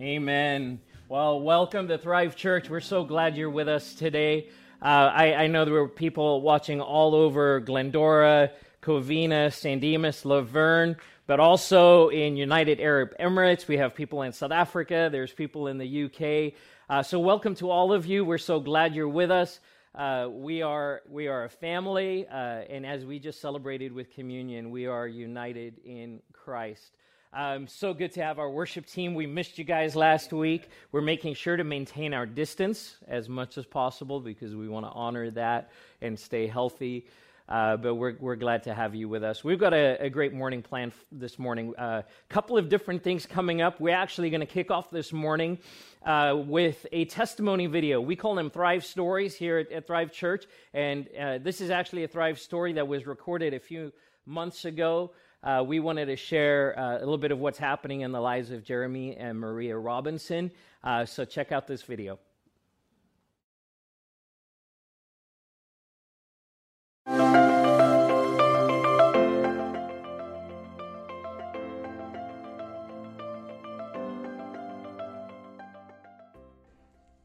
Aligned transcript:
Amen. 0.00 0.80
Well, 1.10 1.42
welcome 1.42 1.86
to 1.88 1.98
Thrive 1.98 2.34
Church. 2.34 2.70
We're 2.70 2.80
so 2.80 3.04
glad 3.04 3.36
you're 3.36 3.50
with 3.50 3.68
us 3.68 3.92
today. 3.92 4.48
Uh, 4.80 5.12
I, 5.12 5.34
I, 5.34 5.46
know 5.46 5.66
there 5.66 5.74
were 5.74 5.88
people 5.88 6.40
watching 6.40 6.80
all 6.80 7.14
over 7.14 7.60
Glendora, 7.60 8.50
Covina, 8.80 9.52
San 9.52 9.78
Dimas, 9.78 10.24
La 10.24 10.40
Verne, 10.40 10.96
but 11.26 11.38
also 11.38 12.08
in 12.08 12.38
United 12.38 12.80
Arab 12.80 13.10
Emirates. 13.20 13.68
We 13.68 13.76
have 13.76 13.94
people 13.94 14.22
in 14.22 14.32
South 14.32 14.52
Africa. 14.52 15.10
There's 15.12 15.34
people 15.34 15.66
in 15.66 15.76
the 15.76 16.04
UK. 16.04 16.54
Uh, 16.88 17.02
so, 17.02 17.18
welcome 17.18 17.54
to 17.56 17.68
all 17.70 17.92
of 17.92 18.06
you. 18.06 18.24
We're 18.24 18.38
so 18.38 18.58
glad 18.58 18.94
you're 18.94 19.06
with 19.06 19.30
us. 19.30 19.60
Uh, 19.94 20.28
we 20.30 20.62
are 20.62 21.02
we 21.10 21.28
are 21.28 21.44
a 21.44 21.50
family, 21.50 22.26
uh, 22.26 22.32
and 22.34 22.86
as 22.86 23.04
we 23.04 23.18
just 23.18 23.42
celebrated 23.42 23.92
with 23.92 24.14
communion, 24.14 24.70
we 24.70 24.86
are 24.86 25.06
united 25.06 25.78
in 25.84 26.22
Christ. 26.32 26.90
Um, 27.32 27.68
so 27.68 27.94
good 27.94 28.10
to 28.12 28.24
have 28.24 28.40
our 28.40 28.50
worship 28.50 28.86
team. 28.86 29.14
We 29.14 29.24
missed 29.24 29.56
you 29.56 29.62
guys 29.62 29.94
last 29.94 30.32
week. 30.32 30.68
We're 30.90 31.00
making 31.00 31.34
sure 31.34 31.56
to 31.56 31.62
maintain 31.62 32.12
our 32.12 32.26
distance 32.26 32.96
as 33.06 33.28
much 33.28 33.56
as 33.56 33.64
possible 33.64 34.18
because 34.18 34.56
we 34.56 34.68
want 34.68 34.84
to 34.84 34.90
honor 34.90 35.30
that 35.30 35.70
and 36.02 36.18
stay 36.18 36.48
healthy. 36.48 37.06
Uh, 37.48 37.76
but 37.76 37.94
we're, 37.94 38.16
we're 38.18 38.34
glad 38.34 38.64
to 38.64 38.74
have 38.74 38.96
you 38.96 39.08
with 39.08 39.22
us. 39.22 39.44
We've 39.44 39.60
got 39.60 39.72
a, 39.72 39.96
a 40.00 40.10
great 40.10 40.32
morning 40.32 40.60
plan 40.60 40.88
f- 40.88 41.04
this 41.12 41.38
morning. 41.38 41.72
A 41.78 41.82
uh, 41.82 42.02
couple 42.28 42.58
of 42.58 42.68
different 42.68 43.04
things 43.04 43.26
coming 43.26 43.62
up. 43.62 43.80
We're 43.80 43.94
actually 43.94 44.30
going 44.30 44.40
to 44.40 44.46
kick 44.46 44.72
off 44.72 44.90
this 44.90 45.12
morning 45.12 45.58
uh, 46.04 46.34
with 46.36 46.84
a 46.90 47.04
testimony 47.04 47.66
video. 47.66 48.00
We 48.00 48.16
call 48.16 48.34
them 48.34 48.50
Thrive 48.50 48.84
Stories 48.84 49.36
here 49.36 49.58
at, 49.58 49.70
at 49.70 49.86
Thrive 49.86 50.10
Church. 50.10 50.46
And 50.74 51.08
uh, 51.16 51.38
this 51.38 51.60
is 51.60 51.70
actually 51.70 52.02
a 52.02 52.08
Thrive 52.08 52.40
story 52.40 52.72
that 52.72 52.88
was 52.88 53.06
recorded 53.06 53.54
a 53.54 53.60
few 53.60 53.92
months 54.26 54.64
ago 54.64 55.12
uh, 55.42 55.64
we 55.66 55.80
wanted 55.80 56.06
to 56.06 56.16
share 56.16 56.78
uh, 56.78 56.98
a 56.98 57.00
little 57.00 57.16
bit 57.18 57.32
of 57.32 57.38
what's 57.38 57.58
happening 57.58 58.02
in 58.02 58.12
the 58.12 58.20
lives 58.20 58.50
of 58.50 58.62
Jeremy 58.62 59.16
and 59.16 59.38
Maria 59.38 59.76
Robinson. 59.76 60.50
Uh, 60.84 61.06
so 61.06 61.24
check 61.24 61.50
out 61.50 61.66
this 61.66 61.82
video. 61.82 62.18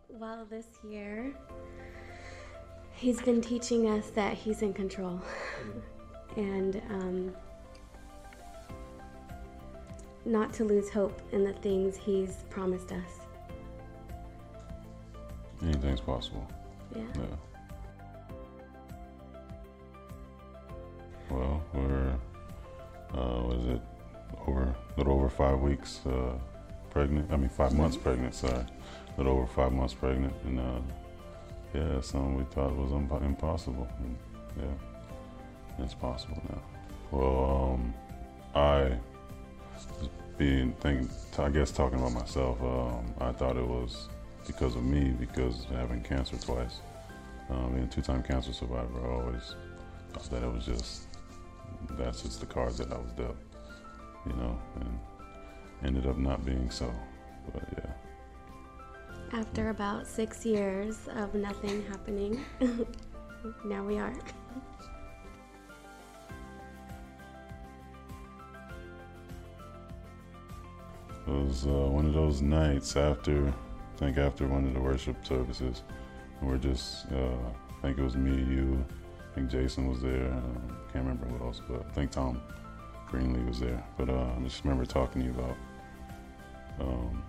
Well, 0.07 0.45
this 0.49 0.67
year, 0.89 1.33
he's 2.93 3.21
been 3.21 3.41
teaching 3.41 3.89
us 3.89 4.09
that 4.11 4.33
he's 4.33 4.61
in 4.61 4.73
control. 4.73 5.21
and 6.37 6.81
um, 6.89 7.35
not 10.25 10.51
to 10.53 10.63
lose 10.63 10.89
hope 10.89 11.21
in 11.31 11.43
the 11.43 11.53
things 11.53 11.95
He's 11.95 12.43
promised 12.49 12.91
us. 12.91 13.19
Anything's 15.61 16.01
possible. 16.01 16.45
Yeah. 16.95 17.03
yeah. 17.15 18.35
Well, 21.29 21.63
we're, 21.73 22.13
uh, 23.13 23.41
was 23.43 23.65
it 23.67 23.81
over, 24.47 24.63
a 24.63 24.97
little 24.97 25.13
over 25.13 25.29
five 25.29 25.59
weeks 25.59 26.01
uh, 26.05 26.33
pregnant? 26.89 27.31
I 27.31 27.37
mean, 27.37 27.49
5 27.49 27.69
mm-hmm. 27.69 27.81
months 27.81 27.97
pregnant, 27.97 28.35
sorry. 28.35 28.53
A 28.53 29.17
little 29.17 29.33
over 29.33 29.47
five 29.47 29.71
months 29.71 29.93
pregnant. 29.93 30.33
And 30.45 30.59
uh, 30.59 30.79
yeah, 31.73 32.01
something 32.01 32.37
we 32.37 32.43
thought 32.45 32.75
was 32.75 32.91
impossible. 32.91 33.87
And, 33.99 34.17
yeah, 34.57 35.83
it's 35.83 35.93
possible 35.93 36.41
now. 36.49 36.61
Well, 37.11 37.73
um, 37.73 37.93
I 38.53 38.97
being 40.37 40.73
thinking, 40.73 41.09
I 41.37 41.49
guess 41.49 41.71
talking 41.71 41.99
about 41.99 42.13
myself, 42.13 42.61
um, 42.61 43.13
I 43.19 43.31
thought 43.31 43.57
it 43.57 43.65
was 43.65 44.09
because 44.45 44.75
of 44.75 44.83
me, 44.83 45.11
because 45.19 45.65
having 45.71 46.01
cancer 46.01 46.37
twice, 46.37 46.79
um, 47.49 47.73
being 47.73 47.85
a 47.85 47.87
two-time 47.87 48.23
cancer 48.23 48.53
survivor, 48.53 48.99
I 49.03 49.13
always 49.13 49.55
thought 50.13 50.29
that 50.31 50.43
it 50.43 50.51
was 50.51 50.65
just 50.65 51.07
that's 51.91 52.23
just 52.23 52.39
the 52.39 52.45
cards 52.45 52.77
that 52.77 52.91
I 52.91 52.97
was 52.97 53.11
dealt, 53.11 53.37
you 54.25 54.33
know, 54.33 54.59
and 54.79 54.99
ended 55.83 56.07
up 56.07 56.17
not 56.17 56.45
being 56.45 56.69
so. 56.69 56.91
But 57.53 57.63
yeah. 57.77 59.39
After 59.39 59.69
about 59.69 60.07
six 60.07 60.45
years 60.45 61.07
of 61.15 61.33
nothing 61.33 61.85
happening, 61.87 62.43
now 63.65 63.83
we 63.83 63.97
are. 63.97 64.13
Was 71.43 71.65
uh, 71.65 71.69
one 71.69 72.05
of 72.05 72.13
those 72.13 72.41
nights 72.41 72.95
after, 72.95 73.47
I 73.47 73.97
think 73.97 74.17
after 74.17 74.47
one 74.47 74.65
of 74.65 74.73
the 74.73 74.79
worship 74.79 75.25
services, 75.25 75.83
we're 76.41 76.57
just, 76.57 77.05
uh, 77.11 77.49
I 77.69 77.81
think 77.81 77.97
it 77.97 78.03
was 78.03 78.15
me, 78.15 78.35
you, 78.35 78.83
I 79.31 79.35
think 79.35 79.49
Jason 79.49 79.89
was 79.89 80.01
there, 80.01 80.31
um, 80.31 80.77
can't 80.91 81.05
remember 81.05 81.25
what 81.27 81.45
else, 81.45 81.61
but 81.67 81.85
I 81.85 81.91
think 81.93 82.11
Tom 82.11 82.41
Greenlee 83.09 83.47
was 83.47 83.59
there. 83.59 83.83
But 83.97 84.09
uh, 84.09 84.27
I 84.37 84.43
just 84.43 84.63
remember 84.63 84.85
talking 84.85 85.21
to 85.21 85.27
you 85.27 85.33
about 85.33 85.57
um, 86.79 87.23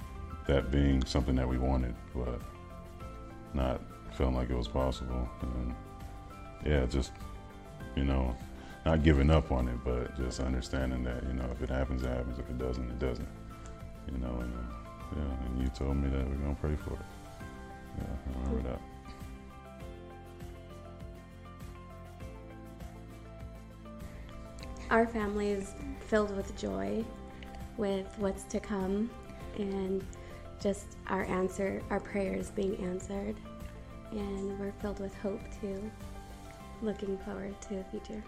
that 0.46 0.70
being 0.70 1.04
something 1.04 1.34
that 1.36 1.48
we 1.48 1.58
wanted, 1.58 1.94
but 2.14 2.40
not 3.54 3.80
feeling 4.16 4.34
like 4.34 4.50
it 4.50 4.56
was 4.56 4.68
possible. 4.68 5.28
And 5.42 5.74
yeah, 6.64 6.86
just, 6.86 7.12
you 7.94 8.04
know, 8.04 8.36
not 8.84 9.02
giving 9.02 9.30
up 9.30 9.50
on 9.50 9.68
it, 9.68 9.78
but 9.84 10.16
just 10.16 10.40
understanding 10.40 11.02
that, 11.04 11.22
you 11.24 11.32
know, 11.32 11.48
if 11.52 11.62
it 11.62 11.70
happens, 11.70 12.02
it 12.02 12.08
happens. 12.08 12.38
If 12.38 12.48
it 12.48 12.58
doesn't, 12.58 12.88
it 12.88 12.98
doesn't 12.98 13.28
you 14.10 14.18
know, 14.18 14.38
and 14.40 14.52
uh, 14.54 15.16
yeah, 15.16 15.46
and 15.46 15.60
you 15.60 15.68
told 15.68 15.96
me 15.96 16.08
that 16.08 16.28
we're 16.28 16.36
gonna 16.36 16.56
pray 16.60 16.76
for 16.76 16.94
it. 16.94 17.00
Yeah, 17.98 18.04
I 18.26 18.48
remember 18.48 18.70
that. 18.70 18.80
Our 24.90 25.06
family 25.06 25.50
is 25.50 25.74
filled 26.06 26.36
with 26.36 26.56
joy, 26.56 27.04
with 27.76 28.06
what's 28.18 28.44
to 28.44 28.60
come, 28.60 29.10
and 29.58 30.04
just 30.60 30.96
our 31.08 31.24
answer, 31.24 31.82
our 31.90 32.00
prayers 32.00 32.50
being 32.50 32.76
answered, 32.84 33.36
and 34.12 34.58
we're 34.60 34.72
filled 34.80 35.00
with 35.00 35.14
hope 35.18 35.40
too, 35.60 35.90
looking 36.82 37.18
forward 37.18 37.60
to 37.62 37.74
the 37.74 37.84
future. 37.84 38.22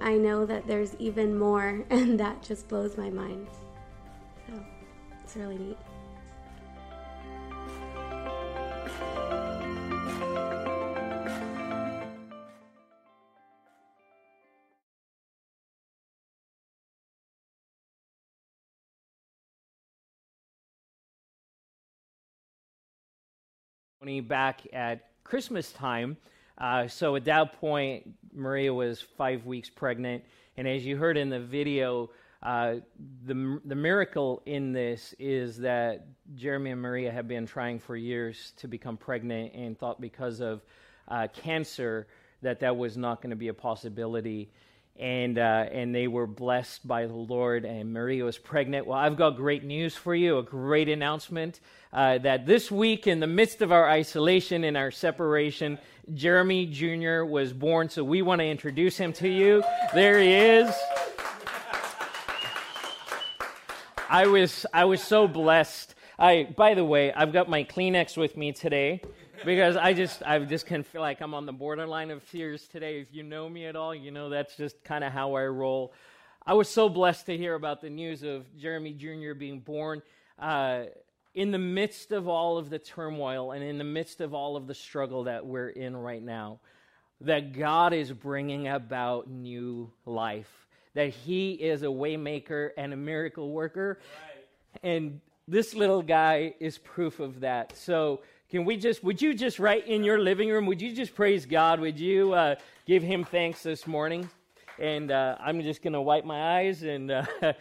I 0.00 0.16
know 0.16 0.46
that 0.46 0.66
there's 0.66 0.94
even 0.98 1.36
more, 1.38 1.84
and 1.90 2.18
that 2.20 2.42
just 2.42 2.68
blows 2.68 2.96
my 2.96 3.10
mind. 3.10 3.48
So 4.48 4.64
it's 5.24 5.36
really 5.36 5.58
neat. 5.58 5.78
Back 24.28 24.66
at 24.72 25.10
Christmas 25.24 25.72
time, 25.72 26.16
uh, 26.58 26.88
so 26.88 27.16
at 27.16 27.24
that 27.24 27.60
point, 27.60 28.08
Maria 28.34 28.72
was 28.72 29.00
five 29.00 29.44
weeks 29.46 29.70
pregnant. 29.70 30.24
And 30.56 30.68
as 30.68 30.84
you 30.84 30.96
heard 30.96 31.16
in 31.16 31.30
the 31.30 31.40
video, 31.40 32.10
uh, 32.42 32.76
the, 33.24 33.60
the 33.64 33.74
miracle 33.74 34.42
in 34.46 34.72
this 34.72 35.14
is 35.18 35.58
that 35.58 36.06
Jeremy 36.34 36.70
and 36.72 36.80
Maria 36.80 37.10
have 37.10 37.28
been 37.28 37.46
trying 37.46 37.78
for 37.78 37.96
years 37.96 38.52
to 38.58 38.68
become 38.68 38.96
pregnant 38.96 39.54
and 39.54 39.78
thought 39.78 40.00
because 40.00 40.40
of 40.40 40.62
uh, 41.08 41.28
cancer 41.32 42.06
that 42.42 42.60
that 42.60 42.76
was 42.76 42.96
not 42.96 43.22
going 43.22 43.30
to 43.30 43.36
be 43.36 43.48
a 43.48 43.54
possibility 43.54 44.50
and 44.98 45.38
uh, 45.38 45.66
and 45.72 45.94
they 45.94 46.06
were 46.06 46.26
blessed 46.26 46.86
by 46.86 47.06
the 47.06 47.14
Lord. 47.14 47.64
And 47.64 47.92
Maria 47.92 48.24
was 48.24 48.38
pregnant. 48.38 48.86
Well, 48.86 48.98
I've 48.98 49.16
got 49.16 49.36
great 49.36 49.64
news 49.64 49.96
for 49.96 50.14
you, 50.14 50.38
a 50.38 50.42
great 50.42 50.88
announcement 50.88 51.60
uh, 51.92 52.18
that 52.18 52.46
this 52.46 52.70
week, 52.70 53.06
in 53.06 53.20
the 53.20 53.26
midst 53.26 53.62
of 53.62 53.72
our 53.72 53.88
isolation 53.88 54.64
and 54.64 54.76
our 54.76 54.90
separation, 54.90 55.78
Jeremy 56.14 56.66
Jr. 56.66 57.24
was 57.24 57.52
born. 57.52 57.88
So 57.88 58.02
we 58.02 58.22
want 58.22 58.40
to 58.40 58.46
introduce 58.46 58.96
him 58.96 59.12
to 59.14 59.28
you. 59.28 59.62
There 59.94 60.20
he 60.20 60.32
is. 60.32 60.74
I 64.08 64.26
was 64.26 64.66
I 64.74 64.84
was 64.84 65.02
so 65.02 65.26
blessed. 65.26 65.94
I 66.18 66.48
by 66.56 66.74
the 66.74 66.84
way, 66.84 67.12
I've 67.12 67.32
got 67.32 67.48
my 67.48 67.64
Kleenex 67.64 68.16
with 68.16 68.36
me 68.36 68.52
today 68.52 69.00
because 69.44 69.76
I 69.76 69.94
just 69.94 70.22
I 70.24 70.38
just 70.40 70.66
can 70.66 70.82
feel 70.82 71.00
like 71.00 71.20
I'm 71.20 71.34
on 71.34 71.46
the 71.46 71.52
borderline 71.52 72.10
of 72.10 72.28
tears 72.30 72.68
today. 72.68 73.00
If 73.00 73.08
you 73.12 73.22
know 73.22 73.48
me 73.48 73.66
at 73.66 73.76
all, 73.76 73.94
you 73.94 74.10
know 74.10 74.28
that's 74.28 74.56
just 74.56 74.82
kind 74.84 75.02
of 75.02 75.12
how 75.12 75.34
I 75.34 75.46
roll. 75.46 75.92
I 76.44 76.54
was 76.54 76.68
so 76.68 76.88
blessed 76.88 77.26
to 77.26 77.36
hear 77.36 77.54
about 77.54 77.80
the 77.80 77.88
news 77.88 78.22
of 78.22 78.44
Jeremy 78.56 78.92
Jr. 78.92 79.34
being 79.34 79.60
born. 79.60 80.02
Uh, 80.38 80.84
in 81.34 81.50
the 81.50 81.58
midst 81.58 82.12
of 82.12 82.28
all 82.28 82.58
of 82.58 82.68
the 82.68 82.78
turmoil 82.78 83.52
and 83.52 83.64
in 83.64 83.78
the 83.78 83.84
midst 83.84 84.20
of 84.20 84.34
all 84.34 84.56
of 84.56 84.66
the 84.66 84.74
struggle 84.74 85.24
that 85.24 85.46
we're 85.46 85.70
in 85.70 85.96
right 85.96 86.22
now, 86.22 86.58
that 87.22 87.52
God 87.52 87.92
is 87.92 88.12
bringing 88.12 88.68
about 88.68 89.30
new 89.30 89.90
life, 90.04 90.66
that 90.94 91.10
He 91.10 91.52
is 91.52 91.82
a 91.82 91.86
waymaker 91.86 92.70
and 92.76 92.92
a 92.92 92.96
miracle 92.96 93.50
worker. 93.50 93.98
Right. 94.00 94.82
And 94.82 95.20
this 95.48 95.74
little 95.74 96.02
guy 96.02 96.54
is 96.60 96.78
proof 96.78 97.20
of 97.20 97.40
that. 97.40 97.76
So, 97.76 98.20
can 98.50 98.66
we 98.66 98.76
just, 98.76 99.02
would 99.02 99.22
you 99.22 99.32
just, 99.32 99.58
right 99.58 99.86
in 99.86 100.04
your 100.04 100.18
living 100.18 100.50
room, 100.50 100.66
would 100.66 100.82
you 100.82 100.94
just 100.94 101.14
praise 101.14 101.46
God? 101.46 101.80
Would 101.80 101.98
you 101.98 102.34
uh, 102.34 102.56
give 102.84 103.02
him 103.02 103.24
thanks 103.24 103.62
this 103.62 103.86
morning? 103.86 104.28
And 104.78 105.10
uh, 105.10 105.36
I'm 105.40 105.62
just 105.62 105.82
going 105.82 105.94
to 105.94 106.02
wipe 106.02 106.26
my 106.26 106.58
eyes 106.58 106.82
and. 106.82 107.10
Uh, 107.10 107.24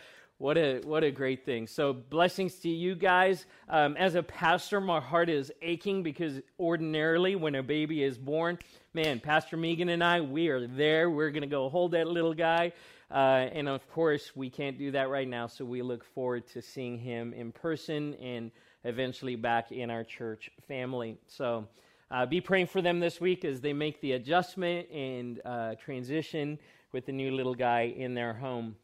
what 0.41 0.57
a 0.57 0.81
what 0.85 1.03
a 1.03 1.11
great 1.11 1.45
thing! 1.45 1.67
So 1.67 1.93
blessings 1.93 2.55
to 2.61 2.69
you 2.69 2.95
guys. 2.95 3.45
Um, 3.69 3.95
as 3.95 4.15
a 4.15 4.23
pastor, 4.23 4.81
my 4.81 4.99
heart 4.99 5.29
is 5.29 5.51
aching 5.61 6.01
because 6.01 6.41
ordinarily, 6.59 7.35
when 7.35 7.53
a 7.53 7.61
baby 7.61 8.01
is 8.01 8.17
born, 8.17 8.57
man, 8.95 9.19
Pastor 9.19 9.55
Megan 9.55 9.89
and 9.89 10.03
I, 10.03 10.21
we 10.21 10.47
are 10.47 10.65
there. 10.65 11.11
We're 11.11 11.29
going 11.29 11.43
to 11.43 11.47
go 11.47 11.69
hold 11.69 11.91
that 11.91 12.07
little 12.07 12.33
guy, 12.33 12.73
uh, 13.11 13.49
and 13.53 13.69
of 13.69 13.87
course, 13.91 14.35
we 14.35 14.49
can't 14.49 14.79
do 14.79 14.89
that 14.93 15.09
right 15.09 15.27
now. 15.27 15.45
So 15.45 15.63
we 15.63 15.83
look 15.83 16.03
forward 16.03 16.47
to 16.53 16.61
seeing 16.63 16.97
him 16.97 17.33
in 17.33 17.51
person 17.51 18.15
and 18.15 18.49
eventually 18.83 19.35
back 19.35 19.71
in 19.71 19.91
our 19.91 20.03
church 20.03 20.49
family. 20.67 21.19
So. 21.27 21.67
Uh, 22.09 22.25
be 22.25 22.41
praying 22.41 22.67
for 22.67 22.81
them 22.81 22.99
this 22.99 23.21
week 23.21 23.45
as 23.45 23.61
they 23.61 23.71
make 23.71 24.01
the 24.01 24.11
adjustment 24.11 24.85
and 24.91 25.39
uh, 25.45 25.75
transition 25.75 26.59
with 26.91 27.05
the 27.05 27.11
new 27.13 27.31
little 27.31 27.55
guy 27.55 27.83
in 27.83 28.13
their 28.13 28.33
home. 28.33 28.75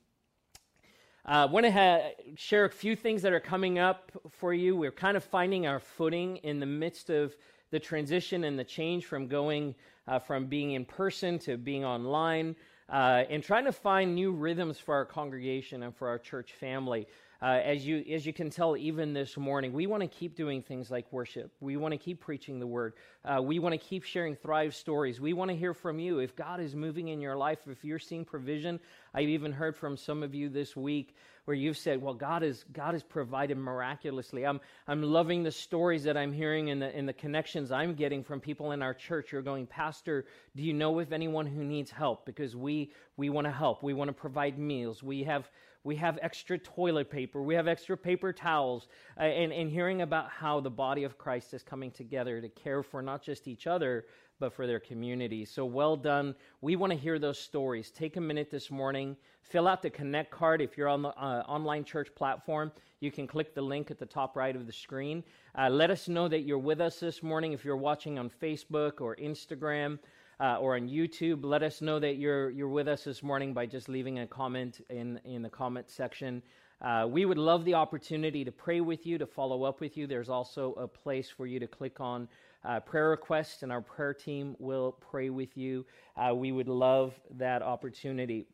I 1.29 1.41
uh, 1.41 1.47
want 1.47 1.65
to 1.65 1.71
ha- 1.73 2.11
share 2.35 2.63
a 2.63 2.69
few 2.69 2.95
things 2.95 3.21
that 3.23 3.33
are 3.33 3.39
coming 3.41 3.79
up 3.79 4.13
for 4.29 4.53
you. 4.53 4.77
We're 4.77 4.93
kind 4.93 5.17
of 5.17 5.25
finding 5.25 5.67
our 5.67 5.77
footing 5.77 6.37
in 6.37 6.61
the 6.61 6.65
midst 6.65 7.09
of 7.09 7.35
the 7.69 7.81
transition 7.81 8.45
and 8.45 8.57
the 8.57 8.63
change 8.63 9.03
from 9.03 9.27
going 9.27 9.75
uh, 10.07 10.19
from 10.19 10.45
being 10.45 10.71
in 10.71 10.85
person 10.85 11.37
to 11.39 11.57
being 11.57 11.83
online 11.83 12.55
uh, 12.87 13.25
and 13.29 13.43
trying 13.43 13.65
to 13.65 13.73
find 13.73 14.15
new 14.15 14.31
rhythms 14.31 14.79
for 14.79 14.95
our 14.95 15.03
congregation 15.03 15.83
and 15.83 15.93
for 15.93 16.07
our 16.07 16.17
church 16.17 16.53
family. 16.53 17.05
Uh, 17.39 17.59
as 17.63 17.85
you 17.85 18.03
as 18.11 18.25
you 18.25 18.33
can 18.33 18.49
tell, 18.49 18.75
even 18.75 19.13
this 19.13 19.37
morning, 19.37 19.71
we 19.71 19.85
want 19.85 20.01
to 20.01 20.07
keep 20.07 20.35
doing 20.35 20.63
things 20.63 20.89
like 20.89 21.05
worship. 21.11 21.51
We 21.59 21.77
want 21.77 21.91
to 21.91 21.97
keep 21.97 22.19
preaching 22.19 22.59
the 22.59 22.65
word. 22.65 22.93
Uh, 23.23 23.41
we 23.41 23.59
want 23.59 23.73
to 23.73 23.77
keep 23.77 24.03
sharing 24.03 24.35
Thrive 24.35 24.73
stories. 24.73 25.21
We 25.21 25.33
want 25.33 25.51
to 25.51 25.55
hear 25.55 25.75
from 25.75 25.99
you 25.99 26.17
if 26.17 26.35
God 26.35 26.59
is 26.59 26.75
moving 26.75 27.09
in 27.09 27.21
your 27.21 27.35
life. 27.35 27.59
If 27.67 27.83
you're 27.83 27.99
seeing 27.99 28.25
provision, 28.25 28.79
I've 29.13 29.29
even 29.29 29.51
heard 29.51 29.75
from 29.75 29.97
some 29.97 30.23
of 30.23 30.33
you 30.33 30.49
this 30.49 30.75
week 30.75 31.15
where 31.47 31.55
you've 31.55 31.77
said, 31.77 32.01
"Well, 32.01 32.13
God 32.13 32.43
is 32.43 32.65
God 32.73 32.93
has 32.93 33.03
provided 33.03 33.57
miraculously." 33.57 34.45
I'm 34.45 34.59
I'm 34.85 35.01
loving 35.01 35.43
the 35.43 35.51
stories 35.51 36.03
that 36.03 36.17
I'm 36.17 36.33
hearing 36.33 36.71
and 36.71 36.81
the 36.81 36.93
and 36.93 37.07
the 37.07 37.13
connections 37.13 37.71
I'm 37.71 37.93
getting 37.93 38.21
from 38.21 38.41
people 38.41 38.73
in 38.73 38.81
our 38.81 38.93
church. 38.93 39.31
You're 39.31 39.41
going, 39.41 39.65
Pastor, 39.65 40.25
do 40.57 40.63
you 40.63 40.73
know 40.73 40.99
of 40.99 41.13
anyone 41.13 41.45
who 41.45 41.63
needs 41.63 41.89
help? 41.89 42.25
Because 42.25 42.53
we 42.53 42.91
we 43.15 43.29
want 43.29 43.47
to 43.47 43.51
help. 43.51 43.81
We 43.81 43.93
want 43.93 44.09
to 44.09 44.13
provide 44.13 44.59
meals. 44.59 45.01
We 45.01 45.23
have 45.23 45.49
we 45.85 45.95
have 45.95 46.19
extra 46.21 46.57
toilet 46.57 47.09
paper, 47.09 47.41
we 47.41 47.55
have 47.55 47.69
extra 47.69 47.95
paper 47.95 48.33
towels, 48.33 48.89
uh, 49.17 49.23
and, 49.23 49.53
and 49.53 49.69
hearing 49.69 50.01
about 50.01 50.29
how 50.29 50.59
the 50.59 50.69
body 50.69 51.05
of 51.05 51.17
Christ 51.17 51.53
is 51.53 51.63
coming 51.63 51.91
together 51.91 52.41
to 52.41 52.49
care 52.49 52.83
for 52.83 53.01
not 53.01 53.21
just 53.21 53.47
each 53.47 53.67
other, 53.67 54.05
but 54.39 54.53
for 54.53 54.67
their 54.67 54.79
community. 54.79 55.45
So 55.45 55.65
well 55.65 55.95
done. 55.95 56.35
We 56.61 56.75
want 56.75 56.91
to 56.93 56.97
hear 56.97 57.19
those 57.19 57.39
stories. 57.39 57.91
Take 57.91 58.17
a 58.17 58.21
minute 58.21 58.49
this 58.51 58.69
morning, 58.69 59.15
fill 59.41 59.67
out 59.67 59.81
the 59.81 59.89
Connect 59.89 60.31
card. 60.31 60.61
If 60.61 60.77
you're 60.77 60.87
on 60.87 61.01
the 61.01 61.09
uh, 61.09 61.43
online 61.47 61.83
church 61.83 62.09
platform, 62.15 62.71
you 62.99 63.11
can 63.11 63.27
click 63.27 63.53
the 63.53 63.61
link 63.61 63.91
at 63.91 63.99
the 63.99 64.05
top 64.05 64.35
right 64.35 64.55
of 64.55 64.65
the 64.65 64.73
screen. 64.73 65.23
Uh, 65.57 65.69
let 65.69 65.91
us 65.91 66.07
know 66.07 66.27
that 66.27 66.41
you're 66.41 66.57
with 66.57 66.81
us 66.81 66.99
this 66.99 67.21
morning. 67.21 67.53
If 67.53 67.63
you're 67.65 67.77
watching 67.77 68.19
on 68.19 68.29
Facebook 68.41 69.01
or 69.01 69.15
Instagram, 69.15 69.99
uh, 70.39 70.57
or 70.59 70.75
on 70.75 70.87
YouTube. 70.87 71.43
Let 71.43 71.63
us 71.63 71.81
know 71.81 71.99
that 71.99 72.17
you're, 72.17 72.49
you're 72.49 72.67
with 72.67 72.87
us 72.87 73.03
this 73.03 73.23
morning 73.23 73.53
by 73.53 73.65
just 73.65 73.89
leaving 73.89 74.19
a 74.19 74.27
comment 74.27 74.81
in, 74.89 75.19
in 75.25 75.41
the 75.41 75.49
comment 75.49 75.89
section. 75.89 76.41
Uh, 76.79 77.07
we 77.09 77.25
would 77.25 77.39
love 77.39 77.65
the 77.65 77.73
opportunity 77.73 78.45
to 78.45 78.51
pray 78.51 78.81
with 78.81 79.05
you, 79.05 79.17
to 79.17 79.25
follow 79.25 79.63
up 79.63 79.81
with 79.81 79.97
you. 79.97 80.05
There's 80.05 80.29
also 80.29 80.73
a 80.73 80.87
place 80.87 81.27
for 81.29 81.47
you 81.47 81.59
to 81.59 81.67
click 81.67 81.99
on 81.99 82.27
uh, 82.67 82.81
prayer 82.81 83.09
requests, 83.09 83.63
and 83.63 83.71
our 83.71 83.81
prayer 83.81 84.13
team 84.13 84.55
will 84.59 84.91
pray 84.91 85.29
with 85.29 85.55
you. 85.55 85.85
Uh, 86.17 86.35
we 86.35 86.51
would 86.51 86.67
love 86.67 87.17
that 87.37 87.61
opportunity. 87.61 88.45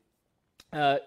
A 0.71 0.77
uh, 0.77 0.97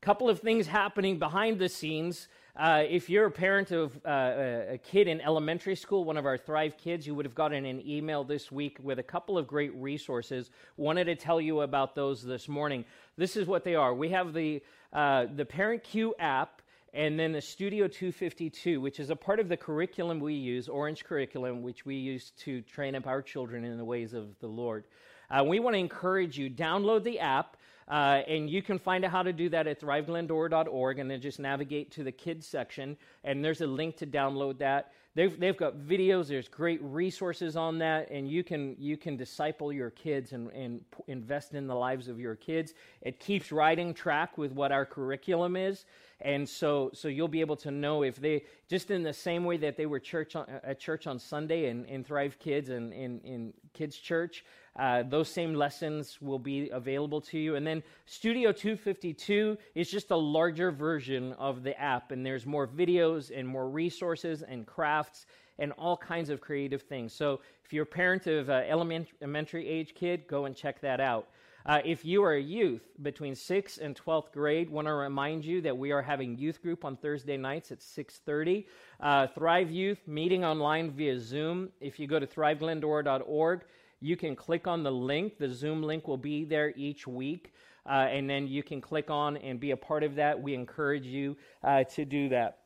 couple 0.00 0.30
of 0.30 0.40
things 0.40 0.66
happening 0.66 1.18
behind 1.18 1.58
the 1.58 1.68
scenes. 1.68 2.28
Uh, 2.54 2.84
if 2.88 3.08
you're 3.08 3.26
a 3.26 3.30
parent 3.30 3.72
of 3.72 3.98
uh, 4.04 4.74
a 4.74 4.78
kid 4.78 5.08
in 5.08 5.20
elementary 5.22 5.74
school, 5.74 6.04
one 6.04 6.16
of 6.16 6.26
our 6.26 6.36
Thrive 6.36 6.76
kids, 6.76 7.06
you 7.06 7.14
would 7.14 7.24
have 7.24 7.34
gotten 7.34 7.64
an 7.64 7.82
email 7.86 8.22
this 8.24 8.52
week 8.52 8.78
with 8.80 8.98
a 8.98 9.02
couple 9.02 9.36
of 9.38 9.46
great 9.46 9.74
resources. 9.74 10.50
Wanted 10.76 11.04
to 11.04 11.16
tell 11.16 11.40
you 11.40 11.62
about 11.62 11.94
those 11.94 12.22
this 12.22 12.48
morning. 12.48 12.84
This 13.16 13.36
is 13.36 13.46
what 13.46 13.64
they 13.64 13.74
are. 13.74 13.92
We 13.94 14.10
have 14.10 14.34
the 14.34 14.62
uh, 14.92 15.26
the 15.34 15.44
Parent 15.44 15.82
Cue 15.82 16.14
app, 16.18 16.61
and 16.94 17.18
then 17.18 17.32
the 17.32 17.40
Studio 17.40 17.88
252, 17.88 18.80
which 18.80 19.00
is 19.00 19.10
a 19.10 19.16
part 19.16 19.40
of 19.40 19.48
the 19.48 19.56
curriculum 19.56 20.20
we 20.20 20.34
use, 20.34 20.68
Orange 20.68 21.04
curriculum, 21.04 21.62
which 21.62 21.86
we 21.86 21.96
use 21.96 22.32
to 22.38 22.60
train 22.62 22.94
up 22.94 23.06
our 23.06 23.22
children 23.22 23.64
in 23.64 23.78
the 23.78 23.84
ways 23.84 24.12
of 24.12 24.38
the 24.40 24.46
Lord. 24.46 24.84
Uh, 25.30 25.42
we 25.42 25.58
want 25.58 25.74
to 25.74 25.78
encourage 25.78 26.36
you 26.36 26.50
download 26.50 27.02
the 27.02 27.18
app. 27.18 27.56
Uh, 27.88 28.22
and 28.28 28.48
you 28.48 28.62
can 28.62 28.78
find 28.78 29.04
out 29.04 29.10
how 29.10 29.22
to 29.22 29.32
do 29.32 29.48
that 29.48 29.66
at 29.66 29.80
thriveglendora.org 29.80 30.98
and 30.98 31.10
then 31.10 31.20
just 31.20 31.40
navigate 31.40 31.90
to 31.90 32.04
the 32.04 32.12
kids 32.12 32.46
section. 32.46 32.96
And 33.24 33.44
there's 33.44 33.60
a 33.60 33.66
link 33.66 33.96
to 33.98 34.06
download 34.06 34.58
that. 34.58 34.92
They've, 35.14 35.38
they've 35.38 35.56
got 35.56 35.76
videos, 35.76 36.28
there's 36.28 36.48
great 36.48 36.82
resources 36.82 37.54
on 37.54 37.78
that, 37.78 38.10
and 38.10 38.26
you 38.26 38.42
can, 38.42 38.74
you 38.78 38.96
can 38.96 39.16
disciple 39.16 39.70
your 39.70 39.90
kids 39.90 40.32
and, 40.32 40.50
and 40.52 40.80
invest 41.06 41.52
in 41.52 41.66
the 41.66 41.74
lives 41.74 42.08
of 42.08 42.18
your 42.18 42.34
kids. 42.34 42.72
It 43.02 43.20
keeps 43.20 43.52
riding 43.52 43.92
track 43.92 44.38
with 44.38 44.52
what 44.52 44.72
our 44.72 44.86
curriculum 44.86 45.54
is. 45.54 45.84
And 46.22 46.48
so, 46.48 46.90
so 46.94 47.08
you'll 47.08 47.28
be 47.28 47.40
able 47.40 47.56
to 47.56 47.70
know 47.70 48.04
if 48.04 48.16
they, 48.16 48.44
just 48.68 48.90
in 48.90 49.02
the 49.02 49.12
same 49.12 49.44
way 49.44 49.58
that 49.58 49.76
they 49.76 49.86
were 49.86 50.00
church 50.00 50.34
on, 50.34 50.46
at 50.48 50.78
church 50.78 51.06
on 51.06 51.18
Sunday 51.18 51.68
and 51.68 51.84
and 51.86 52.06
Thrive 52.06 52.38
Kids 52.38 52.68
and 52.68 52.92
in, 52.92 53.20
in 53.20 53.52
Kids 53.74 53.96
Church, 53.96 54.44
uh, 54.78 55.02
those 55.02 55.28
same 55.28 55.54
lessons 55.54 56.18
will 56.20 56.38
be 56.38 56.70
available 56.70 57.20
to 57.20 57.38
you. 57.38 57.56
And 57.56 57.66
then 57.66 57.82
Studio 58.06 58.52
252 58.52 59.58
is 59.74 59.90
just 59.90 60.10
a 60.10 60.16
larger 60.16 60.70
version 60.70 61.34
of 61.34 61.62
the 61.62 61.78
app, 61.78 62.10
and 62.10 62.24
there's 62.24 62.46
more 62.46 62.66
videos 62.66 63.30
and 63.34 63.46
more 63.46 63.68
resources 63.68 64.42
and 64.42 64.66
crafts 64.66 65.26
and 65.58 65.72
all 65.72 65.96
kinds 65.96 66.30
of 66.30 66.40
creative 66.40 66.82
things. 66.82 67.12
So 67.12 67.40
if 67.64 67.72
you're 67.72 67.82
a 67.82 67.86
parent 67.86 68.26
of 68.26 68.48
an 68.48 68.64
elementary 68.64 69.68
age 69.68 69.94
kid, 69.94 70.26
go 70.26 70.46
and 70.46 70.56
check 70.56 70.80
that 70.80 71.00
out. 71.00 71.28
Uh, 71.64 71.80
if 71.84 72.04
you 72.04 72.24
are 72.24 72.34
a 72.34 72.42
youth 72.42 72.82
between 73.02 73.34
6th 73.34 73.80
and 73.80 73.94
12th 73.94 74.32
grade, 74.32 74.68
want 74.68 74.88
to 74.88 74.94
remind 74.94 75.44
you 75.44 75.60
that 75.60 75.76
we 75.76 75.92
are 75.92 76.02
having 76.02 76.36
youth 76.36 76.60
group 76.60 76.84
on 76.84 76.96
Thursday 76.96 77.36
nights 77.36 77.70
at 77.70 77.78
6.30. 77.78 78.64
Uh, 78.98 79.28
Thrive 79.28 79.70
Youth 79.70 80.00
meeting 80.08 80.44
online 80.44 80.90
via 80.90 81.20
Zoom. 81.20 81.68
If 81.80 82.00
you 82.00 82.08
go 82.08 82.18
to 82.18 82.26
thriveglendora.org, 82.26 83.60
you 84.02 84.16
can 84.16 84.36
click 84.36 84.66
on 84.66 84.82
the 84.82 84.90
link. 84.90 85.38
The 85.38 85.48
Zoom 85.48 85.82
link 85.82 86.08
will 86.08 86.16
be 86.16 86.44
there 86.44 86.72
each 86.76 87.06
week. 87.06 87.52
Uh, 87.84 88.06
and 88.10 88.28
then 88.28 88.46
you 88.46 88.62
can 88.62 88.80
click 88.80 89.10
on 89.10 89.36
and 89.38 89.58
be 89.58 89.70
a 89.70 89.76
part 89.76 90.02
of 90.04 90.14
that. 90.16 90.40
We 90.40 90.54
encourage 90.54 91.06
you 91.06 91.36
uh, 91.64 91.84
to 91.84 92.04
do 92.04 92.28
that. 92.28 92.58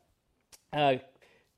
A 0.73 0.77
uh, 0.77 0.97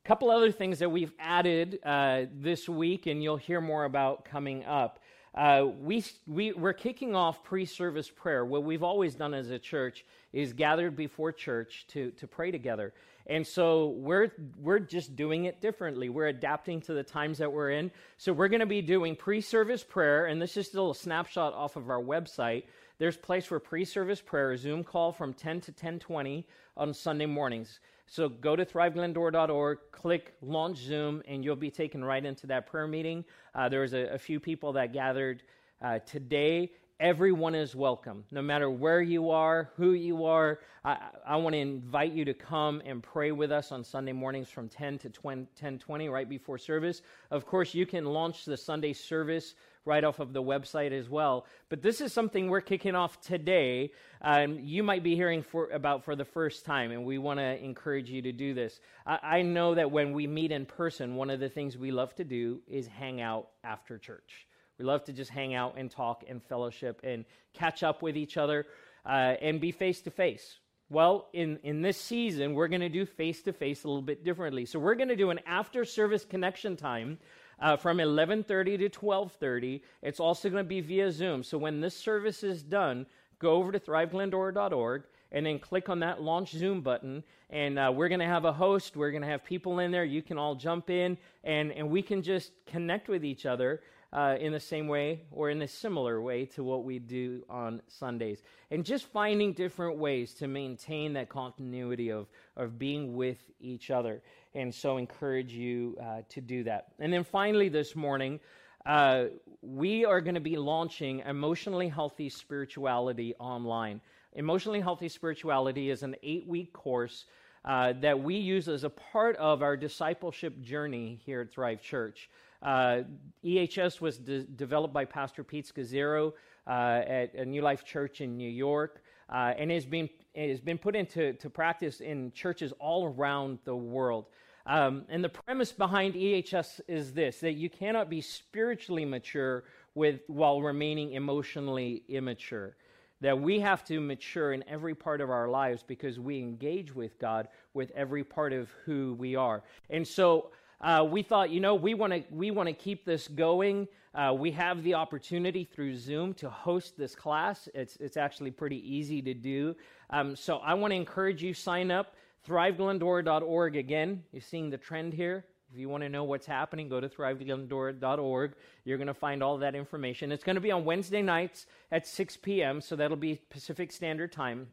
couple 0.05 0.31
other 0.31 0.51
things 0.51 0.79
that 0.79 0.89
we've 0.89 1.12
added 1.19 1.79
uh, 1.83 2.25
this 2.33 2.69
week, 2.69 3.07
and 3.07 3.21
you'll 3.21 3.38
hear 3.38 3.59
more 3.59 3.86
about 3.86 4.24
coming 4.24 4.63
up. 4.65 5.00
Uh, 5.36 5.67
we, 5.79 6.03
we, 6.25 6.53
we're 6.53 6.74
kicking 6.74 7.15
off 7.15 7.43
pre 7.43 7.65
service 7.65 8.09
prayer. 8.09 8.45
What 8.45 8.63
we've 8.63 8.83
always 8.83 9.15
done 9.15 9.33
as 9.33 9.50
a 9.50 9.59
church 9.59 10.05
is 10.33 10.53
gathered 10.53 10.95
before 10.95 11.31
church 11.31 11.86
to, 11.89 12.12
to 12.12 12.27
pray 12.27 12.51
together. 12.51 12.93
And 13.29 13.45
so 13.45 13.89
we're, 13.89 14.31
we're 14.59 14.79
just 14.79 15.15
doing 15.15 15.45
it 15.45 15.62
differently. 15.62 16.09
We're 16.09 16.27
adapting 16.27 16.81
to 16.81 16.93
the 16.93 17.03
times 17.03 17.38
that 17.38 17.53
we're 17.53 17.69
in. 17.69 17.91
So 18.17 18.33
we're 18.33 18.48
going 18.48 18.62
to 18.62 18.65
be 18.65 18.81
doing 18.81 19.15
pre 19.15 19.39
service 19.39 19.83
prayer, 19.83 20.25
and 20.25 20.41
this 20.41 20.57
is 20.57 20.74
a 20.74 20.77
little 20.77 20.95
snapshot 20.95 21.53
off 21.53 21.75
of 21.75 21.91
our 21.91 22.01
website. 22.01 22.63
There's 22.98 23.15
a 23.15 23.19
place 23.19 23.45
for 23.45 23.59
pre 23.59 23.86
service 23.86 24.19
prayer, 24.19 24.57
Zoom 24.57 24.83
call 24.83 25.12
from 25.12 25.33
10 25.33 25.62
to 25.62 25.71
1020 25.71 26.48
on 26.75 26.91
Sunday 26.91 27.27
mornings. 27.27 27.79
So 28.07 28.27
go 28.27 28.55
to 28.55 28.65
thriveglendora.org, 28.65 29.77
click 29.91 30.33
launch 30.41 30.79
Zoom, 30.79 31.21
and 31.27 31.45
you'll 31.45 31.55
be 31.55 31.69
taken 31.69 32.03
right 32.03 32.25
into 32.25 32.48
that 32.48 32.65
prayer 32.65 32.88
meeting. 32.88 33.24
Uh, 33.53 33.69
was 33.71 33.93
a, 33.93 34.15
a, 34.15 34.17
few 34.17 34.39
people 34.39 34.74
that 34.74 34.91
gathered 34.91 35.43
uh, 35.83 36.00
today. 36.00 36.71
Everyone 37.00 37.56
is 37.56 37.77
welcome, 37.77 38.25
no 38.29 38.41
matter 38.41 38.70
where 38.70 39.01
you 39.01 39.29
are, 39.29 39.72
who 39.77 39.94
you 39.94 40.25
are. 40.25 40.60
I, 40.84 40.98
I 41.25 41.38
want 41.38 41.53
to 41.53 41.60
invite 41.60 42.12
you 42.12 42.25
to 42.25 42.34
come 42.34 42.82
and 42.84 43.01
pray 43.01 43.32
with 43.32 43.53
us 43.53 43.72
on 43.72 43.86
Sunday 43.86 44.12
mornings 44.12 44.50
from 44.50 44.68
10 44.68 44.98
to 45.00 45.10
20, 45.10 45.48
10 45.56 45.79
20, 45.79 46.10
right 46.10 46.27
before 46.27 46.58
service. 46.58 47.01
Of 47.32 47.46
course, 47.46 47.74
you 47.74 47.86
can 47.86 48.03
launch 48.03 48.44
the 48.44 48.58
Sunday 48.58 48.91
service 48.91 49.56
right 49.86 50.03
off 50.03 50.20
of 50.20 50.34
the 50.34 50.44
website 50.44 50.91
as 50.91 51.08
well. 51.08 51.46
But 51.70 51.82
this 51.82 52.01
is 52.01 52.12
something 52.12 52.50
we're 52.50 52.60
kicking 52.60 52.96
off 52.96 53.22
today. 53.22 53.94
Um, 54.22 54.60
you 54.60 54.84
might 54.84 55.01
be 55.01 55.15
hearing 55.15 55.41
for, 55.41 55.70
about 55.70 56.03
for 56.03 56.18
the 56.18 56.25
first 56.25 56.65
time, 56.65 56.91
and 56.91 57.06
we 57.06 57.18
want 57.18 57.39
to 57.39 57.63
encourage 57.63 58.10
you 58.10 58.22
to 58.24 58.34
do 58.34 58.53
this. 58.53 58.77
I, 59.06 59.20
I 59.24 59.41
know 59.44 59.74
that 59.75 59.89
when 59.89 60.12
we 60.12 60.27
meet 60.27 60.51
in 60.51 60.65
person, 60.65 61.15
one 61.15 61.29
of 61.29 61.39
the 61.39 61.48
things 61.48 61.77
we 61.77 61.91
love 61.91 62.13
to 62.15 62.25
do 62.25 62.60
is 62.68 62.88
hang 62.88 63.22
out 63.22 63.48
after 63.63 63.98
church. 63.98 64.49
We 64.79 64.86
love 64.86 65.03
to 65.05 65.13
just 65.13 65.29
hang 65.29 65.53
out 65.53 65.75
and 65.77 65.91
talk 65.91 66.24
and 66.27 66.41
fellowship 66.41 67.01
and 67.03 67.25
catch 67.53 67.83
up 67.83 68.01
with 68.01 68.15
each 68.15 68.38
other 68.38 68.65
uh, 69.05 69.36
and 69.41 69.59
be 69.59 69.71
face 69.71 70.01
to 70.03 70.12
face. 70.12 70.57
Well, 70.89 71.27
in, 71.33 71.59
in 71.63 71.81
this 71.81 71.98
season, 71.98 72.53
we're 72.53 72.69
going 72.69 72.81
to 72.81 72.89
do 72.89 73.05
face 73.05 73.43
to 73.43 73.53
face 73.53 73.83
a 73.83 73.88
little 73.88 74.01
bit 74.01 74.24
differently. 74.24 74.65
So 74.65 74.79
we're 74.79 74.95
going 74.95 75.09
to 75.09 75.17
do 75.17 75.31
an 75.31 75.39
after 75.45 75.83
service 75.83 76.24
connection 76.24 76.77
time 76.77 77.19
uh, 77.59 77.75
from 77.75 77.98
11:30 77.98 78.79
to 78.79 78.89
12:30. 78.89 79.81
It's 80.01 80.19
also 80.19 80.50
going 80.50 80.63
to 80.63 80.67
be 80.67 80.81
via 80.81 81.12
Zoom. 81.12 81.43
So 81.43 81.57
when 81.57 81.81
this 81.81 81.95
service 81.95 82.41
is 82.41 82.63
done, 82.63 83.05
go 83.38 83.51
over 83.51 83.71
to 83.74 83.79
thriveglendora.org 83.79 85.03
and 85.31 85.45
then 85.45 85.59
click 85.59 85.89
on 85.89 86.00
that 86.00 86.21
launch 86.21 86.51
Zoom 86.51 86.81
button. 86.81 87.24
And 87.51 87.77
uh, 87.77 87.91
we're 87.93 88.09
going 88.09 88.19
to 88.19 88.25
have 88.25 88.45
a 88.45 88.53
host. 88.53 88.95
We're 88.95 89.12
going 89.12 89.24
to 89.24 89.27
have 89.27 89.43
people 89.43 89.79
in 89.79 89.91
there. 89.91 90.05
You 90.05 90.21
can 90.21 90.38
all 90.38 90.55
jump 90.55 90.89
in 90.89 91.17
and, 91.43 91.71
and 91.71 91.89
we 91.89 92.01
can 92.01 92.24
just 92.24 92.51
connect 92.65 93.09
with 93.09 93.25
each 93.25 93.45
other 93.45 93.81
uh, 94.11 94.35
in 94.39 94.51
the 94.51 94.59
same 94.59 94.87
way 94.87 95.21
or 95.31 95.49
in 95.49 95.61
a 95.61 95.67
similar 95.67 96.21
way 96.21 96.45
to 96.45 96.63
what 96.63 96.83
we 96.83 96.99
do 96.99 97.43
on 97.49 97.81
Sundays. 97.87 98.41
And 98.71 98.83
just 98.83 99.05
finding 99.05 99.53
different 99.53 99.97
ways 99.97 100.33
to 100.35 100.47
maintain 100.47 101.13
that 101.13 101.29
continuity 101.29 102.11
of, 102.11 102.27
of 102.57 102.79
being 102.79 103.15
with 103.15 103.37
each 103.59 103.91
other. 103.91 104.21
And 104.55 104.73
so 104.73 104.97
encourage 104.97 105.53
you 105.53 105.97
uh, 106.01 106.21
to 106.29 106.41
do 106.41 106.63
that. 106.63 106.87
And 106.99 107.13
then 107.13 107.23
finally, 107.23 107.69
this 107.69 107.95
morning, 107.95 108.39
uh, 108.85 109.25
we 109.61 110.05
are 110.05 110.21
going 110.21 110.35
to 110.35 110.41
be 110.41 110.57
launching 110.57 111.19
Emotionally 111.19 111.87
Healthy 111.87 112.29
Spirituality 112.29 113.35
online. 113.39 114.01
Emotionally 114.33 114.79
Healthy 114.79 115.09
Spirituality 115.09 115.91
is 115.91 116.01
an 116.01 116.15
eight 116.23 116.47
week 116.47 116.73
course. 116.73 117.25
Uh, 117.65 117.91
that 117.99 118.17
we 118.17 118.35
use 118.35 118.69
as 118.69 118.85
a 118.85 118.89
part 118.89 119.35
of 119.35 119.61
our 119.61 119.75
discipleship 119.75 120.61
journey 120.61 121.19
here 121.25 121.41
at 121.41 121.51
Thrive 121.51 121.81
Church. 121.81 122.29
Uh, 122.61 123.03
EHS 123.43 124.01
was 124.01 124.17
de- 124.17 124.43
developed 124.43 124.93
by 124.93 125.05
Pastor 125.05 125.43
Pete 125.43 125.71
Scazzero 125.73 126.33
uh, 126.67 126.69
at 126.69 127.33
a 127.35 127.45
New 127.45 127.61
Life 127.61 127.85
Church 127.85 128.21
in 128.21 128.37
New 128.37 128.49
York, 128.49 129.01
uh, 129.29 129.53
and 129.57 129.71
has 129.71 129.85
been 129.85 130.09
has 130.35 130.59
been 130.59 130.77
put 130.77 130.95
into 130.95 131.33
to 131.33 131.49
practice 131.49 132.01
in 132.01 132.31
churches 132.33 132.73
all 132.79 133.05
around 133.05 133.59
the 133.63 133.75
world. 133.75 134.25
Um, 134.65 135.05
and 135.09 135.23
the 135.23 135.29
premise 135.29 135.71
behind 135.71 136.15
EHS 136.15 136.81
is 136.87 137.13
this: 137.13 137.39
that 137.39 137.53
you 137.53 137.69
cannot 137.69 138.09
be 138.09 138.21
spiritually 138.21 139.05
mature 139.05 139.63
with 139.95 140.21
while 140.27 140.61
remaining 140.61 141.13
emotionally 141.13 142.03
immature 142.07 142.75
that 143.21 143.39
we 143.39 143.59
have 143.59 143.83
to 143.85 143.99
mature 143.99 144.53
in 144.53 144.63
every 144.67 144.95
part 144.95 145.21
of 145.21 145.29
our 145.29 145.49
lives 145.49 145.83
because 145.85 146.19
we 146.19 146.39
engage 146.39 146.95
with 146.95 147.19
God 147.19 147.49
with 147.73 147.91
every 147.93 148.23
part 148.23 148.53
of 148.53 148.69
who 148.85 149.15
we 149.19 149.35
are. 149.35 149.63
And 149.89 150.07
so 150.07 150.51
uh, 150.81 151.05
we 151.09 151.24
thought, 151.24 151.50
you 151.50 151.59
know, 151.59 151.75
we 151.75 151.93
want 151.93 152.13
to 152.13 152.24
we 152.31 152.51
want 152.51 152.67
to 152.67 152.74
keep 152.74 153.05
this 153.05 153.27
going. 153.27 153.88
Uh, 154.13 154.33
we 154.38 154.51
have 154.51 154.81
the 154.83 154.93
opportunity 154.93 155.63
through 155.63 155.95
Zoom 155.95 156.33
to 156.36 156.50
host 156.50 156.98
this 156.98 157.15
class. 157.15 157.67
It's 157.74 157.98
it's 157.98 158.17
actually 158.17 158.51
pretty 158.51 158.77
easy 158.77 159.21
to 159.21 159.33
do. 159.33 159.75
Um, 160.09 160.36
so 160.36 160.57
I 160.57 160.74
want 160.74 160.91
to 160.91 160.95
encourage 160.95 161.43
you 161.43 161.53
sign 161.53 161.91
up. 161.91 162.15
ThriveGlendora.org 162.48 163.75
again. 163.75 164.24
You're 164.31 164.41
seeing 164.41 164.69
the 164.69 164.77
trend 164.77 165.13
here. 165.13 165.45
If 165.71 165.77
you 165.77 165.88
want 165.88 166.01
to 166.03 166.09
know 166.09 166.24
what's 166.24 166.48
happening, 166.48 166.89
go 166.89 167.00
to 167.00 167.07
thriveglendora.org. 167.07 168.53
You're 168.86 168.98
going 168.98 169.07
to 169.07 169.13
find 169.13 169.43
all 169.43 169.57
that 169.59 169.75
information. 169.75 170.31
It's 170.31 170.43
going 170.43 170.55
to 170.55 170.62
be 170.62 170.71
on 170.71 170.83
Wednesday 170.83 171.21
nights 171.21 171.67
at 171.91 172.07
6 172.07 172.38
p.m., 172.38 172.81
so 172.81 172.95
that'll 172.95 173.17
be 173.17 173.39
Pacific 173.50 173.91
Standard 173.91 174.31
Time, 174.31 174.69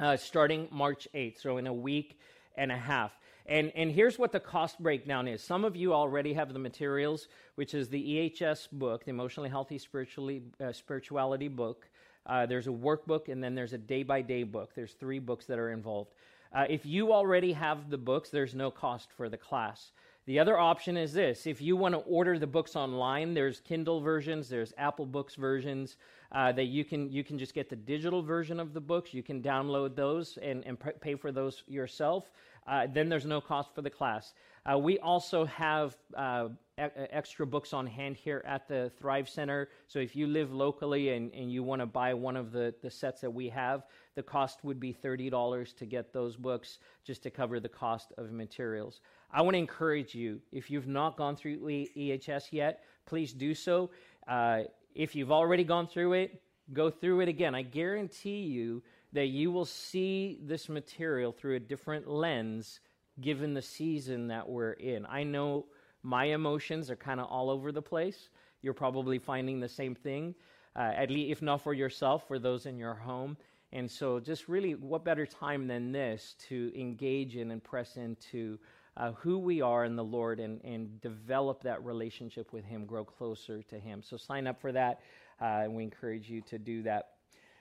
uh, 0.00 0.16
starting 0.16 0.66
March 0.72 1.06
8th, 1.14 1.40
so 1.40 1.58
in 1.58 1.68
a 1.68 1.72
week 1.72 2.18
and 2.56 2.72
a 2.72 2.76
half. 2.76 3.12
And, 3.48 3.70
and 3.76 3.92
here's 3.92 4.18
what 4.18 4.32
the 4.32 4.40
cost 4.40 4.78
breakdown 4.82 5.28
is. 5.28 5.42
Some 5.42 5.64
of 5.64 5.76
you 5.76 5.94
already 5.94 6.32
have 6.34 6.52
the 6.52 6.58
materials, 6.58 7.28
which 7.54 7.74
is 7.74 7.88
the 7.88 8.30
EHS 8.30 8.68
book, 8.72 9.04
the 9.04 9.10
Emotionally 9.10 9.48
Healthy 9.48 9.78
Spiritually, 9.78 10.42
uh, 10.60 10.72
Spirituality 10.72 11.48
book. 11.48 11.88
Uh, 12.26 12.44
there's 12.46 12.66
a 12.66 12.70
workbook, 12.70 13.28
and 13.28 13.42
then 13.42 13.54
there's 13.54 13.72
a 13.72 13.78
day 13.78 14.02
by 14.02 14.20
day 14.20 14.42
book. 14.42 14.70
There's 14.74 14.92
three 14.94 15.20
books 15.20 15.46
that 15.46 15.60
are 15.60 15.70
involved. 15.70 16.12
Uh, 16.52 16.64
if 16.68 16.84
you 16.84 17.12
already 17.12 17.52
have 17.52 17.88
the 17.88 17.98
books, 17.98 18.30
there's 18.30 18.54
no 18.54 18.70
cost 18.70 19.12
for 19.12 19.28
the 19.28 19.36
class. 19.36 19.92
The 20.26 20.40
other 20.40 20.58
option 20.58 20.96
is 20.96 21.12
this 21.12 21.46
if 21.46 21.62
you 21.62 21.76
want 21.76 21.94
to 21.94 22.00
order 22.00 22.36
the 22.36 22.48
books 22.48 22.74
online, 22.74 23.32
there's 23.32 23.60
Kindle 23.60 24.00
versions, 24.00 24.48
there's 24.48 24.72
Apple 24.76 25.06
Books 25.06 25.36
versions 25.36 25.96
uh, 26.32 26.50
that 26.52 26.64
you 26.64 26.84
can, 26.84 27.12
you 27.12 27.22
can 27.22 27.38
just 27.38 27.54
get 27.54 27.70
the 27.70 27.76
digital 27.76 28.22
version 28.22 28.58
of 28.58 28.74
the 28.74 28.80
books. 28.80 29.14
You 29.14 29.22
can 29.22 29.40
download 29.40 29.94
those 29.94 30.36
and, 30.38 30.66
and 30.66 30.78
pay 31.00 31.14
for 31.14 31.30
those 31.30 31.62
yourself. 31.68 32.32
Uh, 32.66 32.86
then 32.92 33.08
there's 33.08 33.26
no 33.26 33.40
cost 33.40 33.74
for 33.74 33.82
the 33.82 33.90
class. 33.90 34.34
Uh, 34.70 34.76
we 34.76 34.98
also 34.98 35.44
have 35.44 35.96
uh, 36.16 36.48
e- 36.78 36.82
extra 37.10 37.46
books 37.46 37.72
on 37.72 37.86
hand 37.86 38.16
here 38.16 38.42
at 38.46 38.66
the 38.66 38.90
Thrive 38.98 39.28
Center. 39.28 39.68
So 39.86 40.00
if 40.00 40.16
you 40.16 40.26
live 40.26 40.52
locally 40.52 41.10
and, 41.10 41.32
and 41.32 41.52
you 41.52 41.62
want 41.62 41.80
to 41.80 41.86
buy 41.86 42.12
one 42.14 42.36
of 42.36 42.50
the, 42.50 42.74
the 42.82 42.90
sets 42.90 43.20
that 43.20 43.30
we 43.30 43.48
have, 43.50 43.84
the 44.16 44.22
cost 44.22 44.64
would 44.64 44.80
be 44.80 44.92
$30 44.92 45.76
to 45.76 45.86
get 45.86 46.12
those 46.12 46.36
books 46.36 46.78
just 47.04 47.22
to 47.22 47.30
cover 47.30 47.60
the 47.60 47.68
cost 47.68 48.12
of 48.18 48.32
materials. 48.32 49.00
I 49.30 49.42
want 49.42 49.54
to 49.54 49.58
encourage 49.58 50.14
you, 50.14 50.40
if 50.50 50.70
you've 50.70 50.88
not 50.88 51.16
gone 51.16 51.36
through 51.36 51.58
EHS 51.60 52.52
yet, 52.52 52.82
please 53.04 53.32
do 53.32 53.54
so. 53.54 53.90
Uh, 54.26 54.62
if 54.94 55.14
you've 55.14 55.30
already 55.30 55.62
gone 55.62 55.86
through 55.86 56.14
it, 56.14 56.42
go 56.72 56.90
through 56.90 57.20
it 57.20 57.28
again. 57.28 57.54
I 57.54 57.62
guarantee 57.62 58.40
you 58.40 58.82
that 59.12 59.26
you 59.26 59.50
will 59.50 59.64
see 59.64 60.38
this 60.42 60.68
material 60.68 61.32
through 61.32 61.56
a 61.56 61.60
different 61.60 62.08
lens 62.08 62.80
given 63.20 63.54
the 63.54 63.62
season 63.62 64.28
that 64.28 64.48
we're 64.48 64.72
in. 64.72 65.06
I 65.06 65.22
know 65.22 65.66
my 66.02 66.26
emotions 66.26 66.90
are 66.90 66.96
kind 66.96 67.20
of 67.20 67.26
all 67.26 67.50
over 67.50 67.72
the 67.72 67.82
place. 67.82 68.28
You're 68.62 68.74
probably 68.74 69.18
finding 69.18 69.60
the 69.60 69.68
same 69.68 69.94
thing, 69.94 70.34
uh, 70.74 70.92
at 70.94 71.10
least 71.10 71.32
if 71.32 71.42
not 71.42 71.62
for 71.62 71.72
yourself, 71.72 72.26
for 72.28 72.38
those 72.38 72.66
in 72.66 72.78
your 72.78 72.94
home. 72.94 73.36
And 73.72 73.90
so, 73.90 74.20
just 74.20 74.48
really, 74.48 74.74
what 74.74 75.04
better 75.04 75.26
time 75.26 75.66
than 75.66 75.92
this 75.92 76.36
to 76.48 76.72
engage 76.78 77.36
in 77.36 77.50
and 77.50 77.62
press 77.62 77.96
into 77.96 78.58
uh, 78.96 79.12
who 79.12 79.38
we 79.38 79.60
are 79.60 79.84
in 79.84 79.96
the 79.96 80.04
Lord 80.04 80.40
and, 80.40 80.62
and 80.64 81.00
develop 81.00 81.62
that 81.64 81.84
relationship 81.84 82.52
with 82.52 82.64
Him, 82.64 82.86
grow 82.86 83.04
closer 83.04 83.62
to 83.64 83.78
Him. 83.78 84.02
So, 84.02 84.16
sign 84.16 84.46
up 84.46 84.60
for 84.60 84.72
that, 84.72 85.00
uh, 85.40 85.62
and 85.64 85.74
we 85.74 85.82
encourage 85.82 86.30
you 86.30 86.40
to 86.42 86.58
do 86.58 86.82
that. 86.84 87.15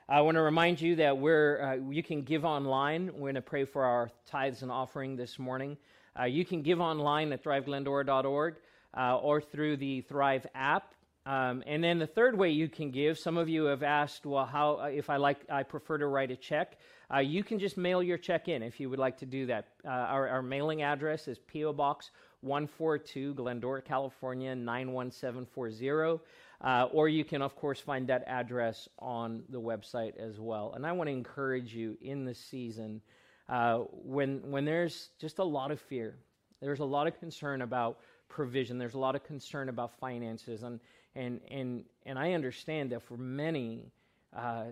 I 0.08 0.22
want 0.22 0.36
to 0.36 0.42
remind 0.42 0.80
you 0.80 0.98
that 0.98 1.18
we're, 1.18 1.62
uh, 1.64 1.92
you 1.92 2.04
can 2.04 2.22
give 2.22 2.46
online. 2.46 3.08
We're 3.08 3.22
going 3.22 3.36
to 3.36 3.42
pray 3.42 3.66
for 3.66 3.84
our 3.84 4.12
tithes 4.28 4.62
and 4.62 4.72
offering 4.72 5.16
this 5.16 5.40
morning. 5.40 5.78
Uh, 6.20 6.26
you 6.26 6.46
can 6.46 6.62
give 6.62 6.80
online 6.80 7.34
at 7.34 7.44
thriveglendora.org 7.44 8.56
uh, 8.96 9.18
or 9.18 9.42
through 9.42 9.78
the 9.78 10.02
Thrive 10.02 10.46
app. 10.54 10.94
Um, 11.26 11.64
and 11.66 11.84
then 11.84 11.98
the 11.98 12.06
third 12.06 12.38
way 12.38 12.52
you 12.52 12.70
can 12.70 12.92
give, 12.92 13.18
some 13.18 13.36
of 13.36 13.50
you 13.50 13.64
have 13.64 13.82
asked, 13.82 14.28
well, 14.28 14.46
how 14.46 14.80
uh, 14.80 14.86
if 14.94 15.10
I 15.10 15.18
like, 15.18 15.40
I 15.50 15.64
prefer 15.64 15.98
to 15.98 16.06
write 16.06 16.30
a 16.30 16.36
check. 16.36 16.78
Uh, 17.12 17.18
you 17.20 17.44
can 17.44 17.58
just 17.58 17.76
mail 17.76 18.04
your 18.04 18.20
check 18.20 18.48
in 18.48 18.62
if 18.62 18.80
you 18.80 18.92
would 18.92 19.00
like 19.00 19.18
to 19.18 19.26
do 19.26 19.48
that. 19.48 19.70
Uh, 19.84 19.90
our, 19.90 20.28
our, 20.28 20.42
mailing 20.44 20.84
address 20.84 21.28
is 21.28 21.40
PO 21.52 21.74
Box 21.74 22.12
142, 22.42 23.34
Glendora, 23.34 23.82
California 23.82 24.56
91740. 24.56 26.24
Uh, 26.66 26.88
or 26.92 27.08
you 27.08 27.24
can, 27.24 27.44
of 27.44 27.56
course, 27.56 27.80
find 27.80 28.08
that 28.08 28.24
address 28.26 28.90
on 28.98 29.44
the 29.50 29.62
website 29.62 30.18
as 30.18 30.40
well. 30.40 30.74
And 30.76 30.84
I 30.84 30.92
want 30.94 31.08
to 31.08 31.14
encourage 31.14 31.76
you 31.76 31.96
in 32.02 32.26
this 32.26 32.40
season 32.40 33.02
uh, 33.48 33.82
when, 33.92 34.42
when 34.50 34.66
there's 34.66 35.10
just 35.22 35.38
a 35.38 35.44
lot 35.44 35.70
of 35.70 35.80
fear, 35.80 36.16
there's 36.62 36.80
a 36.80 36.86
lot 36.86 37.06
of 37.06 37.20
concern 37.20 37.62
about 37.62 38.00
provision, 38.30 38.80
there's 38.80 38.96
a 38.96 39.00
lot 39.00 39.16
of 39.16 39.24
concern 39.24 39.70
about 39.70 40.00
finances. 40.00 40.64
And, 40.64 40.80
and, 41.16 41.40
and, 41.52 41.84
and 42.08 42.18
I 42.18 42.34
understand 42.34 42.92
that 42.94 43.04
for 43.04 43.16
many, 43.16 43.92
uh, 44.36 44.64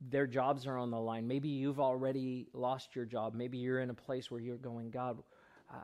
their 0.00 0.28
jobs 0.28 0.64
are 0.68 0.78
on 0.78 0.92
the 0.92 1.00
line. 1.00 1.26
Maybe 1.26 1.48
you've 1.48 1.80
already 1.80 2.46
lost 2.52 2.94
your 2.94 3.04
job. 3.04 3.34
Maybe 3.34 3.58
you're 3.58 3.80
in 3.80 3.90
a 3.90 3.94
place 3.94 4.30
where 4.30 4.40
you're 4.40 4.58
going, 4.58 4.90
God, 4.90 5.18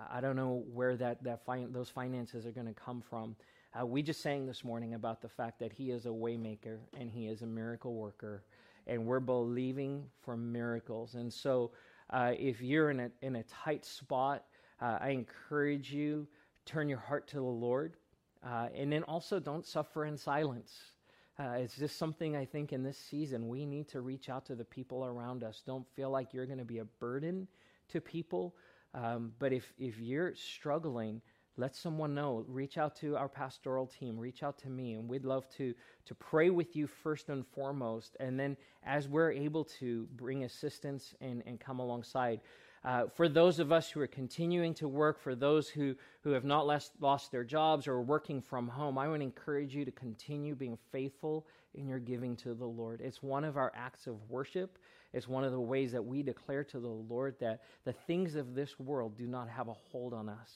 I 0.08 0.20
don't 0.20 0.36
know 0.36 0.62
where 0.72 0.96
that, 0.96 1.24
that 1.24 1.44
fi- 1.44 1.66
those 1.68 1.88
finances 1.88 2.46
are 2.46 2.52
going 2.52 2.68
to 2.68 2.74
come 2.74 3.02
from. 3.02 3.34
Uh, 3.78 3.86
we 3.86 4.02
just 4.02 4.20
sang 4.20 4.46
this 4.46 4.64
morning 4.64 4.94
about 4.94 5.22
the 5.22 5.28
fact 5.28 5.58
that 5.58 5.72
He 5.72 5.90
is 5.90 6.04
a 6.04 6.10
waymaker 6.10 6.78
and 6.98 7.10
He 7.10 7.26
is 7.26 7.40
a 7.40 7.46
miracle 7.46 7.94
worker, 7.94 8.44
and 8.86 9.06
we're 9.06 9.20
believing 9.20 10.04
for 10.20 10.36
miracles. 10.36 11.14
And 11.14 11.32
so, 11.32 11.70
uh, 12.10 12.32
if 12.38 12.60
you're 12.60 12.90
in 12.90 13.00
a 13.00 13.10
in 13.22 13.36
a 13.36 13.42
tight 13.44 13.86
spot, 13.86 14.44
uh, 14.80 14.98
I 15.00 15.10
encourage 15.10 15.90
you 15.90 16.26
turn 16.66 16.88
your 16.88 16.98
heart 16.98 17.26
to 17.28 17.36
the 17.36 17.42
Lord, 17.42 17.96
uh, 18.44 18.68
and 18.74 18.92
then 18.92 19.04
also 19.04 19.40
don't 19.40 19.64
suffer 19.64 20.04
in 20.04 20.18
silence. 20.18 20.78
Uh, 21.38 21.54
it's 21.56 21.76
just 21.76 21.96
something 21.96 22.36
I 22.36 22.44
think 22.44 22.74
in 22.74 22.82
this 22.82 22.98
season 22.98 23.48
we 23.48 23.64
need 23.64 23.88
to 23.88 24.02
reach 24.02 24.28
out 24.28 24.44
to 24.46 24.54
the 24.54 24.66
people 24.66 25.02
around 25.06 25.42
us. 25.44 25.62
Don't 25.64 25.88
feel 25.96 26.10
like 26.10 26.34
you're 26.34 26.46
going 26.46 26.58
to 26.58 26.64
be 26.64 26.80
a 26.80 26.84
burden 26.84 27.48
to 27.88 28.02
people, 28.02 28.54
um, 28.92 29.32
but 29.38 29.50
if 29.50 29.72
if 29.78 29.98
you're 29.98 30.34
struggling 30.34 31.22
let 31.56 31.74
someone 31.74 32.14
know. 32.14 32.44
Reach 32.48 32.78
out 32.78 32.96
to 32.96 33.16
our 33.16 33.28
pastoral 33.28 33.86
team. 33.86 34.18
Reach 34.18 34.42
out 34.42 34.58
to 34.58 34.68
me 34.68 34.94
and 34.94 35.08
we'd 35.08 35.24
love 35.24 35.48
to 35.56 35.74
to 36.06 36.14
pray 36.14 36.50
with 36.50 36.74
you 36.74 36.86
first 36.86 37.28
and 37.28 37.46
foremost. 37.46 38.16
And 38.20 38.38
then 38.38 38.56
as 38.84 39.08
we're 39.08 39.32
able 39.32 39.64
to 39.80 40.06
bring 40.16 40.44
assistance 40.44 41.14
and 41.20 41.42
and 41.46 41.60
come 41.60 41.78
alongside. 41.78 42.40
Uh, 42.84 43.06
for 43.06 43.28
those 43.28 43.60
of 43.60 43.70
us 43.70 43.88
who 43.88 44.00
are 44.00 44.08
continuing 44.08 44.74
to 44.74 44.88
work 44.88 45.20
for 45.20 45.36
those 45.36 45.68
who 45.68 45.94
who 46.22 46.30
have 46.30 46.44
not 46.44 46.66
lost, 46.66 46.90
lost 47.00 47.30
their 47.30 47.44
jobs 47.44 47.86
or 47.86 47.92
are 47.92 48.02
working 48.02 48.40
from 48.40 48.66
home 48.66 48.98
i 48.98 49.06
want 49.06 49.20
to 49.20 49.24
encourage 49.24 49.72
you 49.72 49.84
to 49.84 49.92
continue 49.92 50.56
being 50.56 50.76
faithful 50.90 51.46
in 51.74 51.86
your 51.86 52.00
giving 52.00 52.34
to 52.34 52.54
the 52.54 52.66
lord. 52.66 53.00
It's 53.00 53.22
one 53.22 53.44
of 53.44 53.56
our 53.56 53.72
acts 53.76 54.08
of 54.08 54.16
worship. 54.28 54.78
It's 55.12 55.28
one 55.28 55.44
of 55.44 55.52
the 55.52 55.60
ways 55.60 55.92
that 55.92 56.04
we 56.04 56.22
declare 56.22 56.64
to 56.64 56.80
the 56.80 56.88
Lord 56.88 57.36
that 57.40 57.60
the 57.84 57.92
things 57.92 58.34
of 58.34 58.54
this 58.54 58.78
world 58.78 59.16
do 59.16 59.26
not 59.26 59.48
have 59.48 59.68
a 59.68 59.74
hold 59.74 60.14
on 60.14 60.28
us, 60.28 60.50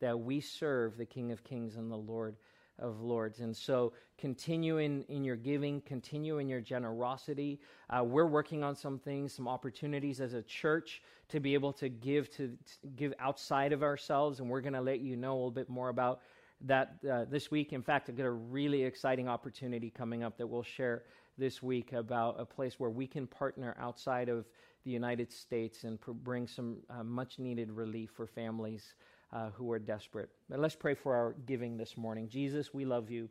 that 0.00 0.18
we 0.18 0.40
serve 0.40 0.96
the 0.96 1.06
King 1.06 1.32
of 1.32 1.44
Kings 1.44 1.76
and 1.76 1.90
the 1.90 1.96
Lord 1.96 2.36
of 2.78 3.00
Lords. 3.00 3.40
And 3.40 3.56
so 3.56 3.92
continue 4.18 4.78
in, 4.78 5.02
in 5.04 5.24
your 5.24 5.36
giving, 5.36 5.80
continue 5.82 6.38
in 6.38 6.48
your 6.48 6.60
generosity. 6.60 7.60
Uh, 7.88 8.02
we're 8.02 8.26
working 8.26 8.62
on 8.64 8.74
some 8.74 8.98
things, 8.98 9.32
some 9.32 9.46
opportunities 9.46 10.20
as 10.20 10.34
a 10.34 10.42
church 10.42 11.02
to 11.28 11.40
be 11.40 11.54
able 11.54 11.72
to 11.74 11.88
give 11.88 12.30
to, 12.30 12.48
to 12.48 12.88
give 12.96 13.14
outside 13.18 13.72
of 13.72 13.82
ourselves, 13.82 14.40
and 14.40 14.48
we're 14.48 14.60
going 14.60 14.74
to 14.74 14.80
let 14.80 15.00
you 15.00 15.16
know 15.16 15.32
a 15.32 15.36
little 15.36 15.50
bit 15.50 15.68
more 15.68 15.88
about 15.88 16.20
that 16.62 16.96
uh, 17.10 17.24
this 17.28 17.50
week. 17.50 17.72
In 17.72 17.82
fact, 17.82 18.08
I've 18.08 18.16
got 18.16 18.26
a 18.26 18.30
really 18.30 18.82
exciting 18.82 19.28
opportunity 19.28 19.90
coming 19.90 20.22
up 20.22 20.36
that 20.38 20.46
we'll 20.46 20.62
share 20.62 21.04
this 21.36 21.62
week 21.62 21.92
about 21.92 22.36
a 22.38 22.44
place 22.44 22.78
where 22.78 22.90
we 22.90 23.06
can 23.06 23.26
partner 23.26 23.76
outside 23.78 24.28
of 24.28 24.46
the 24.84 24.90
United 24.90 25.32
States 25.32 25.84
and 25.84 26.00
pr- 26.00 26.12
bring 26.12 26.46
some 26.46 26.76
uh, 26.90 27.02
much 27.02 27.38
needed 27.38 27.70
relief 27.70 28.10
for 28.14 28.26
families 28.26 28.94
uh, 29.34 29.50
who 29.50 29.70
are 29.72 29.78
desperate. 29.78 30.30
But 30.48 30.60
let's 30.60 30.76
pray 30.76 30.94
for 30.94 31.14
our 31.14 31.34
giving 31.44 31.76
this 31.76 31.96
morning. 31.96 32.28
Jesus, 32.28 32.72
we 32.72 32.84
love 32.84 33.10
you. 33.10 33.28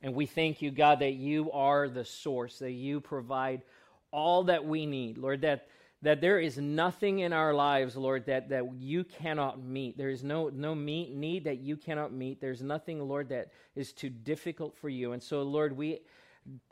And 0.00 0.14
we 0.14 0.26
thank 0.26 0.62
you, 0.62 0.70
God, 0.70 1.00
that 1.00 1.14
you 1.14 1.50
are 1.50 1.88
the 1.88 2.04
source, 2.04 2.60
that 2.60 2.70
you 2.70 3.00
provide 3.00 3.62
all 4.12 4.44
that 4.44 4.64
we 4.64 4.86
need. 4.86 5.18
Lord, 5.18 5.42
that 5.42 5.66
that 6.02 6.20
there 6.20 6.38
is 6.38 6.56
nothing 6.58 7.18
in 7.20 7.32
our 7.32 7.52
lives, 7.52 7.96
Lord, 7.96 8.26
that, 8.26 8.50
that 8.50 8.62
you 8.78 9.02
cannot 9.02 9.60
meet. 9.60 9.98
There 9.98 10.10
is 10.10 10.22
no, 10.22 10.48
no 10.48 10.72
meet, 10.72 11.12
need 11.12 11.44
that 11.44 11.58
you 11.58 11.76
cannot 11.76 12.12
meet. 12.12 12.40
There's 12.40 12.62
nothing, 12.62 13.00
Lord, 13.00 13.30
that 13.30 13.48
is 13.74 13.92
too 13.92 14.08
difficult 14.08 14.76
for 14.76 14.88
you. 14.88 15.10
And 15.10 15.20
so, 15.20 15.42
Lord, 15.42 15.76
we 15.76 15.98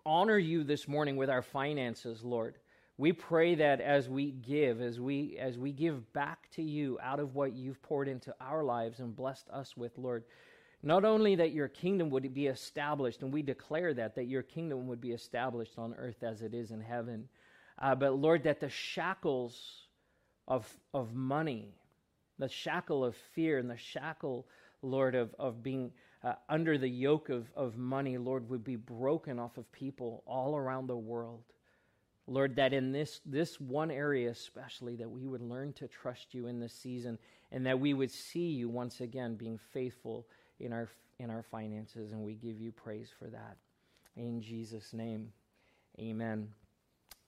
honor 0.04 0.38
you 0.38 0.62
this 0.62 0.86
morning 0.86 1.16
with 1.16 1.28
our 1.28 1.42
finances, 1.42 2.22
Lord. 2.22 2.54
We 2.98 3.12
pray 3.12 3.56
that 3.56 3.80
as 3.80 4.08
we 4.08 4.30
give, 4.30 4.80
as 4.80 4.98
we 4.98 5.36
as 5.38 5.58
we 5.58 5.72
give 5.72 6.12
back 6.14 6.50
to 6.52 6.62
you 6.62 6.98
out 7.02 7.20
of 7.20 7.34
what 7.34 7.52
you've 7.52 7.82
poured 7.82 8.08
into 8.08 8.34
our 8.40 8.64
lives 8.64 9.00
and 9.00 9.14
blessed 9.14 9.48
us 9.50 9.76
with, 9.76 9.92
Lord, 9.98 10.24
not 10.82 11.04
only 11.04 11.34
that 11.36 11.52
your 11.52 11.68
kingdom 11.68 12.10
would 12.10 12.32
be 12.32 12.46
established, 12.46 13.22
and 13.22 13.32
we 13.32 13.42
declare 13.42 13.92
that, 13.94 14.14
that 14.14 14.28
your 14.28 14.42
kingdom 14.42 14.86
would 14.86 15.00
be 15.00 15.12
established 15.12 15.78
on 15.78 15.94
earth 15.94 16.22
as 16.22 16.42
it 16.42 16.54
is 16.54 16.70
in 16.70 16.80
heaven. 16.80 17.28
Uh, 17.78 17.94
but 17.94 18.14
Lord, 18.14 18.44
that 18.44 18.60
the 18.60 18.70
shackles 18.70 19.60
of, 20.48 20.66
of 20.94 21.14
money, 21.14 21.74
the 22.38 22.48
shackle 22.48 23.04
of 23.04 23.16
fear, 23.34 23.58
and 23.58 23.68
the 23.68 23.76
shackle, 23.76 24.46
Lord, 24.80 25.14
of, 25.14 25.34
of 25.38 25.62
being 25.62 25.92
uh, 26.22 26.34
under 26.48 26.78
the 26.78 26.88
yoke 26.88 27.28
of, 27.28 27.46
of 27.54 27.76
money, 27.76 28.16
Lord, 28.16 28.48
would 28.48 28.64
be 28.64 28.76
broken 28.76 29.38
off 29.38 29.58
of 29.58 29.70
people 29.72 30.22
all 30.26 30.56
around 30.56 30.86
the 30.86 30.96
world. 30.96 31.42
Lord, 32.28 32.56
that 32.56 32.72
in 32.72 32.92
this, 32.92 33.20
this 33.24 33.60
one 33.60 33.90
area 33.90 34.30
especially, 34.30 34.96
that 34.96 35.10
we 35.10 35.26
would 35.26 35.42
learn 35.42 35.72
to 35.74 35.86
trust 35.86 36.34
you 36.34 36.48
in 36.48 36.58
this 36.58 36.72
season 36.72 37.18
and 37.52 37.66
that 37.66 37.78
we 37.78 37.94
would 37.94 38.10
see 38.10 38.48
you 38.48 38.68
once 38.68 39.00
again 39.00 39.36
being 39.36 39.58
faithful 39.72 40.26
in 40.58 40.72
our, 40.72 40.88
in 41.18 41.30
our 41.30 41.42
finances. 41.42 42.10
And 42.12 42.22
we 42.22 42.34
give 42.34 42.60
you 42.60 42.72
praise 42.72 43.10
for 43.16 43.26
that. 43.26 43.56
In 44.16 44.40
Jesus' 44.40 44.92
name, 44.92 45.32
amen. 46.00 46.48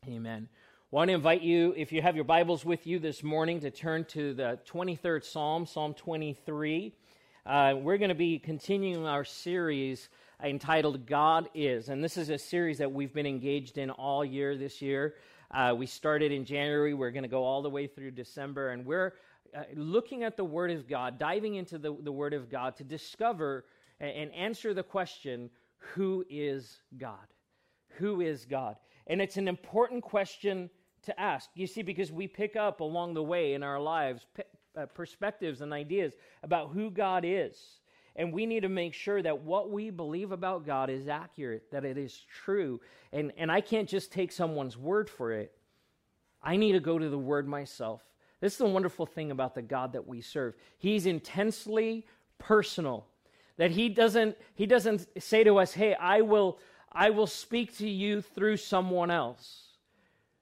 Amen. 0.06 0.48
Want 0.90 1.08
to 1.08 1.14
invite 1.14 1.42
you, 1.42 1.74
if 1.76 1.92
you 1.92 2.00
have 2.00 2.16
your 2.16 2.24
Bibles 2.24 2.64
with 2.64 2.86
you 2.86 2.98
this 2.98 3.22
morning, 3.22 3.60
to 3.60 3.70
turn 3.70 4.04
to 4.06 4.32
the 4.32 4.58
23rd 4.66 5.22
Psalm, 5.22 5.66
Psalm 5.66 5.92
23. 5.92 6.94
Uh, 7.44 7.74
we're 7.78 7.98
going 7.98 8.08
to 8.08 8.14
be 8.14 8.38
continuing 8.38 9.06
our 9.06 9.24
series 9.24 10.08
entitled 10.42 11.06
God 11.06 11.48
Is. 11.54 11.88
And 11.88 12.02
this 12.02 12.16
is 12.16 12.30
a 12.30 12.38
series 12.38 12.78
that 12.78 12.92
we've 12.92 13.12
been 13.12 13.26
engaged 13.26 13.78
in 13.78 13.90
all 13.90 14.24
year 14.24 14.56
this 14.56 14.80
year. 14.80 15.14
Uh, 15.50 15.74
we 15.76 15.86
started 15.86 16.30
in 16.30 16.44
January. 16.44 16.94
We're 16.94 17.10
going 17.10 17.22
to 17.22 17.28
go 17.28 17.42
all 17.42 17.62
the 17.62 17.70
way 17.70 17.86
through 17.86 18.12
December. 18.12 18.70
And 18.70 18.86
we're 18.86 19.14
uh, 19.56 19.62
looking 19.74 20.22
at 20.22 20.36
the 20.36 20.44
Word 20.44 20.70
of 20.70 20.88
God, 20.88 21.18
diving 21.18 21.56
into 21.56 21.78
the, 21.78 21.96
the 22.02 22.12
Word 22.12 22.34
of 22.34 22.50
God 22.50 22.76
to 22.76 22.84
discover 22.84 23.64
and, 23.98 24.10
and 24.10 24.34
answer 24.34 24.74
the 24.74 24.82
question 24.82 25.50
who 25.94 26.24
is 26.28 26.80
God? 26.96 27.26
Who 27.96 28.20
is 28.20 28.44
God? 28.44 28.76
And 29.06 29.20
it's 29.22 29.36
an 29.36 29.48
important 29.48 30.02
question 30.02 30.70
to 31.02 31.18
ask. 31.18 31.48
You 31.54 31.66
see, 31.66 31.82
because 31.82 32.12
we 32.12 32.26
pick 32.26 32.56
up 32.56 32.80
along 32.80 33.14
the 33.14 33.22
way 33.22 33.54
in 33.54 33.62
our 33.62 33.80
lives 33.80 34.26
uh, 34.76 34.86
perspectives 34.86 35.60
and 35.60 35.72
ideas 35.72 36.12
about 36.42 36.70
who 36.70 36.90
God 36.90 37.24
is. 37.26 37.80
And 38.16 38.32
we 38.32 38.46
need 38.46 38.60
to 38.60 38.68
make 38.68 38.94
sure 38.94 39.22
that 39.22 39.42
what 39.42 39.70
we 39.70 39.90
believe 39.90 40.32
about 40.32 40.66
God 40.66 40.90
is 40.90 41.08
accurate, 41.08 41.70
that 41.70 41.84
it 41.84 41.96
is 41.96 42.24
true. 42.44 42.80
And, 43.12 43.32
and 43.36 43.50
I 43.50 43.60
can't 43.60 43.88
just 43.88 44.12
take 44.12 44.32
someone's 44.32 44.76
word 44.76 45.08
for 45.08 45.32
it. 45.32 45.52
I 46.42 46.56
need 46.56 46.72
to 46.72 46.80
go 46.80 46.98
to 46.98 47.08
the 47.08 47.18
word 47.18 47.46
myself. 47.46 48.02
This 48.40 48.52
is 48.52 48.58
the 48.58 48.66
wonderful 48.66 49.06
thing 49.06 49.30
about 49.30 49.54
the 49.54 49.62
God 49.62 49.92
that 49.92 50.06
we 50.06 50.20
serve. 50.20 50.54
He's 50.78 51.06
intensely 51.06 52.06
personal. 52.38 53.06
That 53.56 53.72
he 53.72 53.88
doesn't 53.88 54.36
he 54.54 54.66
doesn't 54.66 55.08
say 55.20 55.42
to 55.42 55.58
us, 55.58 55.72
"Hey, 55.72 55.94
I 55.94 56.20
will 56.20 56.60
I 56.92 57.10
will 57.10 57.26
speak 57.26 57.76
to 57.78 57.88
you 57.88 58.22
through 58.22 58.58
someone 58.58 59.10
else. 59.10 59.67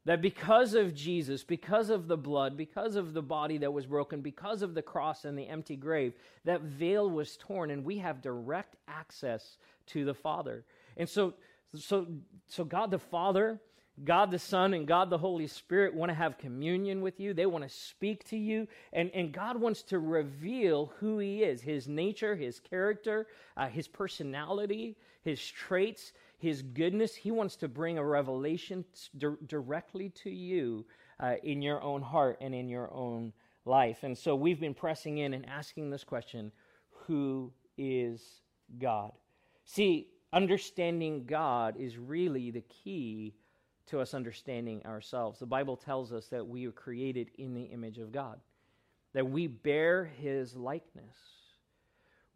That 0.07 0.23
because 0.23 0.75
of 0.75 0.95
Jesus, 0.95 1.43
because 1.43 1.91
of 1.91 2.07
the 2.07 2.17
blood, 2.17 2.57
because 2.57 2.95
of 2.95 3.13
the 3.13 3.23
body 3.23 3.59
that 3.59 3.73
was 3.73 3.87
broken, 3.87 4.21
because 4.21 4.63
of 4.63 4.73
the 4.73 4.81
cross 4.81 5.25
and 5.25 5.37
the 5.37 5.49
empty 5.49 5.75
grave, 5.75 6.15
that 6.45 6.63
veil 6.63 7.11
was 7.11 7.37
torn 7.37 7.73
and 7.73 7.85
we 7.85 7.99
have 7.99 8.23
direct 8.23 8.77
access 8.87 9.59
to 9.87 10.05
the 10.05 10.15
Father. 10.15 10.65
And 10.97 11.09
so, 11.09 11.35
so, 11.75 12.07
so 12.47 12.63
God 12.63 12.93
the 12.93 13.01
Father, 13.01 13.61
God 14.05 14.31
the 14.31 14.39
Son, 14.39 14.75
and 14.75 14.87
God 14.87 15.11
the 15.11 15.19
Holy 15.19 15.49
Spirit 15.49 15.93
want 15.93 16.11
to 16.11 16.15
have 16.15 16.39
communion 16.39 17.01
with 17.01 17.19
you. 17.19 17.35
They 17.35 17.47
want 17.47 17.65
to 17.65 17.75
speak 17.75 18.29
to 18.29 18.37
you. 18.37 18.69
And, 18.93 19.11
and 19.13 19.33
God 19.33 19.61
wants 19.61 19.83
to 19.85 19.99
reveal 19.99 20.93
who 21.01 21.19
He 21.19 21.43
is 21.43 21.63
His 21.63 21.89
nature, 21.89 22.37
His 22.37 22.61
character, 22.61 23.27
uh, 23.57 23.67
His 23.67 23.89
personality, 23.89 24.97
His 25.23 25.45
traits 25.45 26.13
his 26.39 26.63
goodness. 26.63 27.15
He 27.15 27.31
wants 27.31 27.57
to 27.57 27.69
bring 27.69 27.99
a 27.99 28.05
revelation 28.05 28.85
di- 29.17 29.29
directly 29.47 30.11
to 30.11 30.31
you 30.31 30.85
uh, 31.21 31.35
in 31.43 31.63
your 31.63 31.83
own 31.83 32.03
heart 32.03 32.39
and 32.41 32.55
in 32.55 32.69
your 32.69 32.93
own 32.93 33.33
life. 33.65 34.03
And 34.03 34.17
so 34.17 34.37
we've 34.37 34.61
been 34.61 34.75
pressing 34.75 35.19
in 35.19 35.35
and 35.35 35.47
asking 35.47 35.91
this 35.91 36.05
question 36.05 36.53
Who 37.07 37.53
is 37.79 38.43
God? 38.79 39.13
See, 39.65 40.09
understanding 40.33 41.25
God 41.25 41.77
is 41.79 41.99
really 41.99 42.51
the 42.51 42.63
key 42.63 43.35
to 43.87 44.01
us 44.01 44.15
understanding 44.15 44.85
ourselves. 44.85 45.39
The 45.39 45.47
Bible 45.47 45.77
tells 45.77 46.13
us 46.13 46.27
that 46.29 46.47
we 46.47 46.67
are 46.67 46.73
created 46.73 47.31
in 47.39 47.55
the 47.55 47.63
image 47.63 47.99
of 47.99 48.13
God, 48.13 48.41
that 49.15 49.29
we 49.29 49.47
bear 49.47 50.05
his 50.05 50.57
likeness 50.57 51.17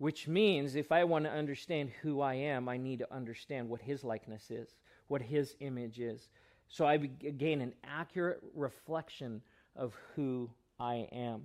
which 0.01 0.27
means 0.27 0.77
if 0.77 0.93
I 0.93 1.05
want 1.05 1.27
to 1.27 1.31
understand 1.31 1.91
who 2.01 2.23
I 2.23 2.33
am, 2.33 2.71
I 2.71 2.79
need 2.79 3.01
to 3.01 3.15
understand 3.15 3.69
what 3.69 3.83
his 3.83 4.03
likeness 4.03 4.51
is, 4.51 4.77
what 5.09 5.21
his 5.21 5.57
image 5.61 6.01
is. 6.01 6.31
So 6.69 6.87
I 6.87 6.97
gain 6.97 7.61
an 7.61 7.75
accurate 7.85 8.43
reflection 8.55 9.43
of 9.77 9.95
who 10.17 10.49
I 10.79 11.07
am. 11.13 11.43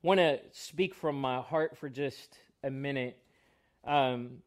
Want 0.00 0.20
to 0.20 0.38
speak 0.52 0.94
from 0.94 1.20
my 1.20 1.40
heart 1.40 1.76
for 1.76 1.88
just 1.88 2.38
a 2.62 2.70
minute. 2.70 3.18
Um, 3.84 4.38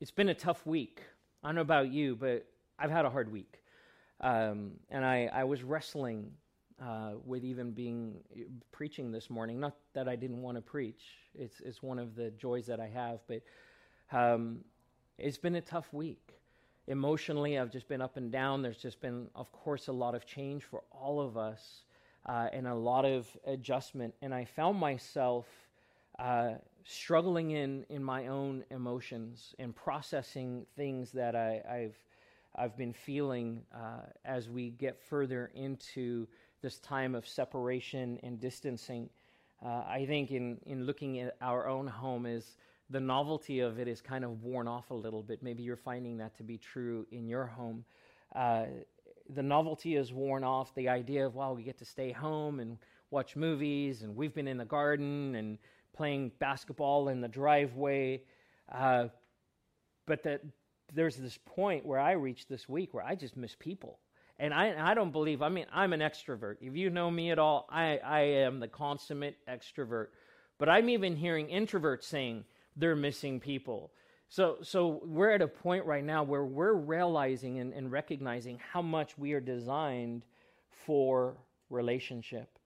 it's 0.00 0.12
been 0.12 0.28
a 0.28 0.34
tough 0.34 0.64
week. 0.64 1.02
I 1.42 1.48
don't 1.48 1.56
know 1.56 1.62
about 1.62 1.90
you, 1.90 2.14
but 2.14 2.46
I've 2.78 2.92
had 2.92 3.04
a 3.04 3.10
hard 3.10 3.32
week. 3.32 3.64
Um, 4.20 4.74
and 4.90 5.04
I, 5.04 5.28
I 5.32 5.42
was 5.42 5.64
wrestling 5.64 6.30
uh, 6.80 7.12
with 7.24 7.44
even 7.44 7.72
being 7.72 8.16
preaching 8.70 9.10
this 9.10 9.30
morning. 9.30 9.60
Not 9.60 9.76
that 9.94 10.08
I 10.08 10.16
didn't 10.16 10.42
want 10.42 10.56
to 10.56 10.62
preach; 10.62 11.02
it's 11.34 11.60
it's 11.60 11.82
one 11.82 11.98
of 11.98 12.14
the 12.14 12.30
joys 12.30 12.66
that 12.66 12.80
I 12.80 12.88
have. 12.88 13.20
But 13.26 13.42
um, 14.12 14.60
it's 15.18 15.38
been 15.38 15.56
a 15.56 15.60
tough 15.60 15.92
week. 15.92 16.38
Emotionally, 16.88 17.58
I've 17.58 17.70
just 17.70 17.88
been 17.88 18.02
up 18.02 18.16
and 18.16 18.32
down. 18.32 18.62
There's 18.62 18.78
just 18.78 19.00
been, 19.00 19.28
of 19.34 19.52
course, 19.52 19.88
a 19.88 19.92
lot 19.92 20.14
of 20.14 20.26
change 20.26 20.64
for 20.64 20.82
all 20.90 21.20
of 21.20 21.36
us, 21.36 21.84
uh, 22.26 22.48
and 22.52 22.66
a 22.66 22.74
lot 22.74 23.04
of 23.04 23.26
adjustment. 23.46 24.14
And 24.20 24.34
I 24.34 24.44
found 24.44 24.78
myself 24.78 25.46
uh, 26.18 26.54
struggling 26.84 27.52
in 27.52 27.84
in 27.88 28.02
my 28.02 28.26
own 28.26 28.64
emotions 28.70 29.54
and 29.58 29.74
processing 29.74 30.66
things 30.76 31.12
that 31.12 31.36
I, 31.36 31.62
I've 31.68 31.98
I've 32.54 32.76
been 32.76 32.92
feeling 32.92 33.62
uh, 33.74 34.02
as 34.24 34.48
we 34.48 34.70
get 34.70 35.00
further 35.00 35.50
into 35.54 36.26
this 36.62 36.78
time 36.78 37.14
of 37.14 37.26
separation 37.26 38.18
and 38.22 38.40
distancing. 38.40 39.10
Uh, 39.64 39.84
I 39.86 40.06
think 40.06 40.30
in, 40.30 40.58
in 40.64 40.86
looking 40.86 41.20
at 41.20 41.36
our 41.40 41.68
own 41.68 41.86
home 41.86 42.26
is 42.26 42.56
the 42.90 43.00
novelty 43.00 43.60
of 43.60 43.78
it 43.78 43.88
is 43.88 44.00
kind 44.00 44.24
of 44.24 44.42
worn 44.42 44.68
off 44.68 44.90
a 44.90 44.94
little 44.94 45.22
bit. 45.22 45.42
Maybe 45.42 45.62
you're 45.62 45.76
finding 45.76 46.16
that 46.18 46.36
to 46.36 46.42
be 46.42 46.58
true 46.58 47.06
in 47.10 47.26
your 47.26 47.46
home. 47.46 47.84
Uh, 48.34 48.66
the 49.34 49.42
novelty 49.42 49.96
is 49.96 50.12
worn 50.12 50.44
off. 50.44 50.74
The 50.74 50.88
idea 50.88 51.26
of, 51.26 51.34
wow, 51.34 51.52
we 51.52 51.62
get 51.62 51.78
to 51.78 51.84
stay 51.84 52.12
home 52.12 52.60
and 52.60 52.78
watch 53.10 53.36
movies, 53.36 54.02
and 54.02 54.16
we've 54.16 54.34
been 54.34 54.48
in 54.48 54.58
the 54.58 54.64
garden 54.64 55.34
and 55.36 55.58
playing 55.94 56.32
basketball 56.38 57.08
in 57.08 57.20
the 57.20 57.28
driveway. 57.28 58.22
Uh, 58.70 59.08
but 60.06 60.22
the, 60.22 60.40
there's 60.92 61.16
this 61.16 61.38
point 61.44 61.84
where 61.84 62.00
I 62.00 62.12
reached 62.12 62.48
this 62.48 62.68
week 62.68 62.92
where 62.94 63.04
I 63.04 63.14
just 63.14 63.36
miss 63.36 63.54
people. 63.58 63.98
And 64.38 64.52
I, 64.52 64.90
I 64.90 64.94
don't 64.94 65.12
believe, 65.12 65.42
I 65.42 65.48
mean, 65.48 65.66
I'm 65.72 65.92
an 65.92 66.00
extrovert. 66.00 66.56
If 66.60 66.74
you 66.76 66.90
know 66.90 67.10
me 67.10 67.30
at 67.30 67.38
all, 67.38 67.66
I, 67.70 67.98
I 67.98 68.20
am 68.20 68.60
the 68.60 68.68
consummate 68.68 69.36
extrovert. 69.48 70.08
But 70.58 70.68
I'm 70.68 70.88
even 70.88 71.16
hearing 71.16 71.48
introverts 71.48 72.04
saying 72.04 72.44
they're 72.76 72.96
missing 72.96 73.40
people. 73.40 73.92
So, 74.28 74.56
so 74.62 75.02
we're 75.04 75.30
at 75.32 75.42
a 75.42 75.48
point 75.48 75.84
right 75.84 76.02
now 76.02 76.22
where 76.22 76.44
we're 76.44 76.72
realizing 76.72 77.58
and, 77.58 77.72
and 77.74 77.92
recognizing 77.92 78.58
how 78.72 78.80
much 78.80 79.18
we 79.18 79.34
are 79.34 79.40
designed 79.40 80.24
for 80.86 81.36
relationship. 81.68 82.58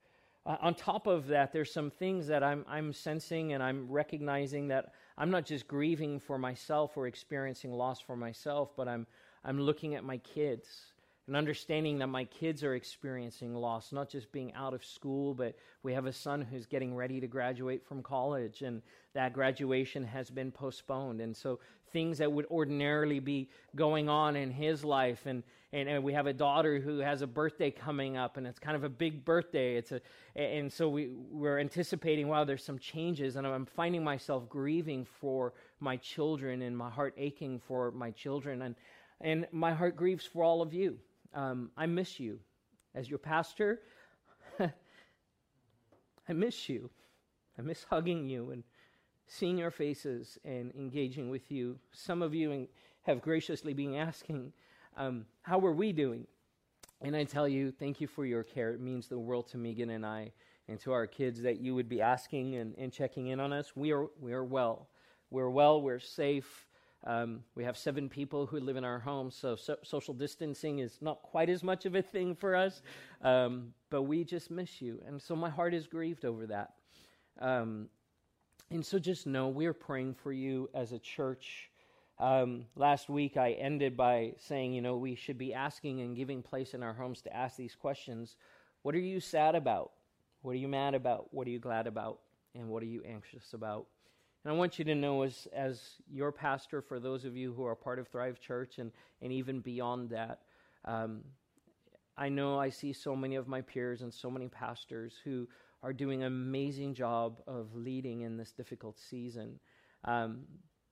Uh, 0.47 0.57
on 0.61 0.75
top 0.75 1.09
of 1.09 1.27
that, 1.27 1.53
there's 1.53 1.73
some 1.73 1.91
things 1.91 2.29
that 2.29 2.45
I'm, 2.45 2.65
I'm 2.69 2.93
sensing 2.93 3.53
and 3.53 3.63
I'm 3.63 3.91
recognizing 3.91 4.69
that 4.69 4.93
I'm 5.19 5.31
not 5.31 5.45
just 5.45 5.67
grieving 5.67 6.21
for 6.21 6.39
myself 6.39 6.97
or 6.97 7.09
experiencing 7.09 7.73
loss 7.73 8.01
for 8.01 8.17
myself, 8.17 8.71
but 8.77 8.87
I'm, 8.87 9.07
I'm 9.45 9.61
looking 9.61 9.97
at 9.97 10.05
my 10.05 10.19
kids 10.19 10.93
and 11.27 11.35
understanding 11.35 11.99
that 11.99 12.07
my 12.07 12.25
kids 12.25 12.63
are 12.63 12.75
experiencing 12.75 13.53
loss, 13.53 13.91
not 13.93 14.09
just 14.09 14.31
being 14.31 14.53
out 14.55 14.75
of 14.75 14.85
school, 14.85 15.35
but 15.35 15.57
we 15.83 15.93
have 15.93 16.07
a 16.07 16.13
son 16.13 16.41
who's 16.41 16.67
getting 16.67 16.95
ready 16.95 17.21
to 17.21 17.27
graduate 17.27 17.85
from 17.85 18.01
college, 18.01 18.63
and 18.63 18.81
that 19.13 19.33
graduation 19.33 20.05
has 20.05 20.31
been 20.31 20.53
postponed. 20.53 21.21
And 21.21 21.37
so 21.37 21.59
things 21.93 22.19
that 22.19 22.31
would 22.31 22.47
ordinarily 22.47 23.19
be 23.19 23.49
going 23.75 24.09
on 24.09 24.37
in 24.37 24.53
his 24.53 24.85
life, 24.85 25.27
and, 25.27 25.43
and, 25.73 25.89
and 25.89 26.05
we 26.05 26.13
have 26.13 26.29
a 26.29 26.33
daughter 26.33 26.79
who 26.79 26.99
has 27.01 27.23
a 27.23 27.27
birthday 27.27 27.73
coming 27.73 28.17
up, 28.17 28.37
and 28.37 28.47
it's 28.47 28.61
kind 28.61 28.77
of 28.77 28.85
a 28.85 28.89
big 28.89 29.25
birthday. 29.25 29.75
It's 29.75 29.91
a, 29.91 30.01
and 30.37 30.73
so 30.73 30.89
we, 30.89 31.09
we're 31.09 31.59
anticipating, 31.59 32.29
wow, 32.29 32.45
there's 32.45 32.65
some 32.65 32.79
changes, 32.79 33.35
and 33.35 33.45
I'm 33.45 33.67
finding 33.67 34.05
myself 34.05 34.49
grieving 34.49 35.05
for 35.05 35.55
my 35.81 35.97
children 35.97 36.63
and 36.63 36.79
my 36.79 36.91
heart 36.91 37.15
aching 37.19 37.59
for 37.67 37.91
my 37.91 38.13
children. 38.13 38.63
And, 38.63 38.77
and 39.21 39.49
my 39.51 39.73
heart 39.73 39.97
grieves 39.97 40.25
for 40.25 40.45
all 40.45 40.63
of 40.63 40.73
you 40.73 40.99
um, 41.37 41.71
I 41.77 41.87
miss 41.87 42.19
you. 42.19 42.41
As 42.95 43.09
your 43.09 43.19
pastor, 43.19 43.83
I 44.59 44.73
miss 46.33 46.69
you. 46.69 46.91
I 47.59 47.63
miss 47.63 47.85
hugging 47.85 48.27
you 48.29 48.51
and 48.51 48.65
seeing 49.27 49.59
your 49.59 49.71
faces 49.71 50.39
and 50.45 50.73
engaging 50.75 51.29
with 51.29 51.51
you. 51.51 51.79
Some 51.93 52.23
of 52.23 52.35
you 52.35 52.67
have 53.03 53.21
graciously 53.21 53.75
been 53.75 53.95
asking, 53.95 54.53
um, 54.97 55.27
How 55.43 55.61
are 55.61 55.73
we 55.73 55.93
doing? 55.93 56.27
And 57.03 57.15
I 57.15 57.25
tell 57.25 57.47
you, 57.47 57.71
thank 57.71 58.01
you 58.01 58.07
for 58.07 58.25
your 58.25 58.43
care. 58.43 58.73
It 58.73 58.81
means 58.81 59.07
the 59.07 59.19
world 59.19 59.49
to 59.49 59.59
Megan 59.59 59.91
and 59.91 60.07
I 60.07 60.33
and 60.69 60.81
to 60.81 60.93
our 60.93 61.07
kids 61.07 61.43
that 61.43 61.61
you 61.61 61.75
would 61.75 61.89
be 61.89 62.01
asking 62.01 62.57
and, 62.57 62.75
and 62.79 62.91
checking 62.91 63.29
in 63.29 63.39
on 63.39 63.53
us. 63.53 63.77
We 63.77 63.93
are, 63.93 64.07
we 64.19 64.33
are 64.33 64.45
well. 64.45 64.89
We're 65.31 65.51
well, 65.51 65.83
we're 65.83 65.99
safe. 65.99 66.66
Um, 67.07 67.45
we 67.55 67.63
have 67.63 67.77
seven 67.77 68.09
people 68.09 68.47
who 68.47 68.59
live 68.59 68.77
in 68.77 68.83
our 68.83 68.99
home, 68.99 69.31
so, 69.31 69.55
so, 69.55 69.77
social 69.85 70.13
distancing 70.13 70.81
is 70.81 70.99
not 71.01 71.23
quite 71.23 71.49
as 71.49 71.63
much 71.63 71.87
of 71.87 71.95
a 71.95 72.03
thing 72.03 72.35
for 72.35 72.57
us, 72.57 72.83
um, 73.23 73.73
but 73.91 74.03
we 74.03 74.25
just 74.25 74.51
miss 74.51 74.83
you. 74.83 75.01
And 75.07 75.23
so 75.23 75.37
my 75.37 75.49
heart 75.49 75.73
is 75.73 75.87
grieved 75.87 76.25
over 76.25 76.49
that. 76.49 76.73
Um, 77.41 77.89
and 78.73 78.85
so 78.85 78.99
just 78.99 79.25
know 79.25 79.49
we 79.49 79.67
are 79.67 79.73
praying 79.73 80.15
for 80.15 80.33
you 80.33 80.69
as 80.75 80.91
a 80.91 80.99
church. 80.99 81.71
Um, 82.19 82.65
last 82.75 83.09
week 83.09 83.37
I 83.37 83.53
ended 83.53 83.97
by 83.97 84.33
saying, 84.39 84.73
you 84.73 84.83
know, 84.83 84.97
we 84.97 85.15
should 85.15 85.39
be 85.39 85.55
asking 85.55 86.01
and 86.01 86.17
giving 86.17 86.43
place 86.43 86.75
in 86.75 86.83
our 86.83 86.95
homes 86.95 87.23
to 87.23 87.37
ask 87.37 87.57
these 87.57 87.77
questions 87.77 88.35
What 88.83 88.97
are 88.97 88.99
you 88.99 89.21
sad 89.21 89.55
about? 89.55 89.93
What 90.43 90.53
are 90.53 90.59
you 90.59 90.69
mad 90.69 90.95
about? 90.95 91.33
What 91.33 91.47
are 91.47 91.51
you 91.51 91.61
glad 91.61 91.87
about? 91.87 92.19
And 92.57 92.69
what 92.69 92.83
are 92.83 92.87
you 92.87 93.03
anxious 93.07 93.53
about? 93.53 93.87
And 94.47 94.55
I 94.55 94.57
want 94.57 94.79
you 94.79 94.85
to 94.85 94.95
know, 94.95 95.23
as, 95.23 95.49
as 95.53 95.81
your 96.09 96.31
pastor, 96.31 96.81
for 96.81 97.01
those 97.01 97.25
of 97.25 97.37
you 97.37 97.53
who 97.53 97.65
are 97.65 97.75
part 97.75 97.99
of 97.99 98.07
Thrive 98.07 98.39
Church 98.39 98.79
and, 98.79 98.93
and 99.21 99.33
even 99.33 99.59
beyond 99.59 100.11
that, 100.11 100.43
um, 100.85 101.23
I 102.17 102.29
know 102.29 102.57
I 102.57 102.71
see 102.71 102.93
so 102.93 103.17
many 103.17 103.35
of 103.35 103.49
my 103.49 103.61
peers 103.61 104.03
and 104.03 104.15
so 104.15 104.31
many 104.31 104.47
pastors 104.47 105.15
who 105.25 105.49
are 105.83 105.93
doing 105.93 106.23
an 106.23 106.29
amazing 106.29 106.95
job 106.95 107.41
of 107.49 107.75
leading 107.75 108.21
in 108.21 108.37
this 108.37 108.53
difficult 108.53 109.01
season. 109.01 109.59
Um, 110.05 110.43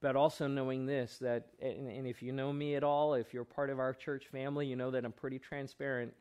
but 0.03 0.17
also 0.17 0.49
knowing 0.49 0.85
this 0.85 1.19
that, 1.19 1.51
and, 1.62 1.87
and, 1.88 2.09
if 2.09 2.25
you 2.25 2.33
know 2.33 2.53
me 2.53 2.75
at 2.75 2.83
all, 2.83 3.14
if 3.14 3.33
you're 3.33 3.45
part 3.45 3.71
of 3.71 3.79
our 3.79 3.95
church 3.95 4.27
family, 4.33 4.67
you 4.67 4.75
know 4.75 4.90
that 4.90 5.05
I'm 5.05 5.12
pretty 5.12 5.38
transparent. 5.38 6.12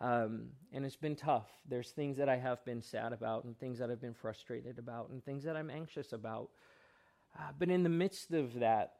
Um, 0.00 0.48
and 0.72 0.84
it's 0.84 0.96
been 0.96 1.14
tough. 1.14 1.46
There's 1.68 1.90
things 1.90 2.16
that 2.16 2.28
I 2.28 2.36
have 2.38 2.64
been 2.64 2.82
sad 2.82 3.12
about, 3.12 3.44
and 3.44 3.56
things 3.56 3.78
that 3.78 3.88
I've 3.88 4.00
been 4.00 4.14
frustrated 4.14 4.80
about, 4.80 5.10
and 5.10 5.24
things 5.24 5.44
that 5.44 5.56
I'm 5.56 5.70
anxious 5.70 6.12
about. 6.12 6.50
Uh, 7.38 7.50
but 7.58 7.70
in 7.70 7.82
the 7.82 7.88
midst 7.88 8.32
of 8.32 8.60
that, 8.60 8.94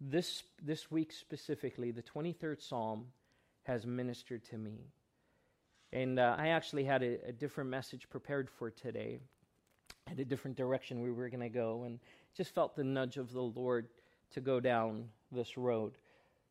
this, 0.00 0.42
this 0.62 0.90
week 0.90 1.12
specifically, 1.12 1.90
the 1.90 2.02
23rd 2.02 2.62
Psalm 2.62 3.06
has 3.64 3.86
ministered 3.86 4.44
to 4.44 4.58
me. 4.58 4.78
And 5.92 6.18
uh, 6.18 6.36
I 6.38 6.48
actually 6.48 6.84
had 6.84 7.02
a, 7.02 7.28
a, 7.28 7.32
different 7.32 7.70
message 7.70 8.08
prepared 8.10 8.48
for 8.50 8.70
today, 8.70 9.20
had 10.06 10.20
a 10.20 10.24
different 10.24 10.56
direction 10.56 11.00
we 11.00 11.10
were 11.10 11.28
going 11.28 11.40
to 11.40 11.48
go, 11.48 11.84
and 11.84 11.98
just 12.36 12.54
felt 12.54 12.76
the 12.76 12.84
nudge 12.84 13.16
of 13.16 13.32
the 13.32 13.42
Lord 13.42 13.88
to 14.32 14.40
go 14.40 14.60
down 14.60 15.08
this 15.32 15.56
road. 15.56 15.96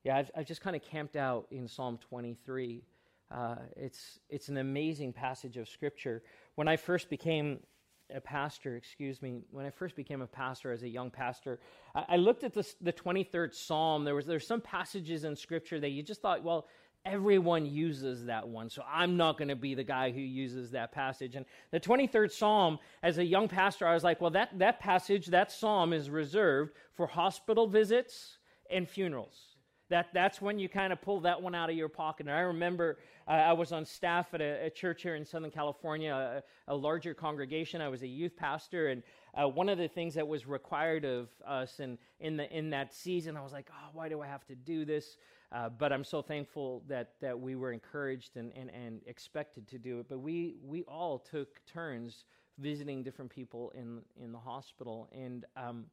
Yeah, 0.04 0.17
I've, 0.17 0.32
I've 0.36 0.46
just 0.46 0.62
kind 0.62 0.76
of 0.76 0.82
camped 0.82 1.15
out 1.15 1.48
in 1.52 1.67
Psalm 1.67 2.00
23. 2.10 2.82
Uh, 3.30 3.56
it's, 3.76 4.20
it's 4.30 4.50
an 4.50 4.58
amazing 4.58 5.13
passage 5.13 5.58
of 5.58 5.70
Scripture. 5.70 6.24
When 6.56 6.67
I 6.67 6.78
first 6.78 7.10
became 7.10 7.60
a 8.13 8.22
pastor, 8.22 8.76
excuse 8.76 9.22
me, 9.22 9.41
when 9.52 9.65
I 9.65 9.70
first 9.70 9.96
became 9.96 10.22
a 10.22 10.28
pastor 10.28 10.72
as 10.72 10.84
a 10.84 10.88
young 10.88 11.12
pastor, 11.12 11.60
I, 11.93 12.06
I 12.10 12.17
looked 12.17 12.43
at 12.43 12.54
the 12.54 12.93
23rd 12.93 13.54
Psalm. 13.54 14.04
There 14.04 14.15
was 14.15 14.26
there's 14.26 14.48
some 14.48 14.62
passages 14.62 15.24
in 15.24 15.36
Scripture 15.36 15.80
that 15.80 15.89
you 15.89 16.04
just 16.04 16.22
thought, 16.22 16.43
well, 16.43 16.67
everyone 17.06 17.65
uses 17.65 18.26
that 18.26 18.48
one, 18.48 18.70
so 18.70 18.84
I'm 18.89 19.17
not 19.17 19.38
going 19.38 19.48
to 19.48 19.56
be 19.56 19.76
the 19.76 19.84
guy 19.84 20.12
who 20.12 20.20
uses 20.20 20.72
that 20.72 20.91
passage. 20.91 21.36
And 21.36 21.46
the 21.72 21.80
23rd 21.80 22.32
Psalm, 22.32 22.80
as 23.04 23.17
a 23.17 23.24
young 23.24 23.48
pastor, 23.48 23.88
I 23.88 23.93
was 23.93 24.04
like, 24.04 24.22
well, 24.22 24.32
that, 24.32 24.58
that 24.60 24.80
passage, 24.80 25.28
that 25.28 25.52
psalm 25.52 25.93
is 25.93 26.10
reserved 26.10 26.74
for 26.96 27.08
hospital 27.08 27.67
visits 27.67 28.38
and 28.70 28.88
funerals. 28.88 29.57
That, 29.89 30.08
that's 30.13 30.41
when 30.41 30.60
you 30.60 30.67
kind 30.67 30.91
of 30.91 31.02
pull 31.02 31.21
that 31.21 31.41
one 31.41 31.56
out 31.56 31.69
of 31.69 31.76
your 31.76 31.88
pocket. 31.88 32.28
And 32.28 32.36
I 32.36 32.41
remember 32.41 32.97
uh, 33.28 33.32
I 33.32 33.54
was 33.54 33.71
on 33.71 33.86
staff 33.86 34.34
at 34.34 34.41
a, 34.41 34.65
a, 34.65 34.69
church 34.69 35.04
here 35.04 35.15
in 35.15 35.23
Southern 35.23 35.52
California, 35.52 36.43
a, 36.67 36.73
a, 36.73 36.76
larger 36.76 37.13
congregation. 37.13 37.80
I 37.80 37.88
was 37.88 38.02
a 38.04 38.08
youth 38.08 38.36
pastor, 38.36 38.89
and 38.89 39.02
uh, 39.34 39.47
one 39.47 39.69
of 39.69 39.78
the 39.78 39.88
things 39.88 40.13
that 40.15 40.28
was 40.28 40.45
required 40.45 41.06
of 41.06 41.30
us 41.45 41.80
in, 41.80 41.97
in, 42.19 42.36
the, 42.36 42.52
in 42.56 42.69
that 42.71 42.93
season, 42.93 43.38
I 43.38 43.41
was 43.41 43.54
like, 43.54 43.69
oh, 43.71 43.89
why 43.93 44.10
do 44.10 44.21
I 44.21 44.28
have 44.28 44.45
to 44.47 44.56
do 44.56 44.84
this? 44.84 45.15
Uh, 45.54 45.69
but 45.69 45.93
I'm 45.93 46.04
so 46.04 46.21
thankful 46.21 46.84
that, 46.89 47.13
that 47.21 47.39
we 47.39 47.56
were 47.56 47.71
encouraged 47.71 48.36
and, 48.36 48.52
and, 48.58 48.69
and 48.69 49.00
expected 49.06 49.69
to 49.69 49.78
do 49.78 50.00
it. 50.00 50.08
But 50.10 50.19
we, 50.19 50.56
we 50.65 50.84
all 50.84 51.19
took 51.19 51.65
turns 51.65 52.26
visiting 52.58 53.04
different 53.04 53.32
people 53.32 53.71
in, 53.73 54.02
in 54.21 54.34
the 54.34 54.39
hospital, 54.39 55.08
and 55.13 55.45
um, 55.56 55.86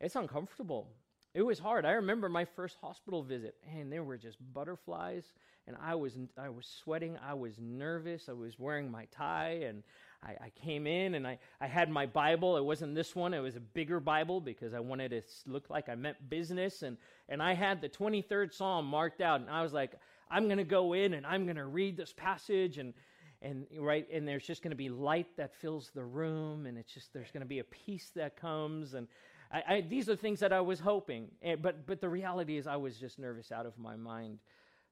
it's 0.00 0.14
uncomfortable 0.14 0.88
it 1.36 1.44
was 1.44 1.58
hard. 1.58 1.84
I 1.84 1.92
remember 1.92 2.30
my 2.30 2.46
first 2.46 2.78
hospital 2.80 3.22
visit, 3.22 3.56
and 3.70 3.92
there 3.92 4.02
were 4.02 4.16
just 4.16 4.38
butterflies, 4.54 5.34
and 5.66 5.76
I 5.84 5.94
was 5.94 6.16
I 6.38 6.48
was 6.48 6.66
sweating. 6.66 7.18
I 7.22 7.34
was 7.34 7.52
nervous. 7.60 8.30
I 8.30 8.32
was 8.32 8.58
wearing 8.58 8.90
my 8.90 9.04
tie, 9.14 9.60
and 9.64 9.82
I, 10.22 10.30
I, 10.46 10.50
came 10.64 10.86
in, 10.86 11.14
and 11.14 11.26
I, 11.26 11.38
I 11.60 11.66
had 11.66 11.90
my 11.90 12.06
Bible. 12.06 12.56
It 12.56 12.64
wasn't 12.64 12.94
this 12.94 13.14
one. 13.14 13.34
It 13.34 13.40
was 13.40 13.54
a 13.54 13.60
bigger 13.60 14.00
Bible 14.00 14.40
because 14.40 14.72
I 14.72 14.80
wanted 14.80 15.12
it 15.12 15.28
to 15.44 15.52
look 15.52 15.68
like 15.68 15.90
I 15.90 15.94
meant 15.94 16.16
business, 16.30 16.82
and 16.82 16.96
and 17.28 17.42
I 17.42 17.52
had 17.52 17.82
the 17.82 17.90
23rd 17.90 18.54
Psalm 18.54 18.86
marked 18.86 19.20
out, 19.20 19.42
and 19.42 19.50
I 19.50 19.62
was 19.62 19.74
like, 19.74 19.92
I'm 20.30 20.48
to 20.48 20.64
go 20.64 20.94
in, 20.94 21.12
and 21.12 21.26
I'm 21.26 21.44
to 21.56 21.66
read 21.66 21.98
this 21.98 22.14
passage, 22.16 22.78
and 22.78 22.94
and 23.42 23.66
right 23.78 24.08
and 24.10 24.26
there's 24.26 24.46
just 24.46 24.62
going 24.62 24.70
to 24.70 24.76
be 24.76 24.88
light 24.88 25.28
that 25.36 25.54
fills 25.54 25.90
the 25.94 26.02
room 26.02 26.64
and 26.64 26.78
it's 26.78 26.94
just 26.94 27.12
there's 27.12 27.30
going 27.30 27.42
to 27.42 27.46
be 27.46 27.58
a 27.58 27.64
peace 27.64 28.10
that 28.14 28.34
comes 28.34 28.94
and 28.94 29.06
I, 29.52 29.62
I, 29.68 29.80
these 29.80 30.08
are 30.08 30.16
things 30.16 30.40
that 30.40 30.52
I 30.52 30.60
was 30.60 30.80
hoping, 30.80 31.28
eh, 31.42 31.56
but, 31.56 31.86
but 31.86 32.00
the 32.00 32.08
reality 32.08 32.56
is 32.56 32.66
I 32.66 32.76
was 32.76 32.96
just 32.96 33.18
nervous 33.18 33.52
out 33.52 33.66
of 33.66 33.78
my 33.78 33.96
mind. 33.96 34.38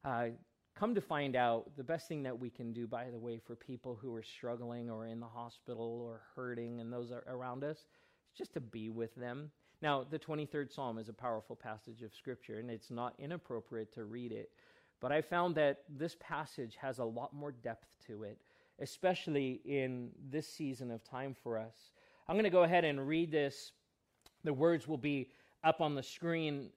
Uh, 0.05 0.27
come 0.75 0.95
to 0.95 1.01
find 1.01 1.37
out, 1.37 1.71
the 1.77 1.85
best 1.85 2.09
thing 2.09 2.23
that 2.25 2.39
we 2.39 2.51
can 2.51 2.73
do, 2.73 2.87
by 2.87 3.11
the 3.11 3.19
way, 3.19 3.39
for 3.39 3.55
people 3.55 3.99
who 4.01 4.15
are 4.15 4.23
struggling 4.23 4.91
or 4.91 5.07
in 5.07 5.21
the 5.21 5.27
hospital 5.27 6.03
or 6.05 6.23
hurting 6.35 6.81
and 6.81 6.93
those 6.93 7.13
around 7.27 7.65
us, 7.65 7.79
is 7.79 7.87
just 8.37 8.55
to 8.55 8.61
be 8.61 8.91
with 8.91 9.15
them. 9.15 9.51
Now, 9.83 10.05
the 10.09 10.19
23rd 10.19 10.73
Psalm 10.73 10.99
is 10.99 11.09
a 11.09 11.13
powerful 11.13 11.57
passage 11.57 12.03
of 12.03 12.15
Scripture, 12.15 12.59
and 12.59 12.71
it's 12.71 12.91
not 12.91 13.15
inappropriate 13.19 13.93
to 13.95 14.05
read 14.05 14.33
it. 14.33 14.51
But 15.01 15.13
I 15.13 15.21
found 15.21 15.55
that 15.57 15.83
this 15.89 16.17
passage 16.21 16.77
has 16.81 16.99
a 16.99 17.05
lot 17.05 17.35
more 17.35 17.53
depth 17.53 17.89
to 18.07 18.23
it, 18.23 18.39
especially 18.81 19.61
in 19.65 20.11
this 20.31 20.49
season 20.49 20.91
of 20.91 21.05
time 21.05 21.35
for 21.43 21.59
us. 21.59 21.93
I'm 22.27 22.37
going 22.37 22.45
to 22.45 22.51
go 22.51 22.63
ahead 22.63 22.85
and 22.85 23.07
read 23.07 23.31
this 23.31 23.73
the 24.45 24.53
words 24.53 24.87
will 24.87 24.99
be 24.99 25.31
up 25.65 25.81
on 25.81 25.95
the 25.95 26.03
screen. 26.03 26.71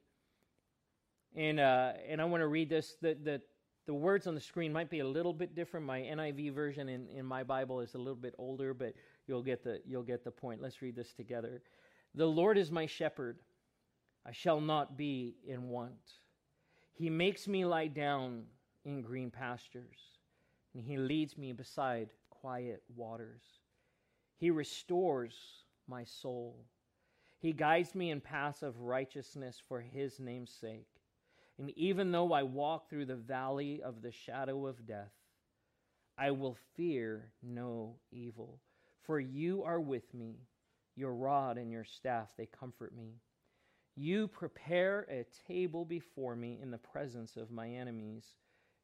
And, 1.36 1.60
uh, 1.60 1.92
and 2.08 2.20
I 2.20 2.24
want 2.24 2.40
to 2.40 2.48
read 2.48 2.68
this. 2.68 2.96
The, 3.00 3.16
the, 3.22 3.40
the 3.86 3.94
words 3.94 4.26
on 4.26 4.34
the 4.34 4.40
screen 4.40 4.72
might 4.72 4.90
be 4.90 5.00
a 5.00 5.06
little 5.06 5.32
bit 5.32 5.54
different. 5.54 5.86
My 5.86 6.00
NIV 6.00 6.54
version 6.54 6.88
in, 6.88 7.06
in 7.08 7.24
my 7.24 7.42
Bible 7.42 7.80
is 7.80 7.94
a 7.94 7.98
little 7.98 8.14
bit 8.14 8.34
older, 8.38 8.74
but 8.74 8.94
you'll 9.26 9.42
get, 9.42 9.62
the, 9.62 9.80
you'll 9.86 10.02
get 10.02 10.24
the 10.24 10.30
point. 10.30 10.60
Let's 10.60 10.82
read 10.82 10.96
this 10.96 11.12
together. 11.12 11.62
The 12.14 12.26
Lord 12.26 12.58
is 12.58 12.70
my 12.70 12.86
shepherd. 12.86 13.38
I 14.26 14.32
shall 14.32 14.60
not 14.60 14.96
be 14.96 15.36
in 15.46 15.68
want. 15.68 15.92
He 16.94 17.08
makes 17.08 17.46
me 17.46 17.64
lie 17.64 17.86
down 17.86 18.44
in 18.84 19.02
green 19.02 19.30
pastures, 19.30 19.98
and 20.74 20.84
he 20.84 20.96
leads 20.96 21.38
me 21.38 21.52
beside 21.52 22.08
quiet 22.28 22.82
waters. 22.96 23.42
He 24.36 24.50
restores 24.50 25.34
my 25.86 26.04
soul. 26.04 26.66
He 27.40 27.52
guides 27.52 27.94
me 27.94 28.10
in 28.10 28.20
paths 28.20 28.62
of 28.62 28.80
righteousness 28.80 29.62
for 29.68 29.80
his 29.80 30.18
name's 30.18 30.50
sake. 30.50 30.88
And 31.58 31.70
even 31.70 32.10
though 32.10 32.32
I 32.32 32.42
walk 32.42 32.88
through 32.88 33.06
the 33.06 33.16
valley 33.16 33.80
of 33.82 34.02
the 34.02 34.12
shadow 34.12 34.66
of 34.66 34.86
death, 34.86 35.12
I 36.16 36.32
will 36.32 36.56
fear 36.76 37.30
no 37.42 37.96
evil, 38.10 38.60
for 39.02 39.20
you 39.20 39.62
are 39.62 39.80
with 39.80 40.12
me. 40.14 40.40
Your 40.96 41.14
rod 41.14 41.58
and 41.58 41.70
your 41.70 41.84
staff, 41.84 42.32
they 42.36 42.46
comfort 42.46 42.92
me. 42.96 43.20
You 43.94 44.26
prepare 44.26 45.06
a 45.08 45.24
table 45.46 45.84
before 45.84 46.34
me 46.34 46.58
in 46.60 46.72
the 46.72 46.78
presence 46.78 47.36
of 47.36 47.52
my 47.52 47.68
enemies. 47.68 48.24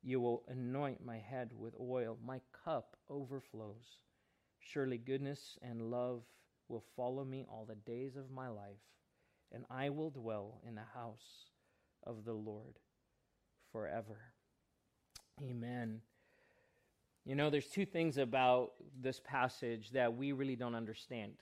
You 0.03 0.21
will 0.21 0.45
anoint 0.49 1.05
my 1.05 1.19
head 1.19 1.51
with 1.59 1.75
oil. 1.81 2.19
My 2.25 2.41
cup 2.65 2.97
overflows. 3.11 3.99
Surely 4.61 4.99
goodness 4.99 5.59
and 5.63 5.91
love 5.91 6.23
will 6.69 6.85
follow 6.97 7.25
me 7.25 7.45
all 7.49 7.67
the 7.67 7.75
days 7.75 8.17
of 8.17 8.31
my 8.31 8.49
life, 8.49 8.83
and 9.53 9.65
I 9.71 9.91
will 9.91 10.11
dwell 10.11 10.61
in 10.67 10.75
the 10.75 10.83
house 10.95 11.51
of 12.07 12.25
the 12.25 12.33
Lord 12.33 12.79
forever. 13.73 14.19
Amen. 15.43 16.01
You 17.25 17.35
know, 17.35 17.51
there's 17.51 17.67
two 17.67 17.87
things 17.87 18.19
about 18.19 18.73
this 19.01 19.21
passage 19.25 19.91
that 19.93 20.15
we 20.15 20.33
really 20.33 20.57
don't 20.57 20.75
understand 20.75 21.33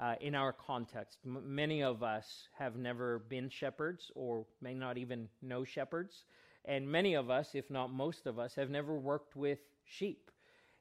uh, 0.00 0.14
in 0.20 0.34
our 0.34 0.52
context. 0.52 1.18
M- 1.24 1.54
many 1.54 1.82
of 1.82 2.02
us 2.02 2.48
have 2.58 2.76
never 2.76 3.20
been 3.28 3.48
shepherds 3.48 4.10
or 4.14 4.46
may 4.60 4.74
not 4.74 4.98
even 4.98 5.28
know 5.42 5.62
shepherds. 5.62 6.24
And 6.64 6.86
many 6.90 7.14
of 7.14 7.30
us, 7.30 7.50
if 7.54 7.70
not 7.70 7.92
most 7.92 8.26
of 8.26 8.38
us, 8.38 8.54
have 8.54 8.70
never 8.70 8.94
worked 8.98 9.36
with 9.36 9.60
sheep. 9.84 10.30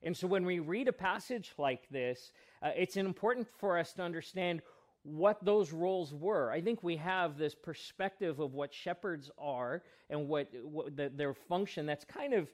And 0.03 0.15
so 0.15 0.27
when 0.27 0.45
we 0.45 0.59
read 0.59 0.87
a 0.87 0.93
passage 0.93 1.53
like 1.57 1.89
this, 1.89 2.31
uh, 2.61 2.71
it's 2.75 2.97
important 2.97 3.47
for 3.57 3.77
us 3.77 3.93
to 3.93 4.01
understand 4.01 4.61
what 5.03 5.43
those 5.43 5.71
roles 5.71 6.13
were. 6.13 6.51
I 6.51 6.61
think 6.61 6.83
we 6.83 6.97
have 6.97 7.37
this 7.37 7.55
perspective 7.55 8.39
of 8.39 8.53
what 8.53 8.73
shepherds 8.73 9.31
are 9.37 9.83
and 10.09 10.27
what, 10.27 10.49
what 10.63 10.95
the, 10.95 11.09
their 11.13 11.33
function 11.33 11.85
that's 11.85 12.05
kind 12.05 12.33
of 12.33 12.49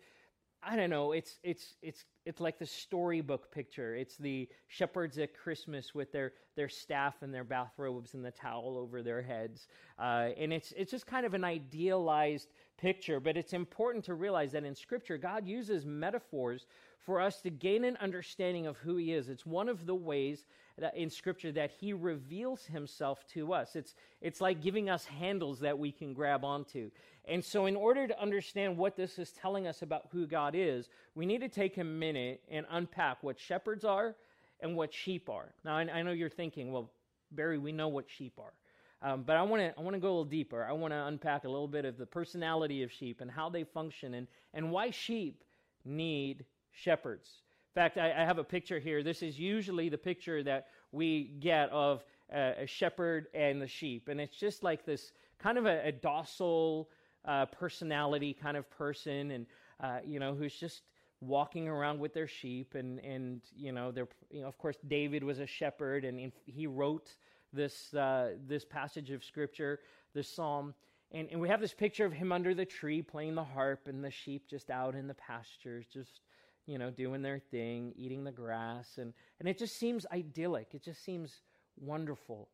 I 0.68 0.76
don't 0.76 0.90
know, 0.90 1.12
it's 1.12 1.38
it's 1.44 1.76
it's 1.84 2.06
it's 2.26 2.42
like 2.42 2.58
the 2.58 2.66
storybook 2.66 3.52
picture. 3.52 3.96
It's 3.96 4.18
the 4.18 4.50
shepherds 4.68 5.20
at 5.20 5.38
Christmas 5.38 5.94
with 5.94 6.12
their, 6.12 6.34
their 6.56 6.70
staff 6.70 7.22
and 7.22 7.32
their 7.32 7.44
bathrobes 7.44 8.16
and 8.16 8.26
the 8.26 8.32
towel 8.32 8.76
over 8.78 9.04
their 9.04 9.22
heads. 9.22 9.68
Uh, 10.00 10.30
and 10.38 10.52
it's, 10.52 10.74
it's 10.76 10.90
just 10.90 11.06
kind 11.06 11.26
of 11.26 11.36
an 11.36 11.44
idealized 11.44 12.50
picture, 12.78 13.20
but 13.20 13.38
it's 13.38 13.54
important 13.54 14.04
to 14.06 14.16
realize 14.16 14.54
that 14.54 14.64
in 14.64 14.74
Scripture, 14.74 15.20
God 15.20 15.46
uses 15.48 15.86
metaphors 15.86 16.66
for 17.06 17.22
us 17.22 17.42
to 17.42 17.50
gain 17.50 17.84
an 17.84 17.98
understanding 17.98 18.66
of 18.66 18.78
who 18.78 18.98
He 18.98 19.14
is. 19.14 19.30
It's 19.30 19.46
one 19.46 19.70
of 19.70 19.86
the 19.86 19.96
ways 19.96 20.46
that 20.78 20.98
in 20.98 21.10
Scripture 21.10 21.52
that 21.54 21.72
He 21.72 21.94
reveals 21.94 22.66
Himself 22.66 23.26
to 23.34 23.54
us. 23.54 23.76
It's, 23.76 23.94
it's 24.22 24.42
like 24.42 24.62
giving 24.62 24.90
us 24.90 25.06
handles 25.06 25.60
that 25.60 25.78
we 25.78 25.92
can 25.92 26.14
grab 26.14 26.44
onto. 26.44 26.90
And 27.26 27.44
so, 27.44 27.66
in 27.66 27.76
order 27.76 28.08
to 28.08 28.22
understand 28.22 28.78
what 28.78 28.96
this 28.96 29.20
is 29.20 29.32
telling 29.32 29.68
us 29.68 29.82
about 29.82 30.08
who 30.12 30.28
God 30.28 30.54
is, 30.56 30.90
we 31.14 31.26
need 31.26 31.42
to 31.42 31.50
take 31.50 31.78
a 31.78 31.84
minute 31.84 32.42
and 32.50 32.66
unpack 32.70 33.22
what 33.22 33.40
shepherds 33.40 33.86
are 33.86 34.16
and 34.60 34.76
what 34.76 34.94
sheep 34.94 35.30
are. 35.30 35.54
Now, 35.64 35.78
I, 35.78 35.82
I 35.82 36.02
know 36.02 36.12
you're 36.12 36.30
thinking, 36.30 36.72
well, 36.72 36.92
Barry, 37.32 37.58
we 37.58 37.72
know 37.72 37.88
what 37.88 38.06
sheep 38.10 38.40
are. 38.40 38.54
Um, 39.02 39.24
but 39.24 39.36
I 39.36 39.44
want 39.44 39.62
to 39.62 39.78
I 39.78 39.82
want 39.84 39.94
to 39.94 40.00
go 40.00 40.08
a 40.08 40.10
little 40.10 40.26
deeper. 40.26 40.66
I 40.66 40.72
want 40.72 40.92
to 40.92 41.06
unpack 41.06 41.44
a 41.44 41.50
little 41.50 41.68
bit 41.68 41.86
of 41.86 41.98
the 41.98 42.06
personality 42.06 42.82
of 42.82 42.92
sheep 42.92 43.22
and 43.22 43.30
how 43.30 43.50
they 43.50 43.64
function 43.64 44.16
and, 44.16 44.28
and 44.54 44.72
why 44.72 44.90
sheep 44.90 45.44
need 45.84 46.46
shepherds. 46.76 47.30
In 47.76 47.82
fact, 47.82 47.98
I, 47.98 48.12
I 48.12 48.26
have 48.26 48.38
a 48.38 48.44
picture 48.44 48.80
here. 48.80 49.04
This 49.04 49.22
is 49.22 49.40
usually 49.40 49.90
the 49.90 49.98
picture 49.98 50.44
that 50.44 50.68
we 50.92 51.36
get 51.40 51.70
of 51.72 52.04
a, 52.32 52.66
shepherd 52.66 53.28
and 53.34 53.62
the 53.62 53.68
sheep. 53.68 54.08
And 54.08 54.20
it's 54.20 54.38
just 54.38 54.64
like 54.64 54.86
this 54.86 55.12
kind 55.40 55.58
of 55.58 55.66
a, 55.66 55.88
a 55.88 55.92
docile 55.92 56.90
uh, 57.26 57.46
personality 57.48 58.34
kind 58.34 58.56
of 58.56 58.70
person, 58.70 59.32
and, 59.32 59.46
uh, 59.82 60.00
you 60.06 60.20
know, 60.20 60.36
who's 60.36 60.56
just 60.56 60.84
walking 61.22 61.68
around 61.68 62.00
with 62.00 62.14
their 62.14 62.28
sheep 62.28 62.76
and 62.76 63.00
and 63.00 63.42
you 63.56 63.72
know 63.72 63.92
they're 63.92 64.08
you 64.30 64.42
know 64.42 64.48
of 64.48 64.58
course 64.58 64.76
David 64.88 65.24
was 65.24 65.40
a 65.40 65.48
shepherd 65.48 66.04
and 66.06 66.32
he 66.46 66.68
wrote 66.68 67.16
this 67.54 67.94
uh, 67.94 68.32
this 68.48 68.66
passage 68.66 69.12
of 69.12 69.24
scripture 69.24 69.80
this 70.14 70.28
psalm 70.28 70.74
and, 71.12 71.30
and 71.32 71.40
we 71.40 71.48
have 71.48 71.62
this 71.62 71.74
picture 71.74 72.06
of 72.06 72.12
him 72.12 72.32
under 72.32 72.54
the 72.54 72.66
tree 72.66 73.02
playing 73.02 73.34
the 73.34 73.44
harp 73.44 73.88
and 73.88 74.04
the 74.04 74.12
sheep 74.12 74.48
just 74.50 74.70
out 74.70 74.94
in 74.94 75.08
the 75.08 75.14
pastures 75.14 75.86
just 75.92 76.20
you 76.66 76.78
know 76.78 76.90
doing 76.90 77.22
their 77.22 77.40
thing 77.40 77.94
eating 77.96 78.24
the 78.24 78.32
grass 78.32 78.98
and 78.98 79.14
and 79.40 79.48
it 79.48 79.58
just 79.58 79.78
seems 79.78 80.06
idyllic. 80.12 80.74
It 80.74 80.84
just 80.84 81.04
seems 81.04 81.42
wonderful. 81.78 82.50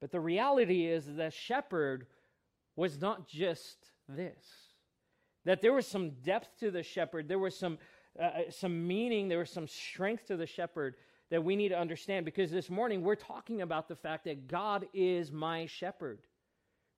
But 0.00 0.12
the 0.12 0.20
reality 0.20 0.86
is 0.86 1.04
that 1.16 1.32
shepherd 1.32 2.06
was 2.76 3.00
not 3.00 3.26
just 3.26 3.90
this 4.08 4.68
that 5.48 5.62
there 5.62 5.72
was 5.72 5.86
some 5.86 6.10
depth 6.22 6.58
to 6.60 6.70
the 6.70 6.82
shepherd, 6.82 7.26
there 7.26 7.38
was 7.38 7.58
some, 7.58 7.78
uh, 8.20 8.24
uh, 8.24 8.40
some 8.50 8.86
meaning, 8.86 9.28
there 9.28 9.38
was 9.38 9.50
some 9.50 9.66
strength 9.66 10.26
to 10.26 10.36
the 10.36 10.46
shepherd 10.46 10.96
that 11.30 11.42
we 11.42 11.56
need 11.56 11.70
to 11.70 11.78
understand 11.78 12.26
because 12.26 12.50
this 12.50 12.68
morning 12.68 13.02
we're 13.02 13.14
talking 13.14 13.62
about 13.62 13.88
the 13.88 13.96
fact 13.96 14.24
that 14.24 14.46
God 14.46 14.86
is 14.92 15.32
my 15.32 15.64
shepherd. 15.64 16.18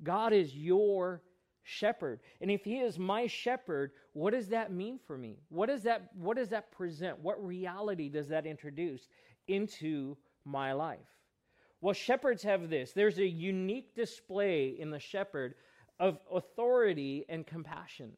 God 0.02 0.32
is 0.32 0.52
your 0.52 1.22
shepherd. 1.62 2.20
And 2.40 2.50
if 2.50 2.64
he 2.64 2.78
is 2.78 2.98
my 2.98 3.26
shepherd, 3.26 3.92
what 4.12 4.32
does 4.32 4.48
that 4.48 4.72
mean 4.72 4.98
for 5.06 5.16
me? 5.16 5.38
What 5.48 5.68
does 5.68 5.82
that 5.84 6.10
what 6.14 6.36
does 6.36 6.48
that 6.50 6.70
present? 6.72 7.18
What 7.20 7.44
reality 7.44 8.08
does 8.08 8.28
that 8.28 8.46
introduce 8.46 9.08
into 9.48 10.16
my 10.44 10.72
life? 10.72 10.98
Well, 11.80 11.94
shepherds 11.94 12.42
have 12.42 12.68
this. 12.68 12.92
There's 12.92 13.18
a 13.18 13.26
unique 13.26 13.94
display 13.94 14.76
in 14.78 14.90
the 14.90 14.98
shepherd 14.98 15.54
of 15.98 16.18
authority 16.30 17.24
and 17.28 17.46
compassion 17.46 18.12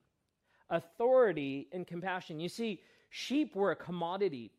authority 0.73 1.69
and 1.73 1.87
compassion. 1.87 2.41
You 2.41 2.49
see, 2.49 2.81
sheep 3.11 3.55
were 3.55 3.71
a 3.71 3.77
commodity. 3.77 4.51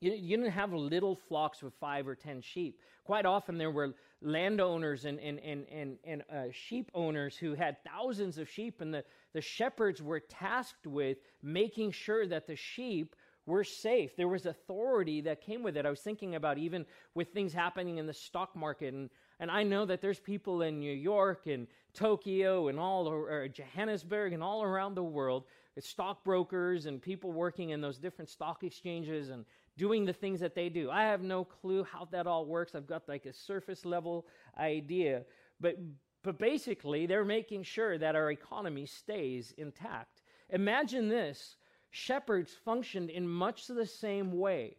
You, 0.00 0.36
didn't 0.36 0.52
have 0.52 0.72
little 0.72 1.14
flocks 1.14 1.62
with 1.62 1.74
five 1.74 2.08
or 2.08 2.14
ten 2.14 2.40
sheep. 2.40 2.80
Quite 3.04 3.26
often, 3.26 3.58
there 3.58 3.70
were 3.70 3.94
landowners 4.22 5.04
and, 5.04 5.20
and, 5.20 5.38
and, 5.40 5.66
and, 5.70 5.98
and 6.04 6.22
uh, 6.32 6.44
sheep 6.52 6.90
owners 6.94 7.36
who 7.36 7.54
had 7.54 7.76
thousands 7.84 8.38
of 8.38 8.48
sheep, 8.48 8.80
and 8.80 8.94
the, 8.94 9.04
the 9.34 9.42
shepherds 9.42 10.00
were 10.00 10.20
tasked 10.20 10.86
with 10.86 11.18
making 11.42 11.92
sure 11.92 12.26
that 12.26 12.46
the 12.46 12.56
sheep 12.56 13.14
were 13.44 13.64
safe. 13.64 14.16
There 14.16 14.28
was 14.28 14.46
authority 14.46 15.20
that 15.22 15.42
came 15.42 15.62
with 15.62 15.76
it. 15.76 15.84
I 15.84 15.90
was 15.90 16.00
thinking 16.00 16.34
about 16.34 16.56
even 16.56 16.86
with 17.14 17.28
things 17.28 17.52
happening 17.52 17.98
in 17.98 18.06
the 18.06 18.14
stock 18.14 18.56
market, 18.56 18.94
and, 18.94 19.10
and 19.38 19.50
I 19.50 19.64
know 19.64 19.84
that 19.84 20.00
there's 20.00 20.20
people 20.20 20.62
in 20.62 20.80
New 20.80 20.94
York 20.94 21.46
and 21.46 21.66
Tokyo 21.92 22.68
and 22.68 22.78
all 22.78 23.06
or 23.06 23.48
Johannesburg 23.48 24.32
and 24.32 24.42
all 24.42 24.62
around 24.62 24.94
the 24.94 25.02
world, 25.02 25.44
stockbrokers 25.78 26.86
and 26.86 27.00
people 27.00 27.32
working 27.32 27.70
in 27.70 27.80
those 27.80 27.98
different 27.98 28.28
stock 28.28 28.64
exchanges 28.64 29.30
and 29.30 29.44
doing 29.76 30.04
the 30.04 30.12
things 30.12 30.40
that 30.40 30.54
they 30.54 30.68
do. 30.68 30.90
I 30.90 31.04
have 31.04 31.22
no 31.22 31.44
clue 31.44 31.84
how 31.84 32.08
that 32.12 32.26
all 32.26 32.46
works. 32.46 32.74
I've 32.74 32.86
got 32.86 33.08
like 33.08 33.26
a 33.26 33.32
surface 33.32 33.84
level 33.84 34.26
idea, 34.58 35.22
but 35.60 35.76
but 36.22 36.38
basically, 36.38 37.06
they're 37.06 37.24
making 37.24 37.62
sure 37.62 37.96
that 37.96 38.14
our 38.14 38.30
economy 38.30 38.84
stays 38.84 39.54
intact. 39.56 40.20
Imagine 40.50 41.08
this 41.08 41.56
shepherds 41.90 42.52
functioned 42.64 43.10
in 43.10 43.26
much 43.26 43.66
the 43.66 43.86
same 43.86 44.32
way 44.38 44.76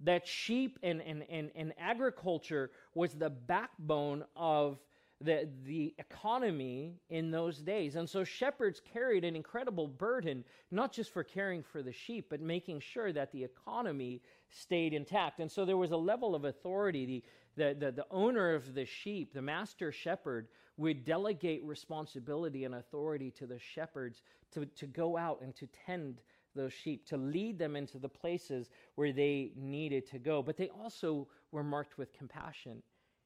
that 0.00 0.26
sheep 0.26 0.78
and, 0.82 1.00
and, 1.02 1.24
and, 1.30 1.50
and 1.54 1.72
agriculture 1.78 2.70
was 2.94 3.12
the 3.12 3.30
backbone 3.30 4.24
of 4.34 4.78
the, 5.20 5.48
the 5.64 5.94
economy 5.98 6.94
in 7.10 7.30
those 7.30 7.58
days. 7.58 7.96
And 7.96 8.08
so 8.08 8.24
shepherds 8.24 8.80
carried 8.92 9.24
an 9.24 9.36
incredible 9.36 9.86
burden, 9.86 10.44
not 10.70 10.92
just 10.92 11.12
for 11.12 11.22
caring 11.22 11.62
for 11.62 11.82
the 11.82 11.92
sheep, 11.92 12.26
but 12.30 12.40
making 12.40 12.80
sure 12.80 13.12
that 13.12 13.30
the 13.32 13.44
economy 13.44 14.22
stayed 14.48 14.94
intact. 14.94 15.40
And 15.40 15.50
so 15.50 15.64
there 15.64 15.76
was 15.76 15.90
a 15.90 15.96
level 15.96 16.34
of 16.34 16.44
authority. 16.46 17.22
The, 17.56 17.74
the, 17.74 17.86
the, 17.86 17.92
the 17.92 18.06
owner 18.10 18.54
of 18.54 18.74
the 18.74 18.86
sheep, 18.86 19.34
the 19.34 19.42
master 19.42 19.92
shepherd, 19.92 20.48
would 20.78 21.04
delegate 21.04 21.62
responsibility 21.64 22.64
and 22.64 22.76
authority 22.76 23.30
to 23.32 23.46
the 23.46 23.58
shepherds 23.58 24.22
to, 24.52 24.64
to 24.64 24.86
go 24.86 25.18
out 25.18 25.42
and 25.42 25.54
to 25.56 25.68
tend 25.86 26.22
those 26.56 26.72
sheep, 26.72 27.06
to 27.06 27.16
lead 27.18 27.58
them 27.58 27.76
into 27.76 27.98
the 27.98 28.08
places 28.08 28.70
where 28.94 29.12
they 29.12 29.52
needed 29.54 30.06
to 30.10 30.18
go. 30.18 30.42
But 30.42 30.56
they 30.56 30.70
also 30.70 31.28
were 31.52 31.62
marked 31.62 31.98
with 31.98 32.12
compassion. 32.14 32.82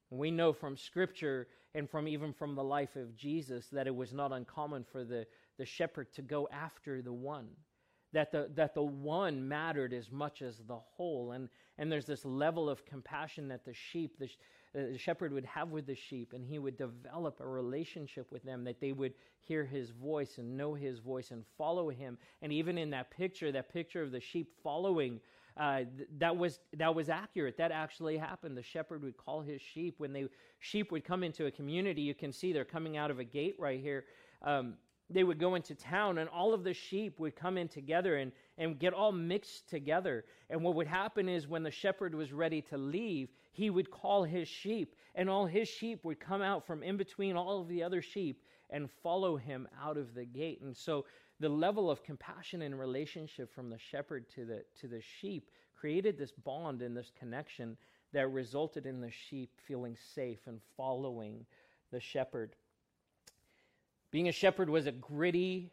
We 0.09 0.31
know 0.31 0.53
from 0.53 0.77
Scripture 0.77 1.47
and 1.73 1.89
from 1.89 2.07
even 2.07 2.33
from 2.33 2.55
the 2.55 2.63
life 2.63 2.95
of 2.95 3.15
Jesus 3.15 3.67
that 3.71 3.87
it 3.87 3.95
was 3.95 4.13
not 4.13 4.31
uncommon 4.31 4.85
for 4.91 5.03
the, 5.03 5.25
the 5.57 5.65
shepherd 5.65 6.13
to 6.13 6.21
go 6.21 6.47
after 6.51 7.01
the 7.01 7.13
one. 7.13 7.47
That 8.13 8.31
the, 8.31 8.49
that 8.55 8.73
the 8.73 8.83
one 8.83 9.45
mattered 9.45 9.91
as 9.93 10.09
much 10.09 10.41
as 10.41 10.61
the 10.67 10.77
whole. 10.77 11.33
And, 11.33 11.49
and 11.77 11.91
there's 11.91 12.05
this 12.05 12.23
level 12.23 12.69
of 12.69 12.85
compassion 12.85 13.49
that 13.49 13.65
the 13.65 13.73
sheep, 13.73 14.17
the, 14.17 14.25
uh, 14.73 14.91
the 14.93 14.97
shepherd 14.97 15.33
would 15.33 15.43
have 15.43 15.71
with 15.71 15.85
the 15.85 15.95
sheep, 15.95 16.31
and 16.31 16.45
he 16.45 16.57
would 16.57 16.77
develop 16.77 17.41
a 17.41 17.47
relationship 17.47 18.31
with 18.31 18.43
them 18.43 18.63
that 18.63 18.79
they 18.79 18.93
would 18.93 19.15
hear 19.41 19.65
his 19.65 19.89
voice 19.89 20.37
and 20.37 20.55
know 20.55 20.73
his 20.73 20.99
voice 20.99 21.31
and 21.31 21.43
follow 21.57 21.89
him. 21.89 22.17
And 22.41 22.53
even 22.53 22.77
in 22.77 22.89
that 22.91 23.11
picture, 23.11 23.51
that 23.51 23.73
picture 23.73 24.01
of 24.01 24.11
the 24.11 24.21
sheep 24.21 24.53
following, 24.63 25.19
uh, 25.57 25.77
th- 25.77 26.09
that 26.17 26.35
was 26.35 26.59
that 26.77 26.93
was 26.93 27.09
accurate. 27.09 27.57
That 27.57 27.71
actually 27.71 28.17
happened. 28.17 28.57
The 28.57 28.63
shepherd 28.63 29.03
would 29.03 29.17
call 29.17 29.41
his 29.41 29.61
sheep 29.61 29.95
when 29.97 30.13
they 30.13 30.25
sheep 30.59 30.91
would 30.91 31.03
come 31.03 31.23
into 31.23 31.45
a 31.45 31.51
community. 31.51 32.01
You 32.01 32.15
can 32.15 32.31
see 32.31 32.53
they're 32.53 32.65
coming 32.65 32.97
out 32.97 33.11
of 33.11 33.19
a 33.19 33.23
gate 33.23 33.55
right 33.57 33.79
here. 33.79 34.05
Um, 34.41 34.75
they 35.09 35.23
would 35.23 35.39
go 35.39 35.55
into 35.55 35.75
town 35.75 36.17
and 36.17 36.29
all 36.29 36.53
of 36.53 36.63
the 36.63 36.73
sheep 36.73 37.19
would 37.19 37.35
come 37.35 37.57
in 37.57 37.67
together 37.67 38.17
and, 38.17 38.31
and 38.57 38.79
get 38.79 38.93
all 38.93 39.11
mixed 39.11 39.69
together. 39.69 40.25
And 40.49 40.63
what 40.63 40.75
would 40.75 40.87
happen 40.87 41.29
is 41.29 41.47
when 41.47 41.63
the 41.63 41.71
shepherd 41.71 42.15
was 42.15 42.33
ready 42.33 42.61
to 42.63 42.77
leave, 42.77 43.29
he 43.51 43.69
would 43.69 43.91
call 43.91 44.23
his 44.23 44.47
sheep, 44.47 44.95
and 45.13 45.29
all 45.29 45.45
his 45.45 45.67
sheep 45.69 46.03
would 46.03 46.19
come 46.19 46.41
out 46.41 46.65
from 46.65 46.83
in 46.83 46.97
between 46.97 47.35
all 47.35 47.61
of 47.61 47.67
the 47.67 47.83
other 47.83 48.01
sheep 48.01 48.41
and 48.71 48.89
follow 49.03 49.37
him 49.37 49.67
out 49.81 49.97
of 49.97 50.15
the 50.15 50.25
gate. 50.25 50.61
And 50.61 50.75
so 50.75 51.05
the 51.39 51.49
level 51.49 51.91
of 51.91 52.03
compassion 52.03 52.61
and 52.61 52.79
relationship 52.79 53.53
from 53.53 53.69
the 53.69 53.77
shepherd 53.77 54.29
to 54.35 54.45
the, 54.45 54.63
to 54.79 54.87
the 54.87 55.01
sheep 55.01 55.49
created 55.75 56.17
this 56.17 56.31
bond 56.31 56.81
and 56.81 56.95
this 56.95 57.11
connection 57.17 57.77
that 58.13 58.27
resulted 58.31 58.85
in 58.85 59.01
the 59.01 59.11
sheep 59.11 59.51
feeling 59.67 59.97
safe 60.15 60.39
and 60.47 60.61
following 60.77 61.45
the 61.91 61.99
shepherd. 61.99 62.55
Being 64.11 64.29
a 64.29 64.31
shepherd 64.31 64.69
was 64.69 64.87
a 64.87 64.93
gritty, 64.93 65.71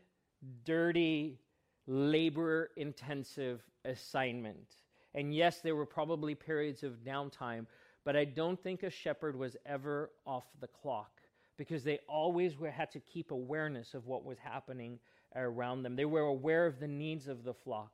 dirty, 0.65 1.39
labor 1.87 2.71
intensive 2.77 3.63
assignment. 3.85 4.75
And 5.15 5.35
yes, 5.35 5.61
there 5.61 5.77
were 5.77 5.87
probably 5.87 6.35
periods 6.35 6.83
of 6.83 7.05
downtime, 7.05 7.67
but 8.05 8.17
I 8.17 8.25
don't 8.25 8.61
think 8.61 8.83
a 8.83 8.91
shepherd 8.91 9.37
was 9.37 9.57
ever 9.65 10.11
off 10.27 10.45
the 10.61 10.67
clock 10.67 11.21
because 11.57 11.85
they 11.85 12.01
always 12.09 12.59
were, 12.59 12.71
had 12.71 12.91
to 12.93 13.01
keep 13.01 13.31
awareness 13.31 13.95
of 13.95 14.07
what 14.07 14.25
was 14.25 14.39
happening 14.39 14.99
around 15.37 15.83
them. 15.83 15.97
They 15.97 16.05
were 16.05 16.21
aware 16.21 16.67
of 16.67 16.81
the 16.81 16.89
needs 16.89 17.29
of 17.29 17.45
the 17.45 17.55
flock, 17.55 17.93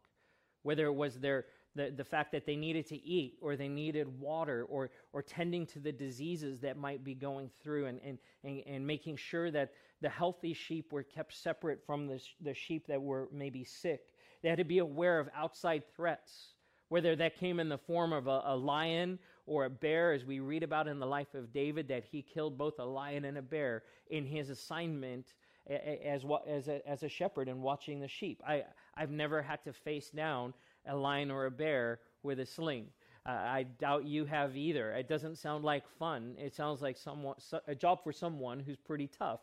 whether 0.63 0.87
it 0.87 0.95
was 0.95 1.19
their 1.19 1.47
the, 1.79 1.93
the 1.97 2.05
fact 2.05 2.33
that 2.33 2.45
they 2.45 2.57
needed 2.57 2.87
to 2.89 2.97
eat 2.97 3.39
or 3.41 3.55
they 3.55 3.69
needed 3.69 4.09
water 4.21 4.67
or, 4.69 4.91
or 5.13 5.23
tending 5.23 5.65
to 5.67 5.79
the 5.79 5.93
diseases 5.93 6.61
that 6.61 6.77
might 6.77 7.05
be 7.05 7.15
going 7.15 7.51
through 7.63 7.87
and, 7.87 8.01
and, 8.05 8.19
and, 8.43 8.63
and 8.67 8.87
making 8.87 9.17
sure 9.17 9.51
that 9.53 9.73
the 10.01 10.09
healthy 10.09 10.53
sheep 10.53 10.93
were 10.93 11.05
kept 11.05 11.33
separate 11.35 11.81
from 11.87 12.07
the, 12.09 12.21
the 12.41 12.53
sheep 12.53 12.87
that 12.89 13.01
were 13.01 13.29
maybe 13.33 13.63
sick. 13.63 14.13
They 14.43 14.49
had 14.49 14.59
to 14.59 14.65
be 14.65 14.79
aware 14.79 15.21
of 15.21 15.29
outside 15.37 15.85
threats, 15.95 16.55
whether 16.89 17.15
that 17.17 17.37
came 17.37 17.61
in 17.61 17.69
the 17.69 17.79
form 17.79 18.13
of 18.13 18.27
a, 18.27 18.43
a 18.47 18.57
lion 18.57 19.19
or 19.47 19.65
a 19.65 19.71
bear, 19.71 20.13
as 20.13 20.25
we 20.25 20.41
read 20.41 20.63
about 20.63 20.89
in 20.89 20.99
the 20.99 21.07
life 21.07 21.35
of 21.35 21.53
David, 21.53 21.89
that 21.89 22.05
he 22.05 22.23
killed 22.23 22.59
both 22.59 22.79
a 22.79 22.85
lion 22.85 23.25
and 23.25 23.39
a 23.39 23.43
bear 23.43 23.85
in 24.11 24.25
his 24.27 24.51
assignment 24.51 25.35
as, 25.69 26.25
as, 26.47 26.69
a, 26.69 26.89
as 26.89 27.03
a 27.03 27.09
shepherd 27.09 27.49
and 27.49 27.63
watching 27.63 28.01
the 28.01 28.09
sheep. 28.09 28.43
I, 28.47 28.65
I've 28.97 29.11
never 29.11 29.43
had 29.43 29.63
to 29.65 29.73
face 29.73 30.11
down 30.11 30.55
a 30.87 30.97
lion 30.97 31.31
or 31.31 31.47
a 31.47 31.51
bear 31.51 32.01
with 32.23 32.41
a 32.41 32.47
sling. 32.47 32.87
Uh, 33.27 33.33
I 33.33 33.67
doubt 33.79 34.07
you 34.07 34.25
have 34.25 34.57
either. 34.57 34.91
It 34.93 35.09
doesn't 35.09 35.37
sound 35.37 35.65
like 35.65 35.89
fun. 35.99 36.35
It 36.39 36.55
sounds 36.55 36.81
like 36.81 36.97
someone, 36.97 37.37
a 37.67 37.75
job 37.75 38.03
for 38.03 38.13
someone 38.13 38.61
who's 38.61 38.79
pretty 38.79 39.07
tough. 39.07 39.41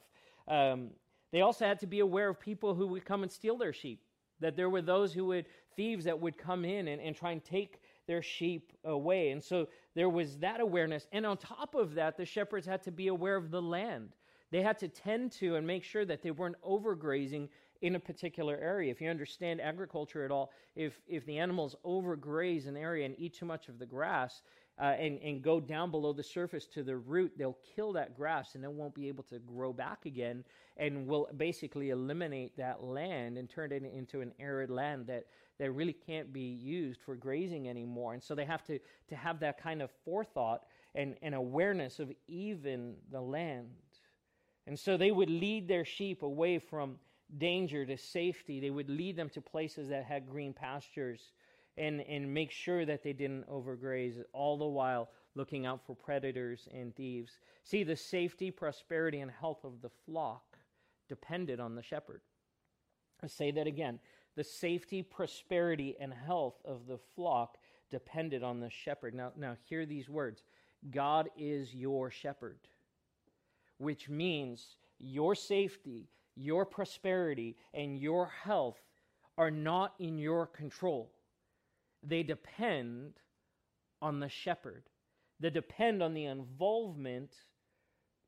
Um, 0.47 0.89
they 1.31 1.41
also 1.41 1.65
had 1.65 1.79
to 1.81 1.87
be 1.87 1.99
aware 1.99 2.29
of 2.29 2.39
people 2.39 2.73
who 2.73 2.87
would 2.87 3.05
come 3.05 3.23
and 3.23 3.31
steal 3.31 3.57
their 3.57 3.73
sheep. 3.73 4.01
That 4.39 4.55
there 4.55 4.69
were 4.69 4.81
those 4.81 5.13
who 5.13 5.25
would, 5.25 5.45
thieves 5.75 6.05
that 6.05 6.19
would 6.19 6.37
come 6.37 6.65
in 6.65 6.87
and, 6.87 7.01
and 7.01 7.15
try 7.15 7.31
and 7.31 7.43
take 7.43 7.79
their 8.07 8.21
sheep 8.21 8.73
away. 8.83 9.29
And 9.29 9.43
so 9.43 9.67
there 9.93 10.09
was 10.09 10.37
that 10.37 10.59
awareness. 10.59 11.07
And 11.11 11.25
on 11.25 11.37
top 11.37 11.75
of 11.75 11.95
that, 11.95 12.17
the 12.17 12.25
shepherds 12.25 12.65
had 12.65 12.83
to 12.83 12.91
be 12.91 13.07
aware 13.07 13.35
of 13.35 13.51
the 13.51 13.61
land. 13.61 14.09
They 14.51 14.61
had 14.61 14.77
to 14.79 14.87
tend 14.87 15.31
to 15.33 15.55
and 15.55 15.65
make 15.65 15.83
sure 15.83 16.05
that 16.05 16.21
they 16.21 16.31
weren't 16.31 16.61
overgrazing 16.61 17.49
in 17.81 17.95
a 17.95 17.99
particular 17.99 18.57
area. 18.57 18.91
If 18.91 19.01
you 19.01 19.09
understand 19.09 19.61
agriculture 19.61 20.23
at 20.23 20.31
all, 20.31 20.51
if, 20.75 20.99
if 21.07 21.25
the 21.25 21.37
animals 21.37 21.75
overgraze 21.85 22.67
an 22.67 22.77
area 22.77 23.05
and 23.05 23.15
eat 23.17 23.35
too 23.35 23.45
much 23.45 23.69
of 23.69 23.79
the 23.79 23.85
grass 23.85 24.41
uh, 24.79 24.95
and, 24.99 25.19
and 25.19 25.41
go 25.41 25.59
down 25.59 25.91
below 25.91 26.13
the 26.13 26.23
surface 26.23 26.67
to 26.67 26.83
the 26.83 26.95
root, 26.95 27.31
they'll 27.37 27.57
kill 27.75 27.93
that 27.93 28.15
grass 28.15 28.55
and 28.55 28.63
it 28.63 28.71
won't 28.71 28.95
be 28.95 29.07
able 29.07 29.23
to 29.25 29.39
grow 29.39 29.71
back 29.73 30.05
again 30.05 30.43
and 30.77 31.07
will 31.07 31.29
basically 31.37 31.91
eliminate 31.91 32.57
that 32.57 32.83
land 32.83 33.37
and 33.37 33.49
turn 33.49 33.71
it 33.71 33.83
into 33.83 34.21
an 34.21 34.33
arid 34.39 34.69
land 34.69 35.07
that, 35.07 35.25
that 35.59 35.71
really 35.71 35.93
can't 35.93 36.33
be 36.33 36.41
used 36.41 36.99
for 37.01 37.15
grazing 37.15 37.69
anymore. 37.69 38.13
And 38.13 38.23
so 38.23 38.35
they 38.35 38.45
have 38.45 38.63
to, 38.65 38.79
to 39.09 39.15
have 39.15 39.39
that 39.39 39.61
kind 39.61 39.81
of 39.81 39.89
forethought 40.03 40.63
and, 40.93 41.15
and 41.21 41.35
awareness 41.35 41.99
of 41.99 42.11
even 42.27 42.95
the 43.11 43.21
land. 43.21 43.69
And 44.67 44.77
so 44.77 44.97
they 44.97 45.11
would 45.11 45.29
lead 45.29 45.67
their 45.67 45.85
sheep 45.85 46.23
away 46.23 46.59
from 46.59 46.97
danger 47.37 47.85
to 47.85 47.97
safety. 47.97 48.59
They 48.59 48.69
would 48.69 48.89
lead 48.89 49.15
them 49.15 49.29
to 49.29 49.41
places 49.41 49.89
that 49.89 50.05
had 50.05 50.29
green 50.29 50.53
pastures 50.53 51.31
and, 51.77 52.01
and 52.01 52.33
make 52.33 52.51
sure 52.51 52.85
that 52.85 53.03
they 53.03 53.13
didn't 53.13 53.49
overgraze, 53.49 54.23
all 54.33 54.57
the 54.57 54.65
while 54.65 55.09
looking 55.35 55.65
out 55.65 55.81
for 55.85 55.95
predators 55.95 56.67
and 56.73 56.95
thieves. 56.95 57.39
See, 57.63 57.83
the 57.83 57.95
safety, 57.95 58.51
prosperity, 58.51 59.19
and 59.19 59.31
health 59.31 59.63
of 59.63 59.81
the 59.81 59.89
flock 60.05 60.57
depended 61.09 61.59
on 61.59 61.75
the 61.75 61.83
shepherd. 61.83 62.21
I 63.21 63.27
say 63.27 63.51
that 63.51 63.67
again. 63.67 63.99
The 64.35 64.43
safety, 64.43 65.01
prosperity, 65.01 65.95
and 65.99 66.13
health 66.13 66.61
of 66.65 66.87
the 66.87 66.97
flock 67.15 67.57
depended 67.89 68.43
on 68.43 68.59
the 68.59 68.69
shepherd. 68.69 69.13
Now, 69.13 69.31
now 69.37 69.55
hear 69.67 69.85
these 69.85 70.09
words 70.09 70.43
God 70.91 71.29
is 71.37 71.73
your 71.73 72.11
shepherd, 72.11 72.59
which 73.77 74.09
means 74.09 74.77
your 74.99 75.35
safety, 75.35 76.09
your 76.35 76.65
prosperity, 76.65 77.55
and 77.73 77.99
your 77.99 78.27
health 78.43 78.79
are 79.37 79.51
not 79.51 79.93
in 79.99 80.17
your 80.17 80.47
control. 80.47 81.11
They 82.03 82.23
depend 82.23 83.13
on 84.01 84.19
the 84.19 84.29
shepherd. 84.29 84.83
They 85.39 85.49
depend 85.49 86.01
on 86.01 86.13
the 86.13 86.25
involvement 86.25 87.35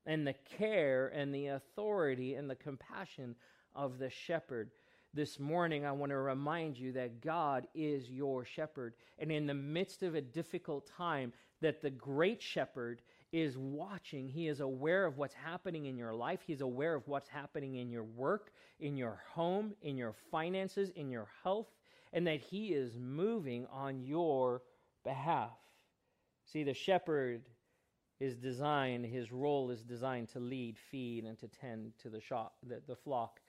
and 0.06 0.26
the 0.26 0.36
care 0.58 1.08
and 1.08 1.34
the 1.34 1.48
authority 1.48 2.36
and 2.36 2.50
the 2.50 2.56
compassion 2.56 3.36
of 3.76 4.00
the 4.00 4.10
shepherd. 4.10 4.72
This 5.14 5.40
morning, 5.40 5.86
I 5.86 5.92
want 5.92 6.12
to 6.12 6.18
remind 6.18 6.78
you 6.78 6.92
that 6.94 7.22
God 7.22 7.68
is 7.74 8.10
your 8.10 8.46
shepherd. 8.46 8.96
And 9.20 9.32
in 9.32 9.48
the 9.48 9.54
midst 9.54 10.04
of 10.04 10.16
a 10.16 10.22
difficult 10.22 10.88
time, 10.88 11.34
that 11.62 11.82
the 11.82 11.90
great 11.90 12.42
shepherd 12.42 13.02
is 13.32 13.58
watching. 13.58 14.28
He 14.28 14.48
is 14.48 14.60
aware 14.60 15.06
of 15.06 15.18
what's 15.18 15.34
happening 15.34 15.86
in 15.86 15.98
your 15.98 16.14
life. 16.14 16.40
He's 16.46 16.62
aware 16.62 16.96
of 16.96 17.08
what's 17.08 17.28
happening 17.28 17.76
in 17.76 17.90
your 17.90 18.04
work, 18.04 18.52
in 18.80 18.96
your 18.96 19.22
home, 19.34 19.74
in 19.82 19.98
your 19.98 20.16
finances, 20.32 20.90
in 20.96 21.10
your 21.10 21.28
health, 21.44 21.68
and 22.14 22.26
that 22.28 22.40
He 22.40 22.70
is 22.70 22.98
moving 22.98 23.68
on 23.72 24.02
your 24.02 24.62
behalf. 25.04 25.58
See, 26.46 26.64
the 26.64 26.74
shepherd 26.74 27.42
is 28.20 28.36
designed, 28.36 29.06
his 29.06 29.32
role 29.32 29.70
is 29.70 29.84
designed 29.84 30.30
to 30.30 30.40
lead, 30.40 30.78
feed, 30.90 31.26
and 31.26 31.38
to 31.40 31.48
tend 31.48 31.92
to 32.02 32.10
the, 32.10 32.20
shop, 32.20 32.56
the, 32.68 32.82
the 32.88 32.96
flock. 32.96 33.40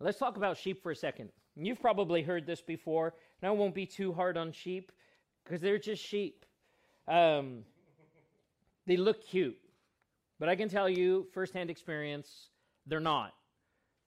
Let's 0.00 0.18
talk 0.18 0.36
about 0.36 0.56
sheep 0.56 0.82
for 0.82 0.90
a 0.90 0.96
second. 0.96 1.30
You've 1.56 1.80
probably 1.80 2.22
heard 2.22 2.46
this 2.46 2.60
before, 2.60 3.14
and 3.40 3.48
I 3.48 3.52
won't 3.52 3.74
be 3.74 3.86
too 3.86 4.12
hard 4.12 4.36
on 4.36 4.52
sheep 4.52 4.92
because 5.44 5.60
they're 5.60 5.78
just 5.78 6.02
sheep. 6.04 6.44
Um, 7.06 7.64
they 8.88 8.96
look 8.96 9.24
cute. 9.24 9.58
But 10.40 10.48
I 10.48 10.56
can 10.56 10.68
tell 10.68 10.88
you, 10.88 11.28
firsthand 11.32 11.70
experience, 11.70 12.48
they're 12.86 13.00
not. 13.00 13.34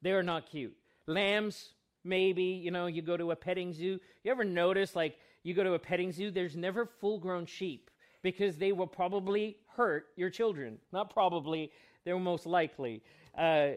They 0.02 0.12
are 0.12 0.24
not 0.24 0.50
cute. 0.50 0.76
Lambs, 1.08 1.76
maybe, 2.04 2.44
you 2.44 2.72
know, 2.72 2.88
you 2.88 3.02
go 3.02 3.15
to 3.15 3.32
a 3.32 3.36
petting 3.36 3.74
zoo. 3.74 4.00
You 4.24 4.32
ever 4.32 4.44
notice, 4.44 4.96
like, 4.96 5.17
you 5.44 5.54
go 5.54 5.63
to 5.63 5.74
a 5.74 5.80
petting 5.80 6.12
zoo, 6.12 6.32
there's 6.32 6.56
never 6.56 6.86
full 6.86 7.20
grown 7.20 7.46
sheep 7.46 7.91
because 8.24 8.58
they 8.58 8.72
will 8.72 8.88
probably 8.88 9.58
hurt 9.76 10.08
your 10.15 10.30
children. 10.30 10.79
Not 10.92 11.13
probably, 11.13 11.71
they're 12.04 12.17
most 12.17 12.46
likely. 12.46 13.04
Uh, 13.38 13.71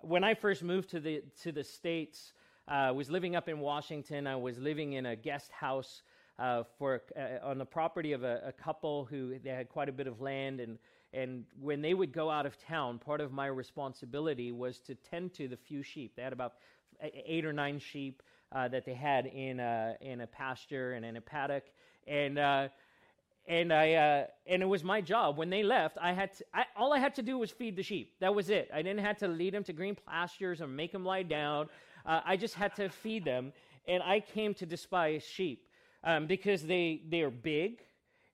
when 0.00 0.24
I 0.24 0.34
first 0.34 0.64
moved 0.64 0.90
to 0.90 1.00
the, 1.00 1.22
to 1.42 1.52
the 1.52 1.62
States, 1.62 2.32
uh, 2.68 2.74
I 2.74 2.90
was 2.90 3.10
living 3.10 3.36
up 3.36 3.48
in 3.48 3.60
Washington. 3.60 4.26
I 4.26 4.36
was 4.36 4.58
living 4.58 4.94
in 4.94 5.06
a 5.06 5.14
guest 5.14 5.52
house 5.52 6.02
uh, 6.38 6.62
for 6.78 7.02
uh, 7.16 7.46
on 7.46 7.58
the 7.58 7.64
property 7.64 8.12
of 8.12 8.24
a, 8.24 8.42
a, 8.46 8.52
couple 8.52 9.04
who 9.04 9.38
they 9.38 9.50
had 9.50 9.68
quite 9.68 9.88
a 9.88 9.92
bit 9.92 10.06
of 10.06 10.20
land, 10.20 10.60
and 10.60 10.78
and 11.12 11.44
when 11.60 11.82
they 11.82 11.94
would 11.94 12.12
go 12.12 12.30
out 12.30 12.46
of 12.46 12.58
town, 12.58 12.98
part 12.98 13.20
of 13.20 13.32
my 13.32 13.46
responsibility 13.46 14.50
was 14.50 14.78
to 14.80 14.94
tend 14.94 15.34
to 15.34 15.46
the 15.46 15.56
few 15.56 15.82
sheep. 15.82 16.14
They 16.16 16.22
had 16.22 16.32
about 16.32 16.54
eight 17.02 17.44
or 17.44 17.52
nine 17.52 17.78
sheep 17.78 18.22
uh, 18.50 18.68
that 18.68 18.84
they 18.86 18.94
had 18.94 19.26
in 19.26 19.60
a, 19.60 19.96
in 20.00 20.22
a 20.22 20.26
pasture 20.26 20.92
and 20.92 21.04
in 21.04 21.16
a 21.16 21.20
paddock, 21.20 21.64
and 22.06 22.38
uh, 22.38 22.68
and 23.46 23.72
I 23.72 23.92
uh, 23.92 24.26
and 24.46 24.62
it 24.62 24.66
was 24.66 24.82
my 24.82 25.00
job 25.00 25.36
when 25.36 25.50
they 25.50 25.62
left. 25.62 25.98
I 26.00 26.12
had 26.12 26.32
to, 26.38 26.44
I, 26.54 26.64
all 26.76 26.92
I 26.92 26.98
had 26.98 27.14
to 27.16 27.22
do 27.22 27.38
was 27.38 27.50
feed 27.50 27.76
the 27.76 27.82
sheep. 27.82 28.14
That 28.20 28.34
was 28.34 28.50
it. 28.50 28.70
I 28.72 28.82
didn't 28.82 29.04
have 29.04 29.18
to 29.18 29.28
lead 29.28 29.52
them 29.52 29.64
to 29.64 29.72
green 29.72 29.96
pastures 30.06 30.60
or 30.60 30.66
make 30.66 30.92
them 30.92 31.04
lie 31.04 31.24
down. 31.24 31.68
Uh, 32.06 32.20
I 32.24 32.36
just 32.36 32.54
had 32.54 32.74
to 32.76 32.88
feed 32.88 33.24
them, 33.24 33.52
and 33.86 34.02
I 34.02 34.20
came 34.20 34.54
to 34.54 34.66
despise 34.66 35.24
sheep 35.24 35.66
um, 36.04 36.26
because 36.26 36.62
they, 36.62 37.02
they 37.08 37.22
are 37.22 37.30
big 37.30 37.80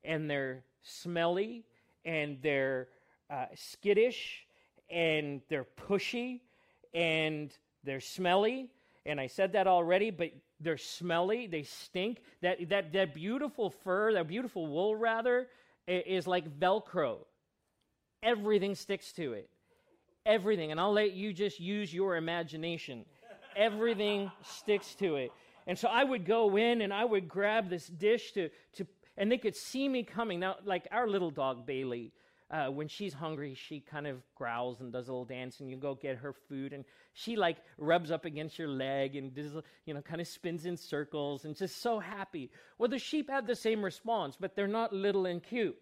and 0.04 0.28
they're 0.28 0.64
smelly 0.82 1.64
and 2.04 2.38
they're 2.42 2.88
uh, 3.30 3.46
skittish 3.54 4.46
and 4.90 5.42
they're 5.48 5.66
pushy 5.88 6.40
and 6.94 7.52
they're 7.84 8.00
smelly. 8.00 8.70
And 9.06 9.20
I 9.20 9.26
said 9.26 9.52
that 9.52 9.66
already, 9.66 10.10
but 10.10 10.30
they're 10.60 10.76
smelly, 10.76 11.46
they 11.46 11.62
stink. 11.62 12.20
That, 12.42 12.68
that, 12.68 12.92
that 12.92 13.14
beautiful 13.14 13.70
fur, 13.70 14.12
that 14.14 14.28
beautiful 14.28 14.66
wool, 14.66 14.96
rather, 14.96 15.48
is 15.86 16.26
like 16.26 16.58
Velcro. 16.58 17.18
Everything 18.22 18.74
sticks 18.74 19.12
to 19.12 19.32
it. 19.34 19.48
Everything. 20.26 20.72
And 20.72 20.80
I'll 20.80 20.92
let 20.92 21.12
you 21.12 21.32
just 21.32 21.60
use 21.60 21.94
your 21.94 22.16
imagination. 22.16 23.04
Everything 23.56 24.30
sticks 24.42 24.94
to 24.96 25.16
it. 25.16 25.32
And 25.68 25.78
so 25.78 25.86
I 25.86 26.02
would 26.02 26.24
go 26.24 26.56
in 26.56 26.80
and 26.80 26.92
I 26.92 27.04
would 27.04 27.28
grab 27.28 27.68
this 27.68 27.86
dish 27.86 28.32
to, 28.32 28.48
to 28.76 28.86
and 29.18 29.30
they 29.30 29.38
could 29.38 29.54
see 29.54 29.88
me 29.88 30.02
coming. 30.02 30.40
Now, 30.40 30.56
like 30.64 30.88
our 30.90 31.06
little 31.06 31.30
dog, 31.30 31.66
Bailey, 31.66 32.12
uh, 32.50 32.68
when 32.68 32.88
she's 32.88 33.12
hungry, 33.12 33.54
she 33.54 33.80
kind 33.80 34.06
of 34.06 34.22
growls 34.34 34.80
and 34.80 34.90
does 34.90 35.08
a 35.08 35.12
little 35.12 35.26
dance, 35.26 35.60
and 35.60 35.68
you 35.68 35.76
go 35.76 35.94
get 35.94 36.16
her 36.16 36.32
food, 36.32 36.72
and 36.72 36.84
she 37.12 37.36
like 37.36 37.58
rubs 37.76 38.10
up 38.10 38.24
against 38.24 38.58
your 38.58 38.68
leg 38.68 39.16
and 39.16 39.34
does, 39.34 39.52
you 39.84 39.92
know, 39.92 40.00
kind 40.00 40.20
of 40.20 40.26
spins 40.26 40.64
in 40.64 40.76
circles 40.76 41.44
and 41.44 41.54
just 41.54 41.82
so 41.82 41.98
happy. 41.98 42.50
Well, 42.78 42.88
the 42.88 42.98
sheep 42.98 43.28
have 43.28 43.46
the 43.46 43.54
same 43.54 43.84
response, 43.84 44.36
but 44.40 44.56
they're 44.56 44.66
not 44.66 44.94
little 44.94 45.26
and 45.26 45.42
cute. 45.42 45.76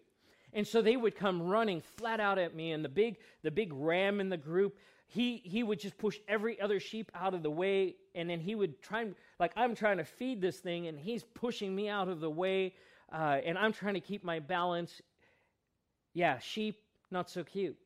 And 0.51 0.67
so 0.67 0.81
they 0.81 0.97
would 0.97 1.15
come 1.15 1.43
running 1.43 1.81
flat 1.81 2.19
out 2.19 2.37
at 2.37 2.53
me, 2.53 2.71
and 2.71 2.83
the 2.83 2.89
big, 2.89 3.17
the 3.43 3.51
big 3.51 3.71
ram 3.73 4.19
in 4.19 4.27
the 4.27 4.37
group, 4.37 4.77
he, 5.07 5.41
he 5.45 5.63
would 5.63 5.79
just 5.79 5.97
push 5.97 6.19
every 6.27 6.59
other 6.59 6.79
sheep 6.79 7.11
out 7.15 7.33
of 7.33 7.41
the 7.41 7.49
way, 7.49 7.95
and 8.13 8.29
then 8.29 8.39
he 8.39 8.55
would 8.55 8.81
try, 8.81 9.01
and 9.01 9.15
like 9.39 9.53
I'm 9.55 9.73
trying 9.73 9.97
to 9.97 10.03
feed 10.03 10.41
this 10.41 10.59
thing, 10.59 10.87
and 10.87 10.99
he's 10.99 11.23
pushing 11.23 11.73
me 11.73 11.87
out 11.87 12.09
of 12.09 12.19
the 12.19 12.29
way, 12.29 12.75
uh, 13.11 13.39
and 13.45 13.57
I'm 13.57 13.71
trying 13.71 13.93
to 13.93 14.01
keep 14.01 14.23
my 14.23 14.39
balance. 14.39 15.01
Yeah, 16.13 16.39
sheep, 16.39 16.81
not 17.09 17.29
so 17.29 17.43
cute. 17.43 17.77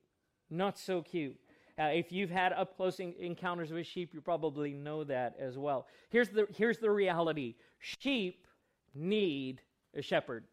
Not 0.49 0.79
so 0.79 1.01
cute. 1.01 1.37
Uh, 1.79 1.85
if 1.85 2.11
you've 2.11 2.29
had 2.29 2.53
up 2.53 2.75
close 2.75 2.99
encounters 2.99 3.71
with 3.71 3.85
sheep, 3.85 4.13
you 4.13 4.21
probably 4.21 4.73
know 4.73 5.03
that 5.03 5.35
as 5.39 5.57
well. 5.57 5.87
Here's 6.09 6.29
the, 6.29 6.47
here's 6.55 6.79
the 6.79 6.91
reality 6.91 7.55
sheep 7.79 8.45
need 8.93 9.61
a 9.95 10.01
shepherd. 10.01 10.43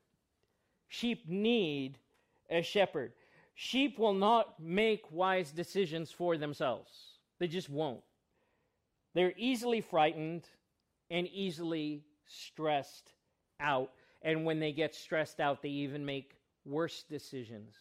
Sheep 0.88 1.28
need 1.28 1.98
a 2.50 2.62
shepherd. 2.62 3.12
Sheep 3.60 3.98
will 3.98 4.14
not 4.14 4.60
make 4.60 5.10
wise 5.10 5.50
decisions 5.50 6.12
for 6.12 6.36
themselves, 6.36 6.92
they 7.40 7.48
just 7.48 7.68
won't. 7.68 8.04
They're 9.14 9.34
easily 9.36 9.80
frightened 9.80 10.44
and 11.10 11.26
easily 11.26 12.04
stressed 12.24 13.14
out. 13.58 13.90
And 14.22 14.44
when 14.44 14.60
they 14.60 14.70
get 14.70 14.94
stressed 14.94 15.40
out, 15.40 15.60
they 15.60 15.70
even 15.70 16.06
make 16.06 16.36
worse 16.64 17.02
decisions. 17.02 17.74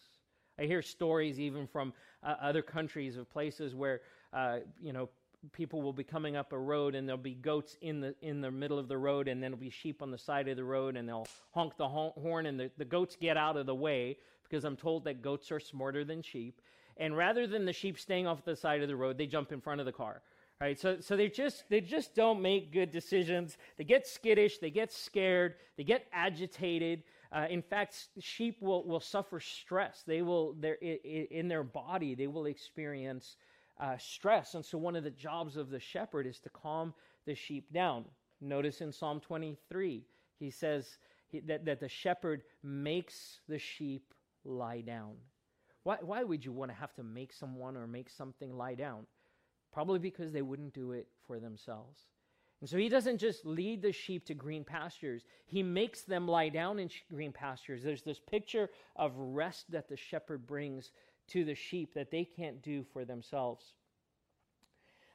I 0.58 0.64
hear 0.64 0.82
stories 0.82 1.38
even 1.38 1.68
from 1.68 1.92
uh, 2.24 2.34
other 2.40 2.60
countries 2.60 3.16
of 3.16 3.30
places 3.30 3.72
where, 3.72 4.00
uh, 4.32 4.58
you 4.82 4.92
know, 4.92 5.08
people 5.52 5.80
will 5.80 5.92
be 5.92 6.02
coming 6.02 6.34
up 6.34 6.52
a 6.52 6.58
road 6.58 6.96
and 6.96 7.06
there'll 7.06 7.22
be 7.22 7.34
goats 7.34 7.76
in 7.82 8.00
the 8.00 8.16
in 8.20 8.40
the 8.40 8.50
middle 8.50 8.80
of 8.80 8.88
the 8.88 8.98
road 8.98 9.28
and 9.28 9.40
then 9.40 9.52
there'll 9.52 9.60
be 9.62 9.70
sheep 9.70 10.02
on 10.02 10.10
the 10.10 10.18
side 10.18 10.48
of 10.48 10.56
the 10.56 10.64
road 10.64 10.96
and 10.96 11.08
they'll 11.08 11.28
honk 11.52 11.76
the 11.76 11.86
horn 11.86 12.46
and 12.46 12.58
the, 12.58 12.68
the 12.78 12.84
goats 12.84 13.14
get 13.14 13.36
out 13.36 13.56
of 13.56 13.64
the 13.64 13.74
way 13.74 14.16
because 14.48 14.64
I'm 14.64 14.76
told 14.76 15.04
that 15.04 15.22
goats 15.22 15.50
are 15.52 15.60
smarter 15.60 16.04
than 16.04 16.22
sheep. 16.22 16.60
And 16.96 17.16
rather 17.16 17.46
than 17.46 17.64
the 17.64 17.72
sheep 17.72 17.98
staying 17.98 18.26
off 18.26 18.44
the 18.44 18.56
side 18.56 18.82
of 18.82 18.88
the 18.88 18.96
road, 18.96 19.18
they 19.18 19.26
jump 19.26 19.52
in 19.52 19.60
front 19.60 19.80
of 19.80 19.86
the 19.86 19.92
car. 19.92 20.22
Right, 20.60 20.78
so, 20.78 20.98
so 20.98 21.16
they 21.16 21.28
just 21.28 21.68
they 21.70 21.80
just 21.80 22.16
don't 22.16 22.42
make 22.42 22.72
good 22.72 22.90
decisions. 22.90 23.58
They 23.76 23.84
get 23.84 24.08
skittish, 24.08 24.58
they 24.58 24.70
get 24.70 24.90
scared, 24.90 25.54
they 25.76 25.84
get 25.84 26.06
agitated. 26.12 27.04
Uh, 27.30 27.46
in 27.48 27.62
fact, 27.62 28.08
sheep 28.18 28.60
will, 28.60 28.84
will 28.84 28.98
suffer 28.98 29.38
stress. 29.38 30.02
They 30.04 30.20
will 30.20 30.56
in 30.82 31.46
their 31.46 31.62
body 31.62 32.16
they 32.16 32.26
will 32.26 32.46
experience 32.46 33.36
uh, 33.78 33.98
stress, 33.98 34.54
and 34.54 34.64
so 34.64 34.78
one 34.78 34.96
of 34.96 35.04
the 35.04 35.12
jobs 35.12 35.56
of 35.56 35.70
the 35.70 35.78
shepherd 35.78 36.26
is 36.26 36.40
to 36.40 36.48
calm 36.48 36.92
the 37.24 37.36
sheep 37.36 37.72
down. 37.72 38.04
Notice 38.40 38.80
in 38.80 38.90
Psalm 38.90 39.20
23, 39.20 40.02
he 40.40 40.50
says 40.50 40.98
he, 41.28 41.38
that 41.38 41.66
that 41.66 41.78
the 41.78 41.88
shepherd 41.88 42.42
makes 42.64 43.38
the 43.48 43.60
sheep 43.60 44.12
lie 44.44 44.80
down. 44.80 45.14
Why 45.82 45.98
why 46.00 46.22
would 46.22 46.44
you 46.44 46.52
want 46.52 46.70
to 46.70 46.76
have 46.76 46.94
to 46.94 47.02
make 47.02 47.32
someone 47.32 47.76
or 47.76 47.86
make 47.86 48.10
something 48.10 48.56
lie 48.56 48.74
down? 48.74 49.06
Probably 49.72 49.98
because 49.98 50.32
they 50.32 50.42
wouldn't 50.42 50.74
do 50.74 50.92
it 50.92 51.08
for 51.26 51.38
themselves. 51.38 52.06
And 52.60 52.68
so 52.68 52.76
he 52.76 52.88
doesn't 52.88 53.18
just 53.18 53.46
lead 53.46 53.82
the 53.82 53.92
sheep 53.92 54.26
to 54.26 54.34
green 54.34 54.64
pastures, 54.64 55.22
he 55.46 55.62
makes 55.62 56.02
them 56.02 56.26
lie 56.26 56.48
down 56.48 56.78
in 56.78 56.90
green 57.12 57.32
pastures. 57.32 57.82
There's 57.82 58.02
this 58.02 58.18
picture 58.18 58.70
of 58.96 59.12
rest 59.16 59.70
that 59.70 59.88
the 59.88 59.96
shepherd 59.96 60.46
brings 60.46 60.90
to 61.28 61.44
the 61.44 61.54
sheep 61.54 61.94
that 61.94 62.10
they 62.10 62.24
can't 62.24 62.62
do 62.62 62.84
for 62.92 63.04
themselves. 63.04 63.74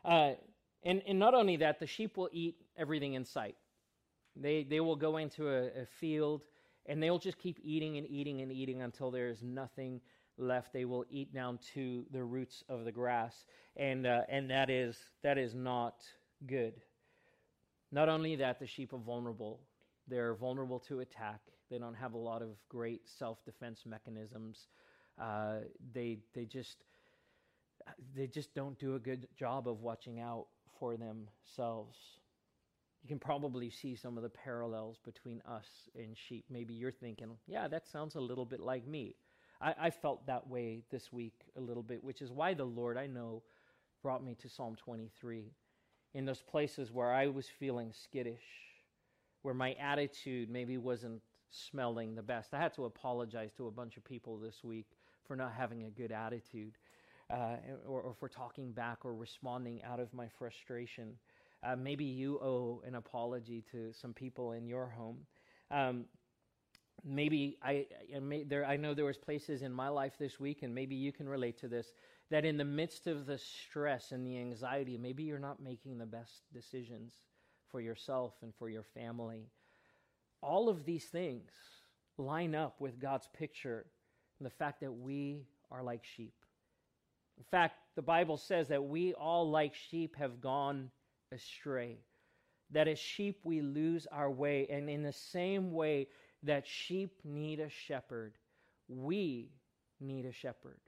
Uh, 0.06 0.34
and, 0.84 1.02
and 1.08 1.20
not 1.20 1.34
only 1.34 1.58
that, 1.58 1.80
the 1.80 1.88
sheep 1.88 2.18
will 2.18 2.30
eat 2.32 2.56
everything 2.78 3.14
in 3.14 3.26
sight. 3.26 3.56
They, 4.36 4.64
they 4.64 4.80
will 4.80 4.96
go 4.96 5.18
into 5.18 5.50
a, 5.50 5.66
a 5.82 5.86
field 6.00 6.46
and 6.86 7.02
they'll 7.02 7.20
just 7.20 7.38
keep 7.38 7.60
eating 7.64 7.98
and 7.98 8.08
eating 8.10 8.42
and 8.42 8.52
eating 8.52 8.82
until 8.82 9.12
there 9.12 9.30
is 9.30 9.42
nothing 9.42 10.02
left, 10.38 10.74
they 10.74 10.86
will 10.86 11.06
eat 11.10 11.34
down 11.34 11.60
to 11.74 12.06
the 12.12 12.24
roots 12.24 12.64
of 12.70 12.86
the 12.86 12.92
grass, 12.92 13.46
and 13.78 14.06
uh, 14.06 14.22
and 14.30 14.50
that 14.50 14.70
is 14.70 14.98
that 15.22 15.38
is 15.38 15.54
not 15.54 16.04
good. 16.48 16.74
Not 17.92 18.10
only 18.10 18.36
that, 18.38 18.60
the 18.60 18.68
sheep 18.68 18.94
are 18.94 18.98
vulnerable. 18.98 19.60
They're 20.08 20.34
vulnerable 20.34 20.80
to 20.82 21.02
attack. 21.02 21.40
They 21.70 21.78
don't 21.78 21.94
have 21.94 22.14
a 22.14 22.18
lot 22.18 22.42
of 22.42 22.50
great 22.68 23.08
self-defense 23.08 23.84
mechanisms. 23.86 24.68
Uh, 25.22 25.60
they 25.94 26.18
they 26.34 26.46
just 26.46 26.78
they 28.16 28.28
just 28.28 28.54
don't 28.54 28.78
do 28.80 28.96
a 28.96 29.00
good 29.00 29.28
job 29.38 29.68
of 29.68 29.82
watching 29.82 30.20
out 30.20 30.48
for 30.80 30.98
themselves. 30.98 31.98
You 33.04 33.10
can 33.10 33.20
probably 33.20 33.70
see 33.70 33.96
some 33.96 34.16
of 34.18 34.24
the 34.24 34.30
parallels 34.30 34.98
between 35.04 35.42
us 35.46 35.68
and 35.94 36.18
sheep. 36.18 36.46
Maybe 36.50 36.74
you're 36.74 36.92
thinking, 36.92 37.32
yeah, 37.48 37.68
that 37.68 37.86
sounds 37.86 38.16
a 38.16 38.22
little 38.22 38.46
bit 38.46 38.62
like 38.62 38.88
me. 38.88 39.16
I, 39.60 39.76
I 39.78 39.90
felt 39.90 40.26
that 40.28 40.48
way 40.48 40.84
this 40.90 41.12
week 41.12 41.42
a 41.58 41.62
little 41.62 41.84
bit, 41.84 42.02
which 42.02 42.22
is 42.22 42.32
why 42.32 42.54
the 42.54 42.64
Lord, 42.64 42.98
I 42.98 43.08
know, 43.08 43.44
brought 44.02 44.24
me 44.24 44.36
to 44.42 44.48
Psalm 44.48 44.76
23. 44.76 45.52
In 46.14 46.26
those 46.26 46.42
places 46.42 46.92
where 46.92 47.12
I 47.12 47.28
was 47.28 47.48
feeling 47.60 47.92
skittish, 47.92 48.44
where 49.42 49.54
my 49.54 49.74
attitude 49.74 50.50
maybe 50.50 50.78
wasn't 50.78 51.22
smelling 51.50 52.16
the 52.16 52.24
best. 52.24 52.54
I 52.54 52.60
had 52.60 52.74
to 52.76 52.86
apologize 52.86 53.52
to 53.58 53.68
a 53.68 53.72
bunch 53.72 53.98
of 53.98 54.04
people 54.04 54.38
this 54.38 54.64
week 54.64 54.88
for 55.28 55.36
not 55.36 55.54
having 55.54 55.84
a 55.84 55.90
good 55.90 56.12
attitude, 56.12 56.78
uh, 57.30 57.58
or, 57.88 58.02
or, 58.02 58.14
for 58.14 58.28
talking 58.28 58.72
back 58.72 59.06
or 59.06 59.14
responding 59.14 59.82
out 59.84 60.00
of 60.00 60.14
my 60.14 60.28
frustration. 60.28 61.14
Uh, 61.66 61.76
maybe 61.76 62.04
you 62.04 62.40
owe 62.40 62.82
an 62.86 62.96
apology 62.96 63.64
to 63.72 63.94
some 63.94 64.14
people 64.14 64.52
in 64.52 64.68
your 64.68 64.88
home. 64.88 65.20
Um, 65.72 66.06
maybe 67.06 67.58
I, 67.64 67.86
I, 68.16 68.20
may, 68.20 68.44
there, 68.44 68.66
I 68.66 68.78
know 68.78 68.94
there 68.94 69.06
was 69.06 69.18
places 69.18 69.62
in 69.62 69.72
my 69.72 69.88
life 69.90 70.14
this 70.20 70.40
week, 70.40 70.64
and 70.64 70.76
maybe 70.76 70.96
you 70.96 71.12
can 71.12 71.28
relate 71.28 71.58
to 71.60 71.68
this, 71.68 71.94
that 72.32 72.46
in 72.46 72.58
the 72.58 72.66
midst 72.66 73.08
of 73.08 73.26
the 73.26 73.38
stress 73.38 74.12
and 74.12 74.26
the 74.26 74.38
anxiety, 74.38 74.98
maybe 74.98 75.24
you're 75.24 75.40
not 75.40 75.62
making 75.62 75.98
the 75.98 76.06
best 76.06 76.44
decisions 76.54 77.14
for 77.72 77.82
yourself 77.82 78.34
and 78.42 78.54
for 78.56 78.70
your 78.70 78.84
family. 78.84 79.48
All 80.42 80.70
of 80.70 80.86
these 80.86 81.06
things 81.06 81.52
line 82.18 82.56
up 82.56 82.80
with 82.80 83.00
God's 83.00 83.30
picture 83.34 83.86
and 84.40 84.46
the 84.46 84.54
fact 84.54 84.82
that 84.82 84.92
we 84.92 85.46
are 85.72 85.82
like 85.82 86.04
sheep. 86.04 86.34
In 87.38 87.44
fact, 87.44 87.78
the 87.96 88.02
Bible 88.02 88.38
says 88.38 88.68
that 88.68 88.84
we 88.84 89.14
all, 89.14 89.50
like 89.50 89.74
sheep, 89.74 90.16
have 90.18 90.42
gone 90.42 90.92
astray. 91.34 91.98
That 92.72 92.88
as 92.88 93.00
sheep, 93.00 93.42
we 93.44 93.62
lose 93.62 94.08
our 94.12 94.32
way. 94.32 94.68
And 94.70 94.90
in 94.90 95.04
the 95.04 95.14
same 95.14 95.74
way, 95.74 96.08
that 96.44 96.66
sheep 96.66 97.20
need 97.24 97.60
a 97.60 97.70
shepherd. 97.70 98.34
We 98.88 99.52
need 100.00 100.26
a 100.26 100.32
shepherd. 100.32 100.80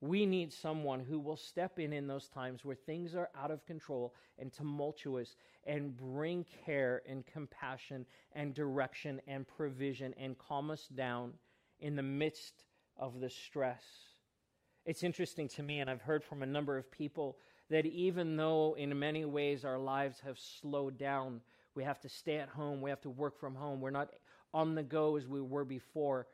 We 0.00 0.26
need 0.26 0.52
someone 0.52 1.00
who 1.00 1.18
will 1.18 1.36
step 1.36 1.78
in 1.80 1.92
in 1.92 2.06
those 2.06 2.28
times 2.28 2.64
where 2.64 2.76
things 2.76 3.16
are 3.16 3.30
out 3.36 3.50
of 3.50 3.66
control 3.66 4.14
and 4.38 4.52
tumultuous 4.52 5.34
and 5.64 5.96
bring 5.96 6.46
care 6.64 7.02
and 7.08 7.26
compassion 7.26 8.06
and 8.32 8.54
direction 8.54 9.20
and 9.26 9.46
provision 9.46 10.14
and 10.16 10.38
calm 10.38 10.70
us 10.70 10.86
down 10.94 11.32
in 11.80 11.96
the 11.96 12.02
midst 12.02 12.64
of 12.96 13.18
the 13.18 13.28
stress. 13.28 13.82
It's 14.86 15.02
interesting 15.02 15.48
to 15.48 15.62
me, 15.62 15.80
and 15.80 15.90
I've 15.90 16.02
heard 16.02 16.22
from 16.22 16.42
a 16.42 16.46
number 16.46 16.78
of 16.78 16.90
people, 16.90 17.36
that 17.70 17.86
even 17.86 18.36
though 18.36 18.74
in 18.78 18.98
many 18.98 19.24
ways 19.24 19.64
our 19.64 19.78
lives 19.78 20.20
have 20.20 20.38
slowed 20.38 20.98
down, 20.98 21.40
we 21.74 21.84
have 21.84 22.00
to 22.00 22.08
stay 22.08 22.36
at 22.36 22.48
home, 22.48 22.80
we 22.80 22.90
have 22.90 23.00
to 23.02 23.10
work 23.10 23.38
from 23.38 23.54
home, 23.54 23.80
we're 23.80 23.90
not 23.90 24.10
on 24.54 24.74
the 24.74 24.82
go 24.82 25.16
as 25.16 25.26
we 25.26 25.40
were 25.40 25.64
before, 25.64 26.26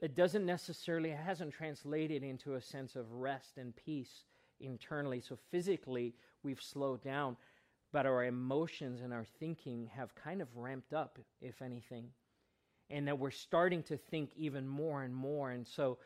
it 0.00 0.16
doesn't 0.16 0.44
necessarily, 0.44 1.10
it 1.10 1.18
hasn't 1.18 1.54
translated 1.54 2.24
into 2.24 2.54
a 2.54 2.60
sense 2.60 2.96
of 2.96 3.12
rest 3.12 3.56
and 3.56 3.74
peace 3.76 4.24
internally. 4.58 5.20
So 5.20 5.38
physically, 5.50 6.14
we've 6.42 6.60
slowed 6.60 7.04
down, 7.04 7.36
but 7.92 8.04
our 8.04 8.24
emotions 8.24 9.00
and 9.00 9.12
our 9.12 9.24
thinking 9.38 9.88
have 9.94 10.14
kind 10.16 10.42
of 10.42 10.56
ramped 10.56 10.92
up, 10.92 11.20
if 11.40 11.62
anything. 11.62 12.08
And 12.90 13.06
that 13.06 13.18
we're 13.18 13.30
starting 13.30 13.82
to 13.84 13.96
think 13.96 14.32
even 14.34 14.66
more 14.66 15.04
and 15.04 15.14
more. 15.14 15.52
And 15.52 15.66
so 15.66 15.98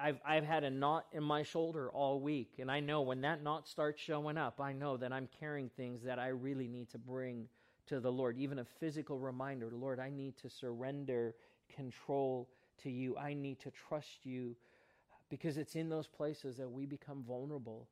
I've, 0.00 0.20
I've 0.24 0.44
had 0.44 0.62
a 0.62 0.70
knot 0.70 1.06
in 1.12 1.24
my 1.24 1.42
shoulder 1.42 1.90
all 1.90 2.20
week, 2.20 2.54
and 2.58 2.70
I 2.70 2.78
know 2.78 3.02
when 3.02 3.20
that 3.22 3.42
knot 3.42 3.66
starts 3.66 4.00
showing 4.00 4.38
up, 4.38 4.60
I 4.60 4.72
know 4.72 4.96
that 4.96 5.12
I'm 5.12 5.28
carrying 5.40 5.70
things 5.70 6.02
that 6.04 6.20
I 6.20 6.28
really 6.28 6.68
need 6.68 6.88
to 6.90 6.98
bring 6.98 7.48
to 7.86 7.98
the 7.98 8.12
Lord. 8.12 8.36
Even 8.38 8.60
a 8.60 8.64
physical 8.64 9.18
reminder 9.18 9.70
Lord, 9.72 9.98
I 9.98 10.10
need 10.10 10.36
to 10.38 10.50
surrender 10.50 11.34
control 11.74 12.48
to 12.82 12.90
you. 12.90 13.16
I 13.16 13.34
need 13.34 13.58
to 13.60 13.72
trust 13.88 14.24
you 14.24 14.54
because 15.30 15.56
it's 15.56 15.74
in 15.74 15.88
those 15.88 16.06
places 16.06 16.56
that 16.58 16.70
we 16.70 16.86
become 16.86 17.24
vulnerable. 17.26 17.88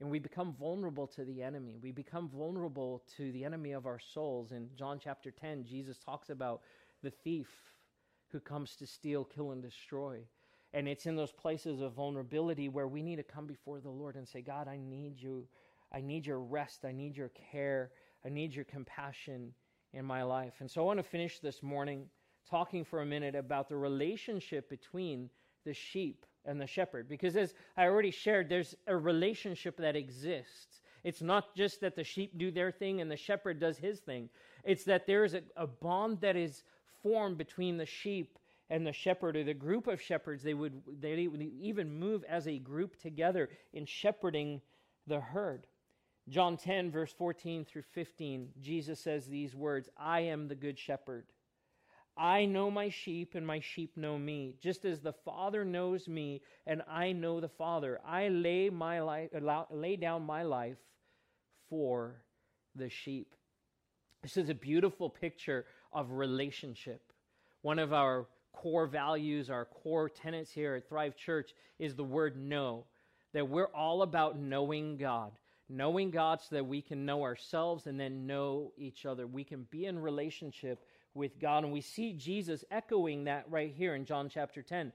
And 0.00 0.10
we 0.10 0.18
become 0.18 0.54
vulnerable 0.58 1.06
to 1.08 1.24
the 1.24 1.42
enemy. 1.42 1.78
We 1.82 1.90
become 1.90 2.28
vulnerable 2.28 3.02
to 3.16 3.32
the 3.32 3.44
enemy 3.44 3.72
of 3.72 3.86
our 3.86 3.98
souls. 3.98 4.52
In 4.52 4.68
John 4.76 5.00
chapter 5.02 5.30
10, 5.30 5.64
Jesus 5.64 5.98
talks 5.98 6.28
about 6.28 6.60
the 7.02 7.10
thief 7.10 7.48
who 8.28 8.40
comes 8.40 8.76
to 8.76 8.86
steal, 8.86 9.24
kill, 9.24 9.52
and 9.52 9.62
destroy. 9.62 10.20
And 10.76 10.86
it's 10.86 11.06
in 11.06 11.16
those 11.16 11.32
places 11.32 11.80
of 11.80 11.94
vulnerability 11.94 12.68
where 12.68 12.86
we 12.86 13.02
need 13.02 13.16
to 13.16 13.22
come 13.22 13.46
before 13.46 13.80
the 13.80 13.88
Lord 13.88 14.14
and 14.14 14.28
say, 14.28 14.42
God, 14.42 14.68
I 14.68 14.76
need 14.76 15.14
you. 15.18 15.48
I 15.90 16.02
need 16.02 16.26
your 16.26 16.40
rest. 16.40 16.84
I 16.84 16.92
need 16.92 17.16
your 17.16 17.30
care. 17.50 17.92
I 18.26 18.28
need 18.28 18.54
your 18.54 18.66
compassion 18.66 19.54
in 19.94 20.04
my 20.04 20.22
life. 20.22 20.52
And 20.60 20.70
so 20.70 20.82
I 20.82 20.84
want 20.84 20.98
to 20.98 21.02
finish 21.02 21.38
this 21.38 21.62
morning 21.62 22.04
talking 22.50 22.84
for 22.84 23.00
a 23.00 23.06
minute 23.06 23.34
about 23.34 23.70
the 23.70 23.76
relationship 23.78 24.68
between 24.68 25.30
the 25.64 25.72
sheep 25.72 26.26
and 26.44 26.60
the 26.60 26.66
shepherd. 26.66 27.08
Because 27.08 27.36
as 27.36 27.54
I 27.78 27.86
already 27.86 28.10
shared, 28.10 28.50
there's 28.50 28.74
a 28.86 28.98
relationship 28.98 29.78
that 29.78 29.96
exists. 29.96 30.82
It's 31.04 31.22
not 31.22 31.56
just 31.56 31.80
that 31.80 31.96
the 31.96 32.04
sheep 32.04 32.36
do 32.36 32.50
their 32.50 32.70
thing 32.70 33.00
and 33.00 33.10
the 33.10 33.16
shepherd 33.16 33.58
does 33.60 33.78
his 33.78 34.00
thing, 34.00 34.28
it's 34.62 34.84
that 34.84 35.06
there 35.06 35.24
is 35.24 35.32
a, 35.32 35.40
a 35.56 35.66
bond 35.66 36.20
that 36.20 36.36
is 36.36 36.64
formed 37.02 37.38
between 37.38 37.78
the 37.78 37.86
sheep 37.86 38.38
and 38.70 38.86
the 38.86 38.92
shepherd 38.92 39.36
or 39.36 39.44
the 39.44 39.54
group 39.54 39.86
of 39.86 40.00
shepherds. 40.00 40.42
They 40.42 40.54
would, 40.54 40.82
they 41.00 41.28
even 41.60 41.98
move 41.98 42.24
as 42.28 42.46
a 42.48 42.58
group 42.58 43.00
together 43.00 43.48
in 43.72 43.86
shepherding 43.86 44.60
the 45.06 45.20
herd. 45.20 45.66
John 46.28 46.56
10, 46.56 46.90
verse 46.90 47.12
14 47.16 47.64
through 47.64 47.84
15, 47.94 48.48
Jesus 48.60 48.98
says 48.98 49.26
these 49.26 49.54
words 49.54 49.88
I 49.96 50.20
am 50.20 50.48
the 50.48 50.56
good 50.56 50.78
shepherd. 50.78 51.26
I 52.18 52.46
know 52.46 52.70
my 52.70 52.88
sheep, 52.88 53.34
and 53.34 53.46
my 53.46 53.60
sheep 53.60 53.96
know 53.96 54.18
me, 54.18 54.54
just 54.58 54.86
as 54.86 55.00
the 55.00 55.12
Father 55.12 55.66
knows 55.66 56.08
me, 56.08 56.40
and 56.66 56.82
I 56.88 57.12
know 57.12 57.40
the 57.40 57.48
Father. 57.48 58.00
I 58.06 58.28
lay, 58.28 58.70
my 58.70 59.00
life, 59.00 59.30
lay 59.70 59.96
down 59.96 60.22
my 60.22 60.42
life 60.42 60.78
for 61.68 62.22
the 62.74 62.88
sheep. 62.88 63.34
This 64.22 64.38
is 64.38 64.48
a 64.48 64.54
beautiful 64.54 65.10
picture 65.10 65.66
of 65.92 66.12
relationship. 66.12 67.12
One 67.60 67.78
of 67.78 67.92
our 67.92 68.26
core 68.56 68.86
values, 68.86 69.50
our 69.50 69.66
core 69.66 70.08
tenets 70.08 70.50
here 70.50 70.74
at 70.74 70.88
Thrive 70.88 71.16
Church 71.16 71.52
is 71.78 71.94
the 71.94 72.04
word 72.04 72.36
know, 72.36 72.84
that 73.32 73.48
we're 73.48 73.72
all 73.74 74.02
about 74.02 74.38
knowing 74.38 74.96
God 74.96 75.32
knowing 75.68 76.10
God 76.10 76.40
so 76.40 76.56
that 76.56 76.64
we 76.64 76.80
can 76.80 77.04
know 77.04 77.22
ourselves 77.22 77.86
and 77.86 77.98
then 77.98 78.26
know 78.26 78.72
each 78.76 79.04
other. 79.06 79.26
We 79.26 79.44
can 79.44 79.66
be 79.70 79.86
in 79.86 79.98
relationship 79.98 80.84
with 81.14 81.38
God. 81.40 81.64
And 81.64 81.72
we 81.72 81.80
see 81.80 82.12
Jesus 82.12 82.64
echoing 82.70 83.24
that 83.24 83.46
right 83.50 83.72
here 83.74 83.94
in 83.94 84.04
John 84.04 84.28
chapter 84.28 84.62
10. 84.62 84.92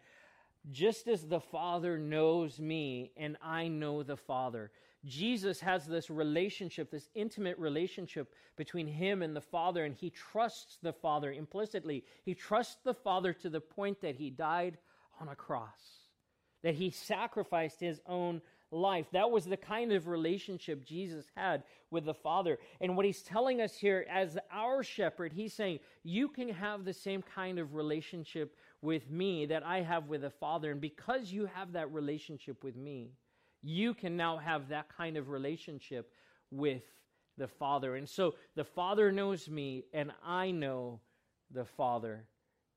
Just 0.69 1.07
as 1.07 1.27
the 1.27 1.39
Father 1.39 1.97
knows 1.97 2.59
me 2.59 3.11
and 3.17 3.37
I 3.41 3.67
know 3.67 4.03
the 4.03 4.17
Father. 4.17 4.71
Jesus 5.05 5.59
has 5.61 5.87
this 5.87 6.11
relationship, 6.11 6.91
this 6.91 7.09
intimate 7.15 7.57
relationship 7.57 8.33
between 8.55 8.85
him 8.85 9.23
and 9.23 9.35
the 9.35 9.41
Father, 9.41 9.85
and 9.85 9.95
he 9.95 10.11
trusts 10.11 10.77
the 10.83 10.93
Father 10.93 11.31
implicitly. 11.31 12.03
He 12.23 12.35
trusts 12.35 12.77
the 12.83 12.93
Father 12.93 13.33
to 13.33 13.49
the 13.49 13.61
point 13.61 14.01
that 14.01 14.15
he 14.15 14.29
died 14.29 14.77
on 15.19 15.29
a 15.29 15.35
cross, 15.35 16.09
that 16.61 16.75
he 16.75 16.91
sacrificed 16.91 17.79
his 17.79 17.99
own 18.05 18.41
life. 18.71 19.07
That 19.11 19.31
was 19.31 19.45
the 19.45 19.57
kind 19.57 19.91
of 19.91 20.07
relationship 20.07 20.85
Jesus 20.85 21.25
had 21.35 21.63
with 21.89 22.05
the 22.05 22.13
Father. 22.13 22.59
And 22.79 22.95
what 22.95 23.05
he's 23.05 23.23
telling 23.23 23.59
us 23.59 23.75
here 23.75 24.05
as 24.09 24.37
our 24.51 24.83
shepherd, 24.83 25.33
he's 25.33 25.53
saying, 25.53 25.79
You 26.03 26.27
can 26.27 26.49
have 26.49 26.85
the 26.85 26.93
same 26.93 27.21
kind 27.21 27.59
of 27.59 27.73
relationship 27.73 28.55
with 28.81 29.09
me 29.09 29.45
that 29.45 29.63
I 29.63 29.81
have 29.81 30.07
with 30.07 30.21
the 30.21 30.29
Father. 30.29 30.71
And 30.71 30.81
because 30.81 31.31
you 31.31 31.45
have 31.45 31.73
that 31.73 31.91
relationship 31.93 32.63
with 32.63 32.75
me, 32.75 33.11
you 33.61 33.93
can 33.93 34.17
now 34.17 34.37
have 34.37 34.69
that 34.69 34.87
kind 34.95 35.17
of 35.17 35.29
relationship 35.29 36.11
with 36.49 36.83
the 37.37 37.47
Father. 37.47 37.95
And 37.95 38.09
so 38.09 38.35
the 38.55 38.63
Father 38.63 39.11
knows 39.11 39.47
me, 39.47 39.83
and 39.93 40.11
I 40.25 40.51
know 40.51 40.99
the 41.51 41.65
Father. 41.65 42.25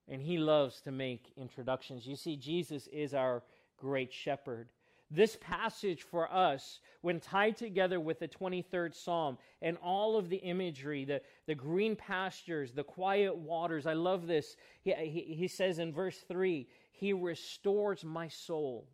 And 0.07 0.21
he 0.21 0.37
loves 0.37 0.83
to 0.83 0.93
make 0.93 1.33
introductions. 1.37 2.07
You 2.07 2.17
see, 2.17 2.37
Jesus 2.37 2.87
is 2.89 3.15
our 3.15 3.43
great 3.79 4.13
shepherd. 4.13 4.69
This 5.11 5.37
passage 5.41 6.03
for 6.03 6.33
us, 6.33 6.81
when 7.03 7.21
tied 7.21 7.57
together 7.57 8.01
with 8.01 8.19
the 8.19 8.29
23rd 8.29 8.95
Psalm 8.95 9.39
and 9.61 9.77
all 9.83 10.17
of 10.17 10.29
the 10.29 10.39
imagery, 10.39 11.05
the, 11.05 11.21
the 11.47 11.55
green 11.55 11.95
pastures, 11.95 12.73
the 12.73 12.85
quiet 12.85 13.37
waters, 13.37 13.87
I 13.87 13.93
love 13.93 14.27
this. 14.27 14.57
He, 14.83 14.93
he, 14.93 15.35
he 15.35 15.49
says 15.49 15.79
in 15.79 15.93
verse 15.93 16.19
3 16.27 16.67
He 16.93 17.13
restores 17.13 18.05
my 18.05 18.29
soul. 18.29 18.89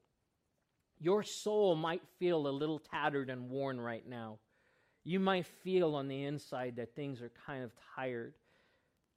Your 0.99 1.23
soul 1.23 1.77
might 1.77 2.03
feel 2.19 2.47
a 2.47 2.51
little 2.51 2.79
tattered 2.79 3.31
and 3.31 3.49
worn 3.49 3.81
right 3.81 4.07
now. 4.07 4.39
You 5.05 5.21
might 5.21 5.47
feel 5.47 5.95
on 5.95 6.09
the 6.09 6.25
inside 6.25 6.77
that 6.77 6.95
things 6.95 7.23
are 7.23 7.33
kind 7.47 7.65
of 7.65 7.71
tired 7.95 8.35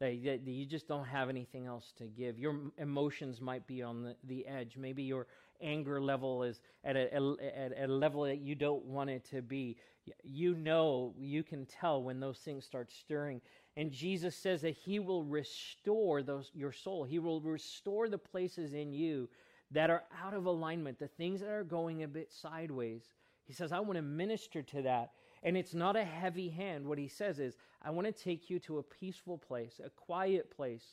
that, 0.04 0.42
you 0.46 0.66
just 0.66 0.88
don't 0.88 1.06
have 1.06 1.30
anything 1.30 1.66
else 1.66 1.94
to 1.98 2.06
give. 2.06 2.38
Your 2.38 2.60
emotions 2.78 3.40
might 3.40 3.66
be 3.68 3.82
on 3.82 4.04
the, 4.04 4.16
the 4.26 4.46
edge. 4.46 4.76
Maybe 4.78 5.04
your 5.04 5.28
anger 5.62 6.02
level 6.02 6.44
is 6.44 6.62
at 6.84 6.96
a, 6.96 7.14
at, 7.14 7.74
a 7.78 7.88
level 7.88 8.24
that 8.24 8.40
you 8.40 8.56
don't 8.56 8.86
want 8.86 9.10
it 9.10 9.24
to 9.32 9.42
be. 9.42 9.78
You 10.24 10.56
know, 10.56 11.14
you 11.18 11.44
can 11.44 11.66
tell 11.66 12.04
when 12.04 12.20
those 12.20 12.40
things 12.40 12.66
start 12.66 12.92
stirring. 12.92 13.42
And 13.78 13.92
Jesus 13.92 14.36
says 14.36 14.62
that 14.62 14.76
He 14.76 15.00
will 15.00 15.24
restore 15.24 16.22
those, 16.22 16.52
your 16.54 16.72
soul, 16.72 17.04
He 17.04 17.20
will 17.20 17.42
restore 17.42 18.10
the 18.10 18.18
places 18.18 18.74
in 18.74 18.94
you 18.94 19.30
that 19.72 19.90
are 19.90 20.04
out 20.24 20.34
of 20.34 20.46
alignment, 20.46 21.00
the 21.00 21.08
things 21.08 21.40
that 21.40 21.50
are 21.50 21.64
going 21.64 22.04
a 22.04 22.08
bit 22.08 22.32
sideways. 22.32 23.04
He 23.46 23.54
says, 23.54 23.72
I 23.72 23.80
want 23.80 23.98
to 23.98 24.02
minister 24.02 24.62
to 24.62 24.82
that. 24.84 25.12
And 25.42 25.58
it's 25.58 25.74
not 25.74 25.96
a 25.96 26.06
heavy 26.06 26.50
hand. 26.50 26.86
What 26.86 26.98
he 26.98 27.08
says 27.08 27.40
is, 27.40 27.58
I 27.82 27.90
want 27.90 28.08
to 28.08 28.14
take 28.14 28.50
you 28.50 28.60
to 28.60 28.78
a 28.78 28.84
peaceful 28.84 29.38
place, 29.38 29.82
a 29.84 29.90
quiet 29.90 30.56
place, 30.56 30.86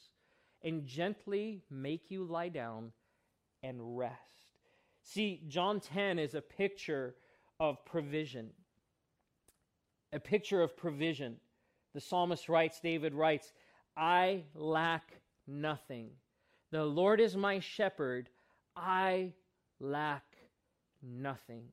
and 0.62 0.86
gently 0.86 1.62
make 1.70 2.10
you 2.10 2.24
lie 2.24 2.48
down 2.48 2.92
and 3.62 3.96
rest. 3.96 4.39
See, 5.12 5.42
John 5.48 5.80
10 5.80 6.18
is 6.18 6.34
a 6.34 6.40
picture 6.40 7.14
of 7.58 7.84
provision. 7.84 8.50
A 10.12 10.20
picture 10.20 10.62
of 10.62 10.76
provision. 10.76 11.36
The 11.94 12.00
psalmist 12.00 12.48
writes, 12.48 12.80
David 12.80 13.14
writes, 13.14 13.52
I 13.96 14.44
lack 14.54 15.20
nothing. 15.46 16.10
The 16.70 16.84
Lord 16.84 17.20
is 17.20 17.36
my 17.36 17.58
shepherd. 17.58 18.28
I 18.76 19.32
lack 19.80 20.24
nothing. 21.02 21.64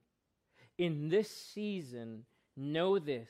In 0.78 1.10
this 1.10 1.30
season, 1.30 2.24
Know 2.58 2.98
this 2.98 3.30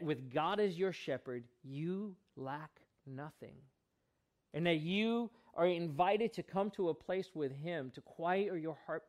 with 0.00 0.32
God 0.32 0.60
as 0.60 0.78
your 0.78 0.92
shepherd, 0.92 1.42
you 1.64 2.14
lack 2.36 2.70
nothing. 3.04 3.56
And 4.54 4.66
that 4.66 4.80
you 4.80 5.30
are 5.54 5.66
invited 5.66 6.32
to 6.34 6.42
come 6.44 6.70
to 6.70 6.88
a 6.88 6.94
place 6.94 7.30
with 7.34 7.52
Him, 7.52 7.90
to 7.94 8.00
quiet 8.00 8.54
your 8.60 8.78
heart 8.86 9.02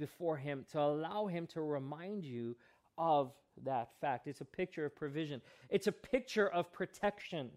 before 0.00 0.36
Him, 0.36 0.64
to 0.72 0.80
allow 0.80 1.26
Him 1.26 1.46
to 1.48 1.60
remind 1.60 2.24
you 2.24 2.56
of 2.98 3.32
that 3.64 3.90
fact. 4.00 4.26
It's 4.26 4.40
a 4.40 4.44
picture 4.44 4.86
of 4.86 4.96
provision, 4.96 5.40
it's 5.68 5.86
a 5.86 5.92
picture 5.92 6.48
of 6.48 6.72
protection. 6.72 7.50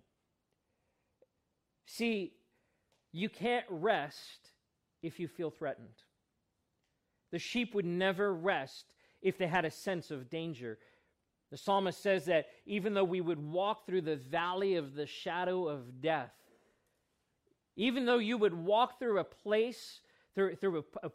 See, 1.86 2.34
you 3.12 3.30
can't 3.30 3.66
rest 3.70 4.52
if 5.02 5.20
you 5.20 5.28
feel 5.28 5.50
threatened. 5.50 6.04
The 7.32 7.40
sheep 7.40 7.74
would 7.74 7.86
never 7.86 8.34
rest 8.34 8.86
if 9.22 9.38
they 9.38 9.48
had 9.48 9.66
a 9.66 9.72
sense 9.72 10.12
of 10.12 10.30
danger. 10.30 10.78
The 11.52 11.58
psalmist 11.58 12.02
says 12.02 12.26
that 12.26 12.48
even 12.66 12.94
though 12.94 13.04
we 13.04 13.22
would 13.22 13.40
walk 13.40 13.86
through 13.86 14.02
the 14.02 14.16
valley 14.16 14.76
of 14.76 14.96
the 14.96 15.06
shadow 15.06 15.68
of 15.68 16.02
death, 16.02 16.34
even 17.76 18.06
though 18.06 18.18
you 18.18 18.38
would 18.38 18.54
walk 18.54 19.00
through 19.00 19.20
a 19.20 19.24
place, 19.24 20.00
through, 20.36 20.56
through 20.56 20.80
a, 21.04 21.08
a 21.08 21.12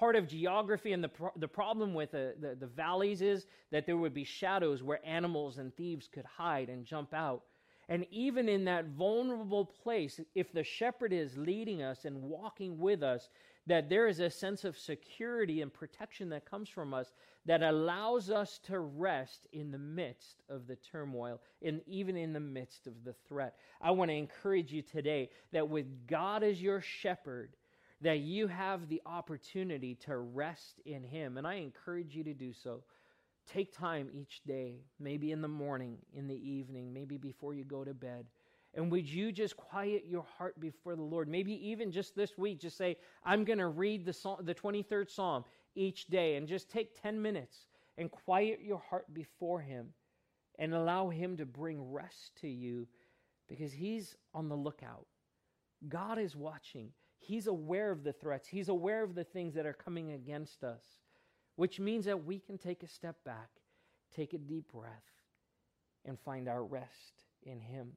part 0.00 0.16
of 0.16 0.26
geography, 0.26 0.92
and 0.92 1.04
the, 1.04 1.08
pro- 1.08 1.30
the 1.36 1.46
problem 1.46 1.92
with 1.92 2.12
the, 2.12 2.34
the, 2.40 2.56
the 2.58 2.66
valleys 2.66 3.20
is 3.20 3.44
that 3.70 3.84
there 3.84 3.98
would 3.98 4.14
be 4.14 4.24
shadows 4.24 4.82
where 4.82 4.98
animals 5.06 5.58
and 5.58 5.76
thieves 5.76 6.08
could 6.08 6.24
hide 6.24 6.70
and 6.70 6.86
jump 6.86 7.12
out. 7.12 7.42
And 7.90 8.06
even 8.10 8.48
in 8.48 8.64
that 8.64 8.86
vulnerable 8.86 9.66
place, 9.66 10.18
if 10.34 10.52
the 10.52 10.64
shepherd 10.64 11.12
is 11.12 11.36
leading 11.36 11.82
us 11.82 12.06
and 12.06 12.22
walking 12.22 12.78
with 12.78 13.02
us, 13.02 13.28
that 13.66 13.90
there 13.90 14.08
is 14.08 14.20
a 14.20 14.30
sense 14.30 14.64
of 14.64 14.78
security 14.78 15.60
and 15.60 15.72
protection 15.72 16.30
that 16.30 16.50
comes 16.50 16.68
from 16.70 16.94
us 16.94 17.12
that 17.44 17.62
allows 17.62 18.30
us 18.30 18.58
to 18.68 18.78
rest 18.78 19.48
in 19.52 19.70
the 19.70 19.78
midst 19.78 20.36
of 20.48 20.66
the 20.66 20.76
turmoil 20.76 21.40
and 21.62 21.82
even 21.86 22.16
in 22.16 22.32
the 22.32 22.40
midst 22.40 22.86
of 22.86 22.94
the 23.04 23.14
threat. 23.28 23.56
I 23.82 23.90
want 23.90 24.10
to 24.10 24.16
encourage 24.16 24.72
you 24.72 24.82
today 24.82 25.28
that 25.52 25.68
with 25.68 26.06
God 26.06 26.42
as 26.42 26.62
your 26.62 26.80
shepherd, 26.80 27.54
that 28.00 28.20
you 28.20 28.46
have 28.46 28.88
the 28.88 29.02
opportunity 29.04 29.94
to 29.94 30.16
rest 30.16 30.80
in 30.86 31.02
Him. 31.02 31.36
And 31.36 31.46
I 31.46 31.54
encourage 31.54 32.14
you 32.14 32.24
to 32.24 32.34
do 32.34 32.52
so. 32.52 32.82
Take 33.46 33.72
time 33.72 34.08
each 34.12 34.42
day, 34.46 34.80
maybe 34.98 35.32
in 35.32 35.42
the 35.42 35.48
morning, 35.48 35.98
in 36.14 36.28
the 36.28 36.34
evening, 36.34 36.92
maybe 36.92 37.16
before 37.16 37.52
you 37.52 37.64
go 37.64 37.84
to 37.84 37.94
bed. 37.94 38.26
And 38.74 38.90
would 38.92 39.08
you 39.08 39.32
just 39.32 39.56
quiet 39.56 40.04
your 40.06 40.24
heart 40.38 40.60
before 40.60 40.94
the 40.94 41.02
Lord? 41.02 41.28
Maybe 41.28 41.52
even 41.68 41.90
just 41.90 42.14
this 42.14 42.38
week, 42.38 42.60
just 42.60 42.76
say, 42.76 42.96
I'm 43.24 43.44
going 43.44 43.58
to 43.58 43.66
read 43.66 44.04
the, 44.04 44.12
psalm, 44.12 44.38
the 44.44 44.54
23rd 44.54 45.10
Psalm 45.10 45.44
each 45.74 46.06
day 46.06 46.36
and 46.36 46.46
just 46.46 46.70
take 46.70 47.00
10 47.00 47.20
minutes 47.20 47.66
and 47.98 48.10
quiet 48.10 48.60
your 48.62 48.78
heart 48.78 49.12
before 49.12 49.60
Him 49.60 49.88
and 50.58 50.72
allow 50.72 51.08
Him 51.08 51.36
to 51.38 51.46
bring 51.46 51.92
rest 51.92 52.36
to 52.42 52.48
you 52.48 52.86
because 53.48 53.72
He's 53.72 54.14
on 54.32 54.48
the 54.48 54.56
lookout. 54.56 55.06
God 55.88 56.18
is 56.18 56.36
watching. 56.36 56.90
He's 57.20 57.46
aware 57.46 57.90
of 57.90 58.02
the 58.02 58.12
threats, 58.12 58.48
He's 58.48 58.68
aware 58.68 59.04
of 59.04 59.14
the 59.14 59.24
things 59.24 59.54
that 59.54 59.66
are 59.66 59.72
coming 59.72 60.12
against 60.12 60.64
us, 60.64 60.82
which 61.56 61.78
means 61.78 62.04
that 62.06 62.24
we 62.24 62.38
can 62.38 62.58
take 62.58 62.82
a 62.82 62.88
step 62.88 63.16
back, 63.24 63.50
take 64.14 64.34
a 64.34 64.38
deep 64.38 64.72
breath, 64.72 64.90
and 66.04 66.18
find 66.18 66.48
our 66.48 66.64
rest 66.64 67.24
in 67.42 67.60
Him. 67.60 67.92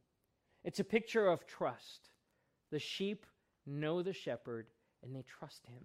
It's 0.63 0.79
a 0.79 0.85
picture 0.85 1.27
of 1.27 1.45
trust. 1.45 2.09
The 2.71 2.79
sheep 2.79 3.25
know 3.65 4.01
the 4.01 4.13
shepherd 4.13 4.67
and 5.03 5.15
they 5.15 5.23
trust 5.23 5.65
him. 5.67 5.81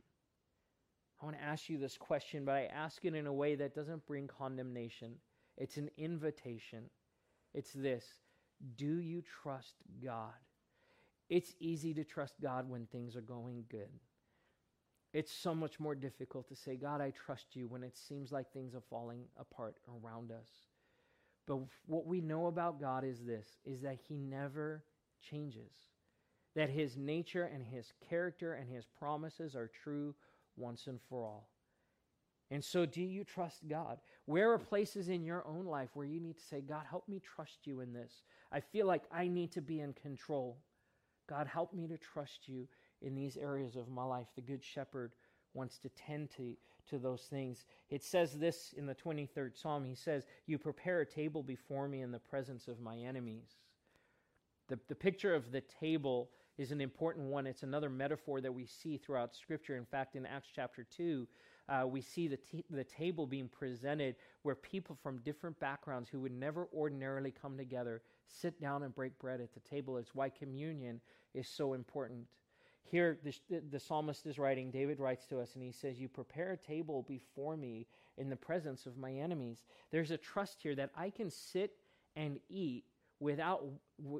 I 1.20 1.24
want 1.24 1.36
to 1.36 1.42
ask 1.42 1.68
you 1.68 1.78
this 1.78 1.96
question, 1.98 2.44
but 2.44 2.54
I 2.54 2.64
ask 2.66 3.04
it 3.04 3.14
in 3.14 3.26
a 3.26 3.32
way 3.32 3.56
that 3.56 3.74
doesn't 3.74 4.06
bring 4.06 4.28
condemnation. 4.28 5.14
It's 5.56 5.76
an 5.76 5.90
invitation. 5.98 6.84
It's 7.54 7.72
this 7.72 8.04
Do 8.76 9.00
you 9.00 9.22
trust 9.42 9.74
God? 10.02 10.32
It's 11.28 11.54
easy 11.60 11.92
to 11.94 12.04
trust 12.04 12.34
God 12.40 12.68
when 12.68 12.86
things 12.86 13.16
are 13.16 13.22
going 13.22 13.64
good. 13.70 13.90
It's 15.12 15.32
so 15.32 15.54
much 15.54 15.80
more 15.80 15.94
difficult 15.94 16.48
to 16.48 16.56
say, 16.56 16.76
God, 16.76 17.00
I 17.00 17.10
trust 17.10 17.56
you 17.56 17.66
when 17.66 17.82
it 17.82 17.96
seems 17.96 18.30
like 18.30 18.52
things 18.52 18.74
are 18.74 18.82
falling 18.90 19.24
apart 19.38 19.76
around 19.88 20.30
us. 20.30 20.48
But 21.46 21.60
what 21.86 22.06
we 22.06 22.20
know 22.20 22.46
about 22.46 22.80
God 22.80 23.04
is 23.04 23.24
this 23.24 23.46
is 23.64 23.80
that 23.80 23.98
he 24.06 24.16
never 24.16 24.84
changes. 25.22 25.72
That 26.54 26.68
his 26.68 26.96
nature 26.96 27.44
and 27.44 27.64
his 27.64 27.92
character 28.08 28.54
and 28.54 28.68
his 28.68 28.86
promises 28.98 29.54
are 29.54 29.70
true 29.82 30.14
once 30.56 30.86
and 30.86 31.00
for 31.08 31.24
all. 31.24 31.48
And 32.50 32.64
so, 32.64 32.86
do 32.86 33.02
you 33.02 33.24
trust 33.24 33.68
God? 33.68 33.98
Where 34.24 34.50
are 34.52 34.58
places 34.58 35.08
in 35.08 35.22
your 35.22 35.46
own 35.46 35.66
life 35.66 35.90
where 35.92 36.06
you 36.06 36.18
need 36.18 36.38
to 36.38 36.44
say, 36.44 36.62
God, 36.62 36.84
help 36.88 37.06
me 37.06 37.20
trust 37.20 37.66
you 37.66 37.80
in 37.80 37.92
this? 37.92 38.22
I 38.50 38.60
feel 38.60 38.86
like 38.86 39.02
I 39.12 39.28
need 39.28 39.52
to 39.52 39.60
be 39.60 39.80
in 39.80 39.92
control. 39.92 40.58
God, 41.28 41.46
help 41.46 41.72
me 41.72 41.86
to 41.86 41.98
trust 41.98 42.48
you 42.48 42.66
in 43.02 43.14
these 43.14 43.36
areas 43.36 43.76
of 43.76 43.88
my 43.88 44.04
life. 44.04 44.26
The 44.34 44.42
Good 44.42 44.64
Shepherd 44.64 45.12
wants 45.54 45.78
to 45.78 45.88
tend 45.90 46.30
to, 46.36 46.54
to 46.90 46.98
those 46.98 47.22
things. 47.22 47.64
It 47.90 48.02
says 48.02 48.38
this 48.38 48.74
in 48.76 48.86
the 48.86 48.94
23rd 48.94 49.60
Psalm. 49.60 49.84
He 49.84 49.94
says, 49.94 50.24
You 50.46 50.58
prepare 50.58 51.00
a 51.00 51.06
table 51.06 51.42
before 51.42 51.88
me 51.88 52.02
in 52.02 52.10
the 52.10 52.18
presence 52.18 52.68
of 52.68 52.80
my 52.80 52.96
enemies. 52.96 53.56
The, 54.68 54.78
the 54.88 54.94
picture 54.94 55.34
of 55.34 55.50
the 55.52 55.62
table 55.62 56.30
is 56.58 56.72
an 56.72 56.80
important 56.80 57.26
one. 57.26 57.46
It's 57.46 57.62
another 57.62 57.88
metaphor 57.88 58.40
that 58.40 58.52
we 58.52 58.66
see 58.66 58.96
throughout 58.96 59.34
Scripture. 59.34 59.76
In 59.76 59.84
fact, 59.84 60.16
in 60.16 60.26
Acts 60.26 60.48
chapter 60.54 60.84
2, 60.96 61.26
uh, 61.68 61.86
we 61.86 62.00
see 62.00 62.28
the, 62.28 62.36
t- 62.36 62.64
the 62.70 62.84
table 62.84 63.26
being 63.26 63.48
presented 63.48 64.16
where 64.42 64.54
people 64.54 64.96
from 65.02 65.18
different 65.18 65.58
backgrounds 65.60 66.08
who 66.08 66.20
would 66.20 66.32
never 66.32 66.68
ordinarily 66.74 67.30
come 67.30 67.56
together 67.56 68.02
sit 68.28 68.60
down 68.60 68.82
and 68.82 68.94
break 68.94 69.18
bread 69.18 69.40
at 69.40 69.52
the 69.54 69.60
table. 69.60 69.96
It's 69.96 70.14
why 70.14 70.28
communion 70.28 71.00
is 71.34 71.48
so 71.48 71.74
important. 71.74 72.26
Here, 72.82 73.18
the, 73.22 73.60
the, 73.70 73.78
psalmist 73.80 74.26
is 74.26 74.38
writing, 74.38 74.70
David 74.70 74.98
writes 74.98 75.26
to 75.26 75.40
us, 75.40 75.54
and 75.54 75.62
he 75.62 75.72
says, 75.72 76.00
You 76.00 76.08
prepare 76.08 76.52
a 76.52 76.56
table 76.56 77.04
before 77.06 77.56
me 77.56 77.86
in 78.16 78.30
the 78.30 78.36
presence 78.36 78.86
of 78.86 78.96
my 78.96 79.12
enemies. 79.12 79.64
There's 79.90 80.10
a 80.10 80.16
trust 80.16 80.62
here 80.62 80.74
that 80.74 80.90
I 80.96 81.10
can 81.10 81.30
sit 81.30 81.72
and 82.16 82.38
eat 82.48 82.84
without 83.20 83.64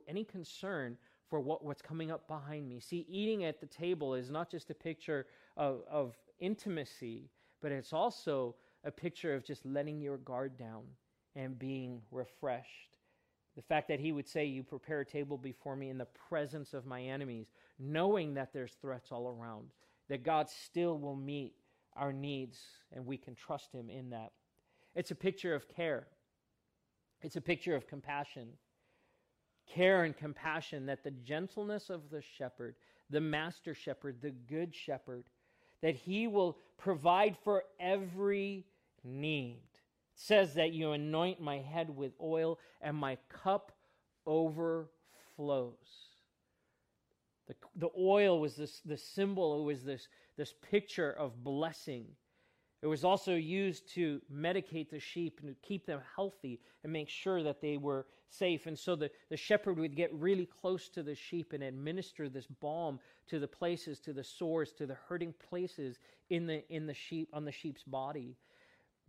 any 0.06 0.24
concern 0.24 0.98
for 1.28 1.40
what, 1.40 1.64
what's 1.64 1.82
coming 1.82 2.10
up 2.10 2.28
behind 2.28 2.68
me. 2.68 2.80
See, 2.80 3.06
eating 3.08 3.44
at 3.44 3.60
the 3.60 3.66
table 3.66 4.14
is 4.14 4.30
not 4.30 4.50
just 4.50 4.70
a 4.70 4.74
picture 4.74 5.26
of, 5.56 5.80
of 5.90 6.16
intimacy, 6.38 7.30
but 7.62 7.72
it's 7.72 7.92
also 7.92 8.54
a 8.84 8.90
picture 8.90 9.34
of 9.34 9.44
just 9.44 9.64
letting 9.64 10.00
your 10.00 10.18
guard 10.18 10.56
down 10.56 10.84
and 11.34 11.58
being 11.58 12.00
refreshed. 12.10 12.97
The 13.58 13.62
fact 13.62 13.88
that 13.88 13.98
he 13.98 14.12
would 14.12 14.28
say, 14.28 14.44
You 14.44 14.62
prepare 14.62 15.00
a 15.00 15.04
table 15.04 15.36
before 15.36 15.74
me 15.74 15.90
in 15.90 15.98
the 15.98 16.06
presence 16.28 16.74
of 16.74 16.86
my 16.86 17.02
enemies, 17.02 17.48
knowing 17.76 18.34
that 18.34 18.52
there's 18.52 18.76
threats 18.80 19.10
all 19.10 19.26
around, 19.26 19.70
that 20.08 20.22
God 20.22 20.48
still 20.48 20.96
will 20.96 21.16
meet 21.16 21.54
our 21.96 22.12
needs 22.12 22.60
and 22.92 23.04
we 23.04 23.16
can 23.16 23.34
trust 23.34 23.72
him 23.72 23.90
in 23.90 24.10
that. 24.10 24.30
It's 24.94 25.10
a 25.10 25.16
picture 25.16 25.56
of 25.56 25.66
care, 25.66 26.06
it's 27.20 27.34
a 27.34 27.40
picture 27.40 27.74
of 27.74 27.88
compassion. 27.88 28.50
Care 29.66 30.04
and 30.04 30.16
compassion 30.16 30.86
that 30.86 31.02
the 31.02 31.10
gentleness 31.10 31.90
of 31.90 32.10
the 32.10 32.22
shepherd, 32.22 32.76
the 33.10 33.20
master 33.20 33.74
shepherd, 33.74 34.18
the 34.22 34.30
good 34.30 34.72
shepherd, 34.72 35.24
that 35.82 35.96
he 35.96 36.28
will 36.28 36.58
provide 36.78 37.36
for 37.42 37.64
every 37.80 38.64
need 39.02 39.58
says 40.20 40.54
that 40.54 40.72
you 40.72 40.90
anoint 40.90 41.40
my 41.40 41.58
head 41.58 41.88
with 41.88 42.12
oil 42.20 42.58
and 42.82 42.96
my 42.96 43.16
cup 43.28 43.70
overflows. 44.26 44.88
The, 47.46 47.54
the 47.76 47.90
oil 47.96 48.40
was 48.40 48.56
this 48.56 48.80
the 48.84 48.96
symbol, 48.96 49.60
it 49.60 49.64
was 49.64 49.84
this, 49.84 50.08
this 50.36 50.52
picture 50.70 51.12
of 51.12 51.44
blessing. 51.44 52.06
It 52.82 52.88
was 52.88 53.04
also 53.04 53.34
used 53.34 53.88
to 53.94 54.20
medicate 54.32 54.90
the 54.90 54.98
sheep 54.98 55.38
and 55.40 55.54
to 55.54 55.66
keep 55.66 55.86
them 55.86 56.00
healthy 56.16 56.60
and 56.82 56.92
make 56.92 57.08
sure 57.08 57.44
that 57.44 57.60
they 57.60 57.76
were 57.76 58.06
safe. 58.28 58.66
And 58.66 58.78
so 58.78 58.96
the, 58.96 59.10
the 59.30 59.36
shepherd 59.36 59.78
would 59.78 59.96
get 59.96 60.12
really 60.12 60.46
close 60.46 60.88
to 60.90 61.02
the 61.04 61.14
sheep 61.14 61.52
and 61.52 61.62
administer 61.62 62.28
this 62.28 62.46
balm 62.46 62.98
to 63.28 63.38
the 63.38 63.48
places, 63.48 64.00
to 64.00 64.12
the 64.12 64.24
sores, 64.24 64.72
to 64.72 64.86
the 64.86 64.96
hurting 65.08 65.34
places 65.48 65.98
in 66.28 66.46
the, 66.46 66.68
in 66.72 66.86
the 66.86 66.94
sheep, 66.94 67.28
on 67.32 67.44
the 67.44 67.52
sheep's 67.52 67.84
body. 67.84 68.36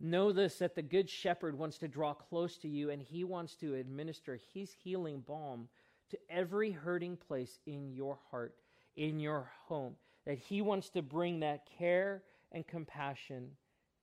Know 0.02 0.32
this 0.32 0.56
that 0.58 0.74
the 0.74 0.82
Good 0.82 1.10
Shepherd 1.10 1.58
wants 1.58 1.76
to 1.78 1.88
draw 1.88 2.14
close 2.14 2.56
to 2.58 2.68
you 2.68 2.88
and 2.88 3.02
he 3.02 3.22
wants 3.22 3.54
to 3.56 3.74
administer 3.74 4.40
his 4.54 4.72
healing 4.82 5.20
balm 5.20 5.68
to 6.08 6.18
every 6.30 6.70
hurting 6.72 7.18
place 7.18 7.58
in 7.66 7.92
your 7.92 8.18
heart, 8.30 8.54
in 8.96 9.20
your 9.20 9.50
home. 9.66 9.96
That 10.24 10.38
he 10.38 10.62
wants 10.62 10.88
to 10.90 11.02
bring 11.02 11.40
that 11.40 11.68
care 11.78 12.22
and 12.50 12.66
compassion 12.66 13.50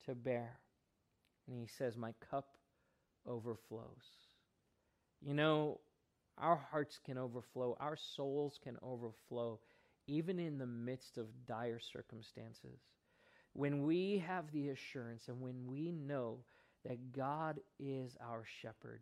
to 0.05 0.13
bear. 0.13 0.59
And 1.47 1.59
he 1.59 1.67
says, 1.67 1.97
My 1.97 2.13
cup 2.29 2.57
overflows. 3.25 4.05
You 5.19 5.33
know, 5.33 5.79
our 6.37 6.57
hearts 6.71 6.99
can 7.03 7.17
overflow, 7.17 7.75
our 7.79 7.95
souls 7.95 8.59
can 8.63 8.77
overflow, 8.83 9.59
even 10.05 10.37
in 10.37 10.59
the 10.59 10.67
midst 10.67 11.17
of 11.17 11.25
dire 11.47 11.79
circumstances 11.79 12.81
when 13.57 13.81
we 13.81 14.23
have 14.27 14.51
the 14.51 14.69
assurance 14.69 15.23
and 15.29 15.41
when 15.41 15.65
we 15.65 15.91
know 15.91 16.37
that 16.85 17.11
God 17.11 17.59
is 17.79 18.15
our 18.21 18.43
shepherd, 18.61 19.01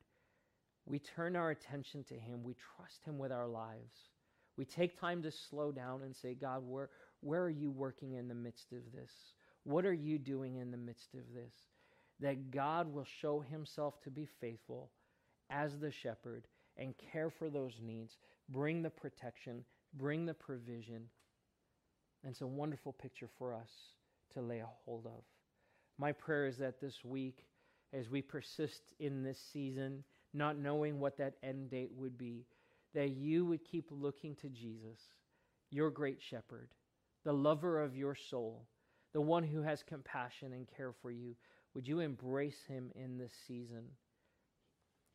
we 0.85 0.97
turn 0.97 1.35
our 1.35 1.51
attention 1.51 2.05
to 2.05 2.13
Him. 2.13 2.41
We 2.41 2.55
trust 2.77 3.03
Him 3.03 3.17
with 3.17 3.33
our 3.33 3.47
lives. 3.47 3.97
We 4.55 4.63
take 4.63 4.97
time 4.97 5.21
to 5.23 5.31
slow 5.49 5.73
down 5.73 6.03
and 6.03 6.15
say, 6.15 6.35
God, 6.35 6.63
where, 6.65 6.89
where 7.19 7.43
are 7.43 7.49
you 7.49 7.69
working 7.69 8.13
in 8.13 8.29
the 8.29 8.33
midst 8.33 8.71
of 8.71 8.79
this? 8.93 9.11
What 9.65 9.85
are 9.85 9.93
you 9.93 10.17
doing 10.17 10.55
in 10.55 10.71
the 10.71 10.77
midst 10.77 11.15
of 11.15 11.33
this? 11.33 11.51
That 12.21 12.49
God 12.49 12.87
will 12.87 13.07
show 13.19 13.41
Himself 13.41 13.99
to 14.05 14.09
be 14.09 14.25
faithful 14.39 14.89
as 15.49 15.77
the 15.79 15.91
shepherd 15.91 16.47
and 16.77 16.93
care 17.11 17.29
for 17.29 17.49
those 17.49 17.73
needs, 17.83 18.15
bring 18.47 18.81
the 18.83 18.89
protection, 18.89 19.65
bring 19.95 20.25
the 20.25 20.33
provision. 20.33 21.09
And 22.23 22.31
it's 22.31 22.39
a 22.39 22.47
wonderful 22.47 22.93
picture 22.93 23.29
for 23.37 23.53
us 23.53 23.69
to 24.35 24.41
lay 24.41 24.59
a 24.59 24.69
hold 24.85 25.05
of. 25.07 25.23
My 25.97 26.11
prayer 26.11 26.45
is 26.45 26.57
that 26.57 26.79
this 26.79 27.03
week, 27.03 27.47
as 27.93 28.09
we 28.09 28.21
persist 28.21 28.93
in 28.99 29.23
this 29.23 29.39
season, 29.51 30.03
not 30.33 30.57
knowing 30.57 30.99
what 30.99 31.17
that 31.17 31.35
end 31.41 31.71
date 31.71 31.91
would 31.95 32.17
be, 32.17 32.45
that 32.93 33.11
you 33.11 33.45
would 33.45 33.63
keep 33.63 33.87
looking 33.89 34.35
to 34.35 34.49
Jesus, 34.49 34.99
your 35.71 35.89
great 35.89 36.21
shepherd, 36.21 36.69
the 37.23 37.33
lover 37.33 37.81
of 37.81 37.95
your 37.95 38.15
soul, 38.15 38.67
the 39.13 39.21
one 39.21 39.43
who 39.43 39.61
has 39.61 39.83
compassion 39.83 40.53
and 40.53 40.67
care 40.75 40.93
for 41.01 41.11
you. 41.11 41.35
Would 41.73 41.87
you 41.87 41.99
embrace 41.99 42.63
him 42.67 42.91
in 42.95 43.17
this 43.17 43.33
season? 43.47 43.85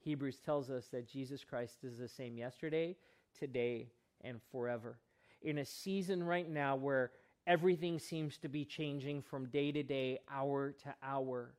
Hebrews 0.01 0.39
tells 0.45 0.71
us 0.71 0.89
that 0.89 1.09
Jesus 1.09 1.45
Christ 1.45 1.85
is 1.85 1.99
the 1.99 2.09
same 2.09 2.39
yesterday, 2.39 2.97
today, 3.39 3.89
and 4.23 4.41
forever. 4.51 4.99
In 5.43 5.59
a 5.59 5.64
season 5.64 6.23
right 6.23 6.49
now 6.49 6.77
where 6.77 7.12
everything 7.47 7.99
seems 7.99 8.36
to 8.38 8.49
be 8.49 8.64
changing 8.64 9.22
from 9.22 9.47
day 9.47 9.72
to 9.72 9.82
day, 9.82 10.18
hour 10.30 10.72
to 10.84 10.95
hour. 11.03 11.55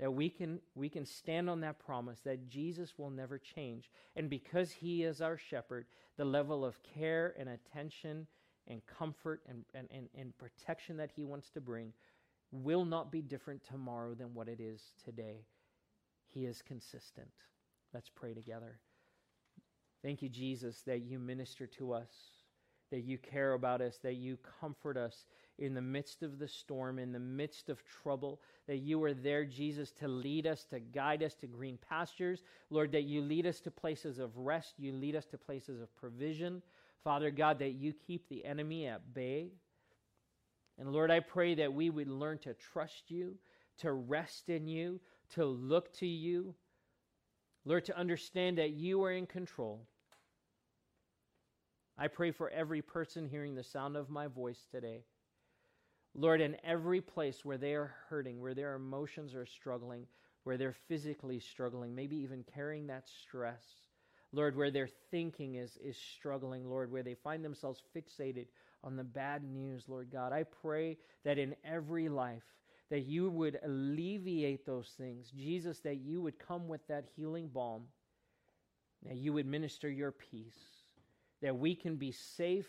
That 0.00 0.12
we 0.12 0.30
can, 0.30 0.60
we 0.74 0.88
can 0.88 1.06
stand 1.06 1.48
on 1.48 1.60
that 1.60 1.78
promise 1.78 2.18
that 2.24 2.48
Jesus 2.48 2.94
will 2.98 3.10
never 3.10 3.38
change. 3.38 3.90
And 4.16 4.28
because 4.28 4.72
He 4.72 5.04
is 5.04 5.20
our 5.20 5.36
shepherd, 5.36 5.86
the 6.16 6.24
level 6.24 6.64
of 6.64 6.82
care 6.82 7.34
and 7.38 7.48
attention 7.48 8.26
and 8.66 8.82
comfort 8.86 9.42
and, 9.48 9.64
and, 9.74 9.88
and, 9.90 10.08
and 10.18 10.36
protection 10.38 10.96
that 10.96 11.10
He 11.14 11.24
wants 11.24 11.50
to 11.50 11.60
bring 11.60 11.92
will 12.50 12.84
not 12.84 13.12
be 13.12 13.22
different 13.22 13.62
tomorrow 13.64 14.14
than 14.14 14.34
what 14.34 14.48
it 14.48 14.60
is 14.60 14.82
today. 15.04 15.46
He 16.28 16.46
is 16.46 16.62
consistent. 16.62 17.30
Let's 17.94 18.10
pray 18.10 18.34
together. 18.34 18.78
Thank 20.02 20.22
you, 20.22 20.28
Jesus, 20.28 20.82
that 20.82 21.02
you 21.02 21.18
minister 21.18 21.66
to 21.78 21.92
us, 21.92 22.10
that 22.92 23.04
you 23.04 23.18
care 23.18 23.54
about 23.54 23.80
us, 23.80 23.98
that 24.02 24.16
you 24.16 24.38
comfort 24.60 24.96
us 24.96 25.24
in 25.58 25.72
the 25.74 25.82
midst 25.82 26.22
of 26.22 26.38
the 26.38 26.46
storm, 26.46 26.98
in 26.98 27.10
the 27.10 27.18
midst 27.18 27.70
of 27.70 27.82
trouble, 27.84 28.40
that 28.68 28.76
you 28.76 29.02
are 29.02 29.14
there, 29.14 29.46
Jesus, 29.46 29.90
to 29.92 30.06
lead 30.06 30.46
us, 30.46 30.64
to 30.64 30.78
guide 30.78 31.22
us 31.22 31.34
to 31.36 31.46
green 31.46 31.78
pastures. 31.88 32.42
Lord, 32.68 32.92
that 32.92 33.04
you 33.04 33.22
lead 33.22 33.46
us 33.46 33.60
to 33.60 33.70
places 33.70 34.18
of 34.18 34.36
rest, 34.36 34.74
you 34.76 34.92
lead 34.92 35.16
us 35.16 35.24
to 35.26 35.38
places 35.38 35.80
of 35.80 35.94
provision. 35.96 36.62
Father 37.02 37.30
God, 37.30 37.58
that 37.60 37.72
you 37.72 37.94
keep 37.94 38.28
the 38.28 38.44
enemy 38.44 38.86
at 38.86 39.14
bay. 39.14 39.48
And 40.78 40.92
Lord, 40.92 41.10
I 41.10 41.20
pray 41.20 41.54
that 41.56 41.72
we 41.72 41.90
would 41.90 42.08
learn 42.08 42.38
to 42.40 42.54
trust 42.54 43.10
you, 43.10 43.36
to 43.78 43.92
rest 43.92 44.50
in 44.50 44.68
you, 44.68 45.00
to 45.30 45.46
look 45.46 45.92
to 45.94 46.06
you. 46.06 46.54
Lord, 47.64 47.86
to 47.86 47.96
understand 47.96 48.58
that 48.58 48.70
you 48.70 49.02
are 49.02 49.12
in 49.12 49.26
control. 49.26 49.86
I 51.98 52.08
pray 52.08 52.30
for 52.30 52.50
every 52.50 52.82
person 52.82 53.28
hearing 53.28 53.54
the 53.54 53.62
sound 53.62 53.96
of 53.96 54.10
my 54.10 54.26
voice 54.26 54.66
today. 54.70 55.04
Lord, 56.14 56.40
in 56.40 56.56
every 56.64 57.00
place 57.00 57.44
where 57.44 57.58
they 57.58 57.74
are 57.74 57.94
hurting, 58.08 58.40
where 58.40 58.54
their 58.54 58.74
emotions 58.74 59.34
are 59.34 59.46
struggling, 59.46 60.06
where 60.44 60.56
they're 60.56 60.76
physically 60.88 61.40
struggling, 61.40 61.94
maybe 61.94 62.16
even 62.16 62.44
carrying 62.54 62.86
that 62.88 63.08
stress. 63.08 63.62
Lord, 64.32 64.56
where 64.56 64.70
their 64.70 64.88
thinking 65.10 65.56
is, 65.56 65.76
is 65.82 65.96
struggling, 65.96 66.68
Lord, 66.68 66.90
where 66.90 67.02
they 67.02 67.14
find 67.14 67.44
themselves 67.44 67.82
fixated 67.94 68.46
on 68.82 68.96
the 68.96 69.04
bad 69.04 69.44
news, 69.44 69.84
Lord 69.88 70.10
God. 70.10 70.32
I 70.32 70.44
pray 70.44 70.98
that 71.24 71.38
in 71.38 71.54
every 71.64 72.08
life, 72.08 72.42
that 72.90 73.06
you 73.06 73.30
would 73.30 73.58
alleviate 73.64 74.66
those 74.66 74.92
things. 74.98 75.30
Jesus, 75.30 75.80
that 75.80 75.96
you 75.96 76.20
would 76.20 76.38
come 76.38 76.68
with 76.68 76.86
that 76.88 77.06
healing 77.16 77.48
balm, 77.48 77.84
that 79.06 79.16
you 79.16 79.32
would 79.32 79.46
minister 79.46 79.90
your 79.90 80.12
peace, 80.12 80.81
that 81.42 81.58
we 81.58 81.74
can 81.74 81.96
be 81.96 82.12
safe 82.12 82.68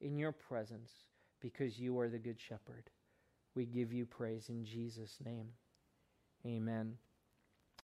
in 0.00 0.16
your 0.16 0.32
presence 0.32 0.90
because 1.40 1.78
you 1.78 1.98
are 1.98 2.08
the 2.08 2.18
good 2.18 2.38
shepherd. 2.38 2.90
We 3.54 3.66
give 3.66 3.92
you 3.92 4.06
praise 4.06 4.48
in 4.48 4.64
Jesus' 4.64 5.18
name. 5.24 5.48
Amen. 6.46 6.94